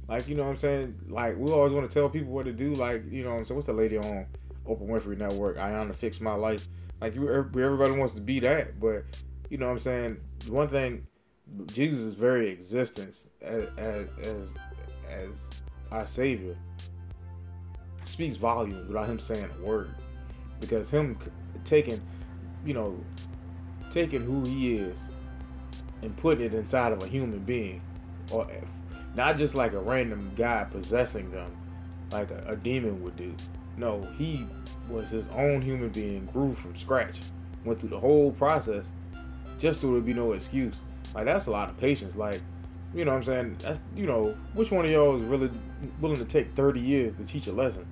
Like 0.07 0.27
you 0.27 0.35
know 0.35 0.43
what 0.43 0.51
I'm 0.51 0.57
saying? 0.57 0.99
Like 1.09 1.37
we 1.37 1.51
always 1.51 1.73
want 1.73 1.89
to 1.89 1.93
tell 1.93 2.09
people 2.09 2.31
what 2.31 2.45
to 2.45 2.53
do. 2.53 2.73
Like 2.73 3.03
you 3.11 3.23
know 3.23 3.31
what 3.31 3.37
I'm 3.37 3.45
saying? 3.45 3.55
What's 3.55 3.67
the 3.67 3.73
lady 3.73 3.97
on 3.97 4.25
Oprah 4.67 4.87
Winfrey 4.87 5.17
Network? 5.17 5.57
To 5.57 5.93
fix 5.93 6.19
my 6.19 6.33
life. 6.33 6.67
Like 7.01 7.15
you, 7.15 7.29
everybody 7.29 7.91
wants 7.91 8.13
to 8.13 8.21
be 8.21 8.39
that, 8.41 8.79
but 8.79 9.03
you 9.49 9.57
know 9.57 9.65
what 9.65 9.73
I'm 9.73 9.79
saying? 9.79 10.17
One 10.47 10.67
thing, 10.67 11.05
Jesus' 11.67 11.99
is 11.99 12.13
very 12.13 12.49
existence 12.49 13.27
as 13.41 13.65
as 13.77 14.07
as, 14.21 14.47
as 15.09 15.29
our 15.91 16.05
Savior 16.05 16.55
speaks 18.05 18.35
volumes 18.35 18.87
without 18.87 19.05
him 19.05 19.19
saying 19.19 19.49
a 19.59 19.65
word. 19.65 19.93
Because 20.59 20.89
him 20.89 21.17
taking, 21.65 22.01
you 22.65 22.73
know, 22.73 22.97
taking 23.91 24.21
who 24.21 24.43
he 24.43 24.75
is 24.75 24.97
and 26.01 26.15
putting 26.17 26.45
it 26.45 26.53
inside 26.53 26.93
of 26.93 27.03
a 27.03 27.07
human 27.07 27.39
being, 27.39 27.81
or 28.31 28.47
not 29.15 29.37
just 29.37 29.55
like 29.55 29.73
a 29.73 29.79
random 29.79 30.31
guy 30.35 30.65
possessing 30.71 31.29
them, 31.31 31.55
like 32.11 32.31
a, 32.31 32.43
a 32.47 32.55
demon 32.55 33.03
would 33.03 33.15
do. 33.17 33.35
No, 33.77 34.01
he 34.17 34.45
was 34.89 35.09
his 35.09 35.25
own 35.35 35.61
human 35.61 35.89
being, 35.89 36.25
grew 36.27 36.53
from 36.55 36.75
scratch, 36.75 37.19
went 37.65 37.79
through 37.79 37.89
the 37.89 37.99
whole 37.99 38.31
process, 38.31 38.91
just 39.57 39.81
so 39.81 39.91
there'd 39.91 40.05
be 40.05 40.13
no 40.13 40.33
excuse. 40.33 40.75
Like 41.15 41.25
that's 41.25 41.47
a 41.47 41.51
lot 41.51 41.69
of 41.69 41.77
patience. 41.77 42.15
Like, 42.15 42.41
you 42.93 43.05
know 43.05 43.11
what 43.11 43.17
I'm 43.17 43.23
saying? 43.23 43.55
That's 43.59 43.79
you 43.95 44.05
know, 44.05 44.35
which 44.53 44.71
one 44.71 44.85
of 44.85 44.91
y'all 44.91 45.17
is 45.17 45.23
really 45.23 45.49
willing 45.99 46.17
to 46.17 46.25
take 46.25 46.53
30 46.55 46.79
years 46.79 47.15
to 47.15 47.25
teach 47.25 47.47
a 47.47 47.53
lesson? 47.53 47.85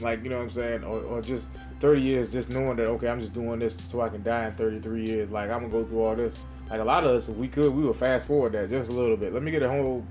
Like, 0.00 0.22
you 0.22 0.30
know 0.30 0.36
what 0.36 0.44
I'm 0.44 0.50
saying? 0.50 0.84
Or, 0.84 1.00
or 1.00 1.22
just 1.22 1.48
30 1.80 2.00
years 2.00 2.32
just 2.32 2.50
knowing 2.50 2.76
that, 2.76 2.86
okay, 2.86 3.08
I'm 3.08 3.20
just 3.20 3.32
doing 3.32 3.58
this 3.58 3.76
so 3.86 4.00
I 4.00 4.08
can 4.08 4.22
die 4.22 4.46
in 4.46 4.54
33 4.54 5.04
years. 5.04 5.30
Like, 5.30 5.50
I'm 5.50 5.62
to 5.62 5.68
go 5.68 5.84
through 5.84 6.02
all 6.02 6.16
this. 6.16 6.38
Like, 6.70 6.80
a 6.80 6.84
lot 6.84 7.04
of 7.04 7.10
us, 7.10 7.28
if 7.28 7.36
we 7.36 7.48
could, 7.48 7.74
we 7.74 7.84
would 7.84 7.96
fast 7.96 8.26
forward 8.26 8.52
that 8.52 8.70
just 8.70 8.90
a 8.90 8.92
little 8.92 9.16
bit. 9.16 9.32
Let 9.32 9.42
me 9.42 9.50
get 9.50 9.62
a 9.62 9.68
whole, 9.68 10.04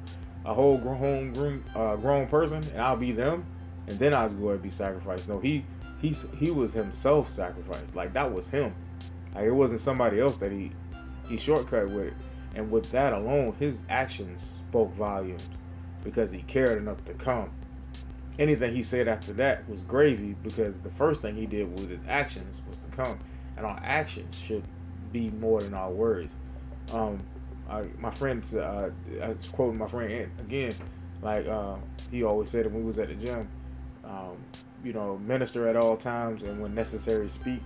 a 0.45 0.53
whole 0.53 0.77
grown, 0.77 1.33
grown, 1.33 1.63
uh, 1.75 1.95
grown 1.95 2.27
person, 2.27 2.63
and 2.73 2.81
I'll 2.81 2.97
be 2.97 3.11
them. 3.11 3.45
And 3.87 3.97
then 3.99 4.13
I'll 4.13 4.29
go 4.29 4.49
and 4.49 4.61
be 4.61 4.69
sacrificed. 4.69 5.27
No, 5.27 5.39
he, 5.39 5.65
he, 6.01 6.09
he 6.37 6.51
was 6.51 6.73
himself 6.73 7.31
sacrificed. 7.31 7.95
Like, 7.95 8.13
that 8.13 8.31
was 8.31 8.47
him. 8.47 8.75
Like, 9.33 9.45
it 9.45 9.51
wasn't 9.51 9.81
somebody 9.81 10.19
else 10.19 10.37
that 10.37 10.51
he, 10.51 10.71
he 11.27 11.37
shortcut 11.37 11.89
with 11.89 12.07
it. 12.07 12.13
And 12.55 12.71
with 12.71 12.91
that 12.91 13.13
alone, 13.13 13.55
his 13.59 13.81
actions 13.89 14.59
spoke 14.69 14.93
volumes 14.95 15.47
because 16.03 16.31
he 16.31 16.41
cared 16.43 16.77
enough 16.77 17.03
to 17.05 17.13
come 17.13 17.51
anything 18.39 18.73
he 18.73 18.83
said 18.83 19.07
after 19.07 19.33
that 19.33 19.67
was 19.69 19.81
gravy 19.81 20.35
because 20.43 20.77
the 20.79 20.89
first 20.91 21.21
thing 21.21 21.35
he 21.35 21.45
did 21.45 21.69
with 21.71 21.89
his 21.89 22.01
actions 22.07 22.61
was 22.69 22.79
to 22.79 22.95
come, 22.95 23.19
and 23.55 23.65
our 23.65 23.79
actions 23.83 24.35
should 24.35 24.63
be 25.11 25.29
more 25.31 25.61
than 25.61 25.73
our 25.73 25.91
words. 25.91 26.33
Um, 26.93 27.19
I, 27.69 27.85
my 27.97 28.11
friend, 28.11 28.43
uh, 28.55 28.89
I 29.21 29.29
was 29.29 29.47
quoting 29.51 29.77
my 29.77 29.87
friend 29.87 30.31
again, 30.39 30.73
like 31.21 31.47
uh, 31.47 31.75
he 32.11 32.23
always 32.23 32.49
said 32.49 32.65
when 32.65 32.75
we 32.75 32.83
was 32.83 32.99
at 32.99 33.09
the 33.09 33.15
gym. 33.15 33.49
Um, 34.07 34.37
you 34.83 34.93
know, 34.93 35.17
minister 35.17 35.67
at 35.67 35.75
all 35.75 35.97
times 35.97 36.43
and 36.43 36.61
when 36.61 36.73
necessary 36.73 37.27
speak. 37.29 37.61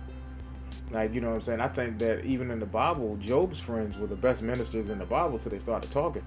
Like, 0.90 1.14
you 1.14 1.20
know 1.20 1.28
what 1.28 1.36
I'm 1.36 1.40
saying? 1.40 1.60
I 1.60 1.68
think 1.68 1.98
that 2.00 2.24
even 2.24 2.50
in 2.50 2.60
the 2.60 2.66
Bible, 2.66 3.16
Job's 3.20 3.60
friends 3.60 3.96
were 3.96 4.06
the 4.06 4.16
best 4.16 4.42
ministers 4.42 4.90
in 4.90 4.98
the 4.98 5.06
Bible 5.06 5.38
till 5.38 5.50
they 5.50 5.58
started 5.58 5.90
talking. 5.90 6.24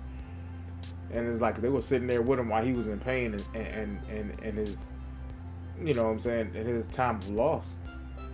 And 1.12 1.28
it's 1.28 1.39
like 1.39 1.62
they 1.62 1.69
were 1.69 1.82
sitting 1.82 2.08
there 2.08 2.21
with 2.21 2.39
him 2.39 2.49
while 2.49 2.63
he 2.63 2.73
was 2.73 2.88
in 2.88 2.99
pain 2.99 3.34
and 3.34 3.56
and 3.56 3.99
and, 4.10 4.39
and 4.41 4.58
his 4.58 4.86
you 5.82 5.93
know 5.93 6.04
what 6.04 6.10
I'm 6.10 6.19
saying 6.19 6.56
in 6.56 6.65
his 6.65 6.88
time 6.88 7.17
of 7.17 7.30
loss 7.30 7.75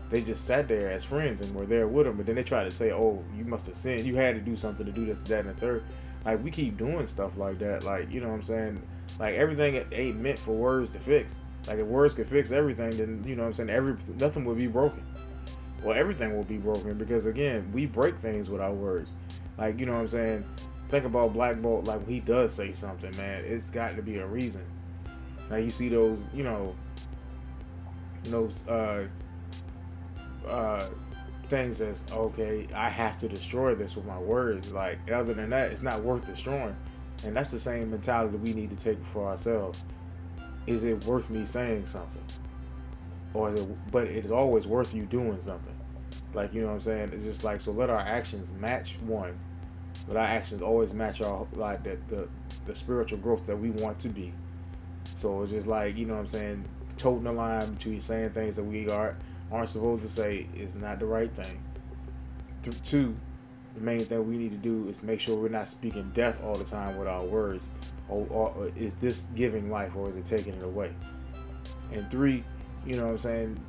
they 0.09 0.21
just 0.21 0.45
sat 0.45 0.67
there 0.67 0.91
as 0.91 1.03
friends 1.03 1.41
and 1.41 1.53
were 1.53 1.65
there 1.65 1.87
with 1.87 2.07
him 2.07 2.17
but 2.17 2.25
then 2.25 2.35
they 2.35 2.43
tried 2.43 2.63
to 2.63 2.71
say 2.71 2.91
oh 2.91 3.23
you 3.37 3.43
must 3.43 3.65
have 3.65 3.75
sinned. 3.75 4.05
You 4.05 4.15
had 4.15 4.35
to 4.35 4.41
do 4.41 4.55
something 4.55 4.85
to 4.85 4.91
do 4.91 5.05
this 5.05 5.19
that 5.21 5.45
and 5.45 5.49
the 5.49 5.59
third. 5.59 5.83
Like 6.25 6.43
we 6.43 6.49
keep 6.49 6.77
doing 6.77 7.05
stuff 7.05 7.35
like 7.37 7.59
that. 7.59 7.83
Like 7.83 8.09
you 8.09 8.21
know 8.21 8.29
what 8.29 8.35
I'm 8.35 8.43
saying? 8.43 8.81
Like 9.19 9.35
everything 9.35 9.83
ain't 9.91 10.17
meant 10.17 10.39
for 10.39 10.53
words 10.53 10.89
to 10.91 10.99
fix 10.99 11.35
like 11.67 11.79
if 11.79 11.85
words 11.85 12.13
could 12.13 12.27
fix 12.27 12.51
everything 12.51 12.89
then 12.91 13.23
you 13.25 13.35
know 13.35 13.43
what 13.43 13.49
I'm 13.49 13.53
saying 13.53 13.69
every 13.69 13.95
nothing 14.19 14.45
would 14.45 14.57
be 14.57 14.67
broken 14.67 15.03
well 15.83 15.97
everything 15.97 16.35
will 16.35 16.43
be 16.43 16.57
broken 16.57 16.97
because 16.97 17.25
again 17.25 17.69
we 17.73 17.85
break 17.85 18.17
things 18.19 18.49
with 18.49 18.61
our 18.61 18.73
words 18.73 19.13
like 19.57 19.79
you 19.79 19.85
know 19.85 19.93
what 19.93 20.01
I'm 20.01 20.09
saying 20.09 20.45
think 20.91 21.05
about 21.05 21.33
Black 21.33 21.59
Bolt, 21.61 21.85
like 21.85 22.05
he 22.05 22.19
does 22.19 22.53
say 22.53 22.73
something, 22.73 23.15
man, 23.17 23.43
it's 23.45 23.69
got 23.69 23.95
to 23.95 24.01
be 24.03 24.17
a 24.17 24.27
reason. 24.27 24.63
Now 25.49 25.55
you 25.55 25.69
see 25.69 25.87
those, 25.87 26.19
you 26.33 26.43
know, 26.43 26.75
those 28.25 28.61
uh, 28.67 29.07
uh, 30.47 30.85
things 31.47 31.79
as 31.81 32.03
okay, 32.11 32.67
I 32.75 32.89
have 32.89 33.17
to 33.19 33.29
destroy 33.29 33.73
this 33.73 33.95
with 33.95 34.05
my 34.05 34.17
words. 34.17 34.71
Like 34.71 34.99
other 35.11 35.33
than 35.33 35.49
that, 35.51 35.71
it's 35.71 35.81
not 35.81 36.03
worth 36.03 36.25
destroying. 36.27 36.75
And 37.23 37.35
that's 37.35 37.49
the 37.49 37.59
same 37.59 37.91
mentality 37.91 38.37
we 38.37 38.53
need 38.53 38.69
to 38.71 38.75
take 38.75 39.03
for 39.13 39.27
ourselves. 39.27 39.81
Is 40.71 40.83
it 40.83 41.03
worth 41.05 41.29
me 41.29 41.45
saying 41.45 41.87
something? 41.87 42.23
Or 43.33 43.53
is 43.53 43.59
it, 43.59 43.91
but 43.91 44.07
it 44.07 44.25
is 44.25 44.31
always 44.31 44.67
worth 44.67 44.93
you 44.93 45.05
doing 45.05 45.41
something. 45.41 45.75
Like, 46.33 46.53
you 46.53 46.61
know 46.61 46.67
what 46.67 46.73
I'm 46.73 46.81
saying? 46.81 47.11
It's 47.13 47.23
just 47.23 47.43
like, 47.43 47.61
so 47.61 47.71
let 47.71 47.89
our 47.89 47.99
actions 47.99 48.47
match 48.59 48.97
one 49.05 49.37
but 50.07 50.17
our 50.17 50.25
actions 50.25 50.61
always 50.61 50.93
match 50.93 51.21
our 51.21 51.47
like 51.53 51.83
the, 51.83 51.97
the 52.09 52.27
the 52.65 52.75
spiritual 52.75 53.19
growth 53.19 53.45
that 53.47 53.57
we 53.57 53.71
want 53.71 53.99
to 53.99 54.09
be. 54.09 54.33
So 55.15 55.43
it's 55.43 55.51
just 55.51 55.67
like 55.67 55.97
you 55.97 56.05
know 56.05 56.15
what 56.15 56.21
I'm 56.21 56.27
saying, 56.27 56.65
toting 56.97 57.23
the 57.23 57.31
line 57.31 57.73
between 57.73 58.01
saying 58.01 58.31
things 58.31 58.55
that 58.55 58.63
we 58.63 58.89
are 58.89 59.15
aren't 59.51 59.69
supposed 59.69 60.03
to 60.03 60.09
say 60.09 60.47
is 60.55 60.75
not 60.75 60.99
the 60.99 61.05
right 61.05 61.33
thing. 61.33 61.61
Two, 62.83 63.15
the 63.75 63.81
main 63.81 64.01
thing 64.01 64.27
we 64.27 64.37
need 64.37 64.51
to 64.51 64.57
do 64.57 64.87
is 64.89 65.03
make 65.03 65.19
sure 65.19 65.35
we're 65.35 65.49
not 65.49 65.67
speaking 65.67 66.11
death 66.13 66.41
all 66.43 66.55
the 66.55 66.63
time 66.63 66.97
with 66.97 67.07
our 67.07 67.23
words. 67.23 67.69
Or, 68.09 68.27
or, 68.29 68.49
or 68.49 68.71
is 68.75 68.93
this 68.95 69.27
giving 69.35 69.69
life 69.69 69.95
or 69.95 70.09
is 70.09 70.15
it 70.15 70.25
taking 70.25 70.53
it 70.53 70.63
away? 70.63 70.93
And 71.91 72.09
three, 72.11 72.43
you 72.85 72.95
know 72.95 73.05
what 73.05 73.11
I'm 73.11 73.19
saying, 73.19 73.65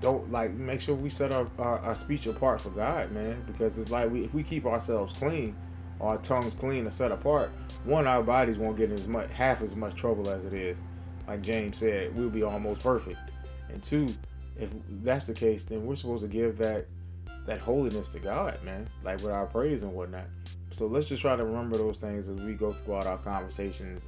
don't 0.00 0.30
like 0.30 0.52
make 0.52 0.80
sure 0.80 0.94
we 0.94 1.08
set 1.08 1.32
our, 1.32 1.48
our, 1.58 1.78
our, 1.78 1.94
speech 1.94 2.26
apart 2.26 2.60
for 2.60 2.70
God, 2.70 3.12
man. 3.12 3.42
Because 3.46 3.78
it's 3.78 3.90
like 3.90 4.10
we 4.10 4.24
if 4.24 4.34
we 4.34 4.42
keep 4.42 4.66
ourselves 4.66 5.12
clean, 5.12 5.56
our 6.00 6.18
tongues 6.18 6.54
clean 6.54 6.84
and 6.84 6.92
set 6.92 7.12
apart, 7.12 7.50
one, 7.84 8.06
our 8.06 8.22
bodies 8.22 8.58
won't 8.58 8.76
get 8.76 8.90
as 8.90 9.06
much 9.06 9.30
half 9.30 9.62
as 9.62 9.74
much 9.74 9.94
trouble 9.94 10.28
as 10.28 10.44
it 10.44 10.52
is. 10.52 10.78
Like 11.26 11.42
James 11.42 11.78
said, 11.78 12.14
we'll 12.14 12.28
be 12.28 12.42
almost 12.42 12.82
perfect. 12.82 13.18
And 13.70 13.82
two, 13.82 14.08
if 14.58 14.68
that's 15.02 15.24
the 15.26 15.32
case, 15.32 15.64
then 15.64 15.86
we're 15.86 15.96
supposed 15.96 16.22
to 16.22 16.28
give 16.28 16.58
that 16.58 16.86
that 17.46 17.60
holiness 17.60 18.08
to 18.10 18.18
God, 18.18 18.62
man, 18.64 18.88
like 19.02 19.20
with 19.22 19.32
our 19.32 19.46
praise 19.46 19.82
and 19.82 19.92
whatnot. 19.92 20.26
So 20.76 20.86
let's 20.86 21.06
just 21.06 21.22
try 21.22 21.36
to 21.36 21.44
remember 21.44 21.78
those 21.78 21.98
things 21.98 22.28
as 22.28 22.40
we 22.40 22.54
go 22.54 22.72
throughout 22.72 23.06
our 23.06 23.18
conversations, 23.18 24.02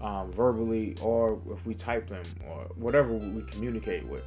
um, 0.00 0.32
verbally 0.32 0.96
or 1.02 1.40
if 1.50 1.64
we 1.66 1.74
type 1.74 2.08
them 2.08 2.22
or 2.48 2.66
whatever 2.76 3.12
we 3.12 3.42
communicate 3.42 4.06
with. 4.06 4.24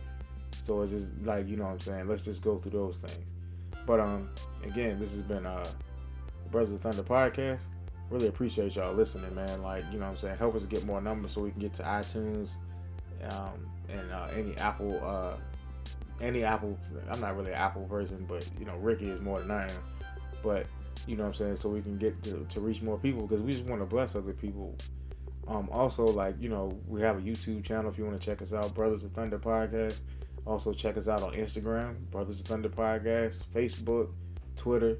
So 0.63 0.81
it's 0.81 0.91
just 0.91 1.09
like 1.23 1.47
you 1.47 1.55
know 1.55 1.65
what 1.65 1.73
I'm 1.73 1.79
saying. 1.79 2.07
Let's 2.07 2.25
just 2.25 2.41
go 2.41 2.57
through 2.57 2.71
those 2.71 2.97
things. 2.97 3.25
But 3.85 3.99
um, 4.01 4.29
again, 4.63 4.99
this 4.99 5.11
has 5.11 5.21
been 5.21 5.45
uh 5.45 5.65
Brothers 6.51 6.73
of 6.73 6.81
Thunder 6.81 7.03
podcast. 7.03 7.61
Really 8.09 8.27
appreciate 8.27 8.75
y'all 8.75 8.93
listening, 8.93 9.33
man. 9.35 9.61
Like, 9.61 9.83
you 9.91 9.99
know 9.99 10.05
what 10.05 10.11
I'm 10.11 10.17
saying? 10.17 10.38
Help 10.38 10.55
us 10.55 10.63
get 10.63 10.85
more 10.85 11.01
numbers 11.01 11.33
so 11.33 11.41
we 11.41 11.51
can 11.51 11.59
get 11.59 11.73
to 11.75 11.83
iTunes 11.83 12.49
um, 13.31 13.67
and 13.89 14.11
uh, 14.11 14.27
any 14.35 14.57
Apple, 14.57 14.99
uh, 15.03 15.38
any 16.22 16.43
Apple. 16.43 16.78
I'm 17.11 17.20
not 17.20 17.36
really 17.36 17.51
an 17.51 17.57
Apple 17.57 17.84
person, 17.84 18.26
but, 18.28 18.47
you 18.59 18.65
know, 18.65 18.76
Ricky 18.78 19.09
is 19.09 19.22
more 19.22 19.39
than 19.39 19.51
I 19.51 19.63
am. 19.63 19.84
But, 20.43 20.65
you 21.05 21.15
know 21.15 21.24
what 21.24 21.30
I'm 21.30 21.36
saying? 21.36 21.55
So 21.57 21.70
we 21.70 21.82
can 21.82 21.97
get 21.97 22.22
to, 22.24 22.45
to 22.49 22.59
reach 22.59 22.82
more 22.82 22.97
people 22.97 23.28
because 23.28 23.43
we 23.43 23.51
just 23.51 23.65
want 23.65 23.82
to 23.82 23.86
bless 23.86 24.15
other 24.15 24.34
people. 24.34 24.76
Um, 25.47 25.70
also, 25.72 26.05
like, 26.05 26.36
you 26.39 26.49
know, 26.49 26.78
we 26.88 27.01
have 27.01 27.18
a 27.18 27.22
YouTube 27.22 27.63
channel 27.63 27.89
if 27.89 27.97
you 27.97 28.05
want 28.05 28.20
to 28.20 28.26
check 28.26 28.41
us 28.41 28.53
out, 28.53 28.74
Brothers 28.74 29.03
of 29.03 29.11
Thunder 29.13 29.39
podcast. 29.39 29.97
Also, 30.45 30.74
check 30.74 30.97
us 30.97 31.07
out 31.07 31.22
on 31.22 31.34
Instagram, 31.34 31.95
Brothers 32.11 32.39
of 32.39 32.45
Thunder 32.45 32.70
podcast, 32.70 33.43
Facebook, 33.53 34.09
Twitter. 34.55 34.97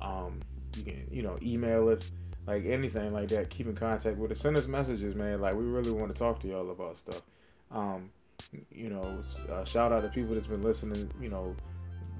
Um, 0.00 0.40
you 0.76 0.82
can, 0.82 1.06
you 1.10 1.22
know, 1.22 1.38
email 1.42 1.88
us, 1.88 2.10
like 2.46 2.64
anything 2.66 3.12
like 3.12 3.28
that. 3.28 3.50
Keep 3.50 3.68
in 3.68 3.74
contact 3.74 4.16
with 4.16 4.32
us. 4.32 4.40
Send 4.40 4.56
us 4.56 4.66
messages, 4.66 5.14
man. 5.14 5.40
Like 5.40 5.54
we 5.54 5.64
really 5.64 5.90
want 5.90 6.14
to 6.14 6.18
talk 6.18 6.40
to 6.40 6.48
y'all 6.48 6.70
about 6.70 6.98
stuff. 6.98 7.22
Um, 7.70 8.10
you 8.70 8.90
know, 8.90 9.22
uh, 9.50 9.64
shout 9.64 9.92
out 9.92 10.02
to 10.02 10.08
people 10.08 10.34
that's 10.34 10.46
been 10.46 10.62
listening. 10.62 11.10
You 11.20 11.28
know, 11.28 11.56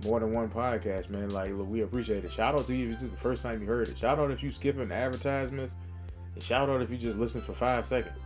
more 0.05 0.21
than 0.21 0.33
one 0.33 0.49
podcast, 0.49 1.11
man. 1.11 1.29
Like, 1.31 1.53
look, 1.53 1.69
we 1.69 1.83
appreciate 1.83 2.25
it. 2.25 2.33
Shout 2.33 2.59
out 2.59 2.67
to 2.67 2.75
you 2.75 2.87
if 2.89 2.95
this 2.95 3.03
is 3.03 3.11
the 3.11 3.17
first 3.17 3.43
time 3.43 3.61
you 3.61 3.67
heard 3.67 3.89
it. 3.89 3.99
Shout 3.99 4.19
out 4.19 4.31
if 4.31 4.43
you 4.43 4.51
skipping 4.51 4.91
advertisements. 4.91 5.75
And 6.35 6.43
shout 6.43 6.69
out 6.69 6.81
if 6.83 6.91
you 6.91 6.97
just 6.97 7.19
listen 7.19 7.41
for 7.41 7.53
five 7.53 7.87
seconds. 7.87 8.19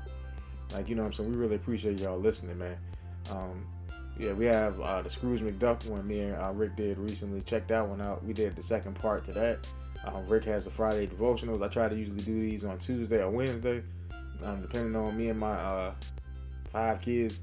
Like, 0.72 0.88
you 0.88 0.94
know 0.94 1.02
what 1.02 1.08
I'm 1.08 1.12
saying? 1.14 1.30
We 1.30 1.36
really 1.36 1.56
appreciate 1.56 2.00
y'all 2.00 2.18
listening, 2.18 2.58
man. 2.58 2.76
Um, 3.30 3.66
yeah, 4.18 4.32
we 4.32 4.46
have 4.46 4.80
uh, 4.80 5.02
the 5.02 5.10
Scrooge 5.10 5.40
McDuck 5.40 5.86
one 5.86 6.06
me 6.06 6.20
and 6.20 6.36
uh, 6.36 6.52
Rick 6.52 6.76
did 6.76 6.98
recently. 6.98 7.42
Check 7.42 7.68
that 7.68 7.86
one 7.86 8.00
out. 8.00 8.24
We 8.24 8.32
did 8.32 8.56
the 8.56 8.62
second 8.62 8.94
part 8.94 9.24
to 9.26 9.32
that. 9.32 9.66
Um, 10.06 10.26
Rick 10.26 10.44
has 10.44 10.64
the 10.64 10.70
Friday 10.70 11.06
devotionals. 11.06 11.62
I 11.62 11.68
try 11.68 11.88
to 11.88 11.94
usually 11.94 12.22
do 12.22 12.40
these 12.40 12.64
on 12.64 12.78
Tuesday 12.78 13.22
or 13.22 13.30
Wednesday, 13.30 13.82
um, 14.42 14.62
depending 14.62 14.96
on 14.96 15.16
me 15.16 15.28
and 15.28 15.38
my 15.38 15.52
uh, 15.52 15.94
five 16.72 17.00
kids. 17.00 17.40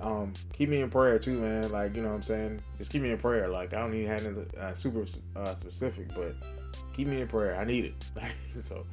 Um, 0.00 0.32
keep 0.52 0.68
me 0.68 0.80
in 0.80 0.90
prayer 0.90 1.18
too, 1.18 1.38
man. 1.38 1.70
Like 1.70 1.96
you 1.96 2.02
know 2.02 2.08
what 2.08 2.16
I'm 2.16 2.22
saying. 2.22 2.60
Just 2.78 2.90
keep 2.90 3.02
me 3.02 3.10
in 3.10 3.18
prayer. 3.18 3.48
Like 3.48 3.74
I 3.74 3.80
don't 3.80 3.92
have 4.06 4.26
anything 4.26 4.50
uh, 4.58 4.74
super 4.74 5.06
uh, 5.36 5.54
specific, 5.54 6.08
but 6.14 6.34
keep 6.92 7.08
me 7.08 7.20
in 7.20 7.28
prayer. 7.28 7.56
I 7.56 7.64
need 7.64 7.84
it. 7.84 7.94
so 8.60 8.84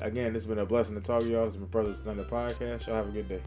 again, 0.00 0.34
it's 0.34 0.44
been 0.44 0.58
a 0.58 0.66
blessing 0.66 0.94
to 0.94 1.00
talk 1.00 1.20
to 1.20 1.28
y'all. 1.28 1.46
Is 1.46 1.56
my 1.56 1.66
Brothers 1.66 2.00
Thunder 2.00 2.24
podcast. 2.24 2.86
Y'all 2.86 2.96
have 2.96 3.08
a 3.08 3.12
good 3.12 3.28
day. 3.28 3.40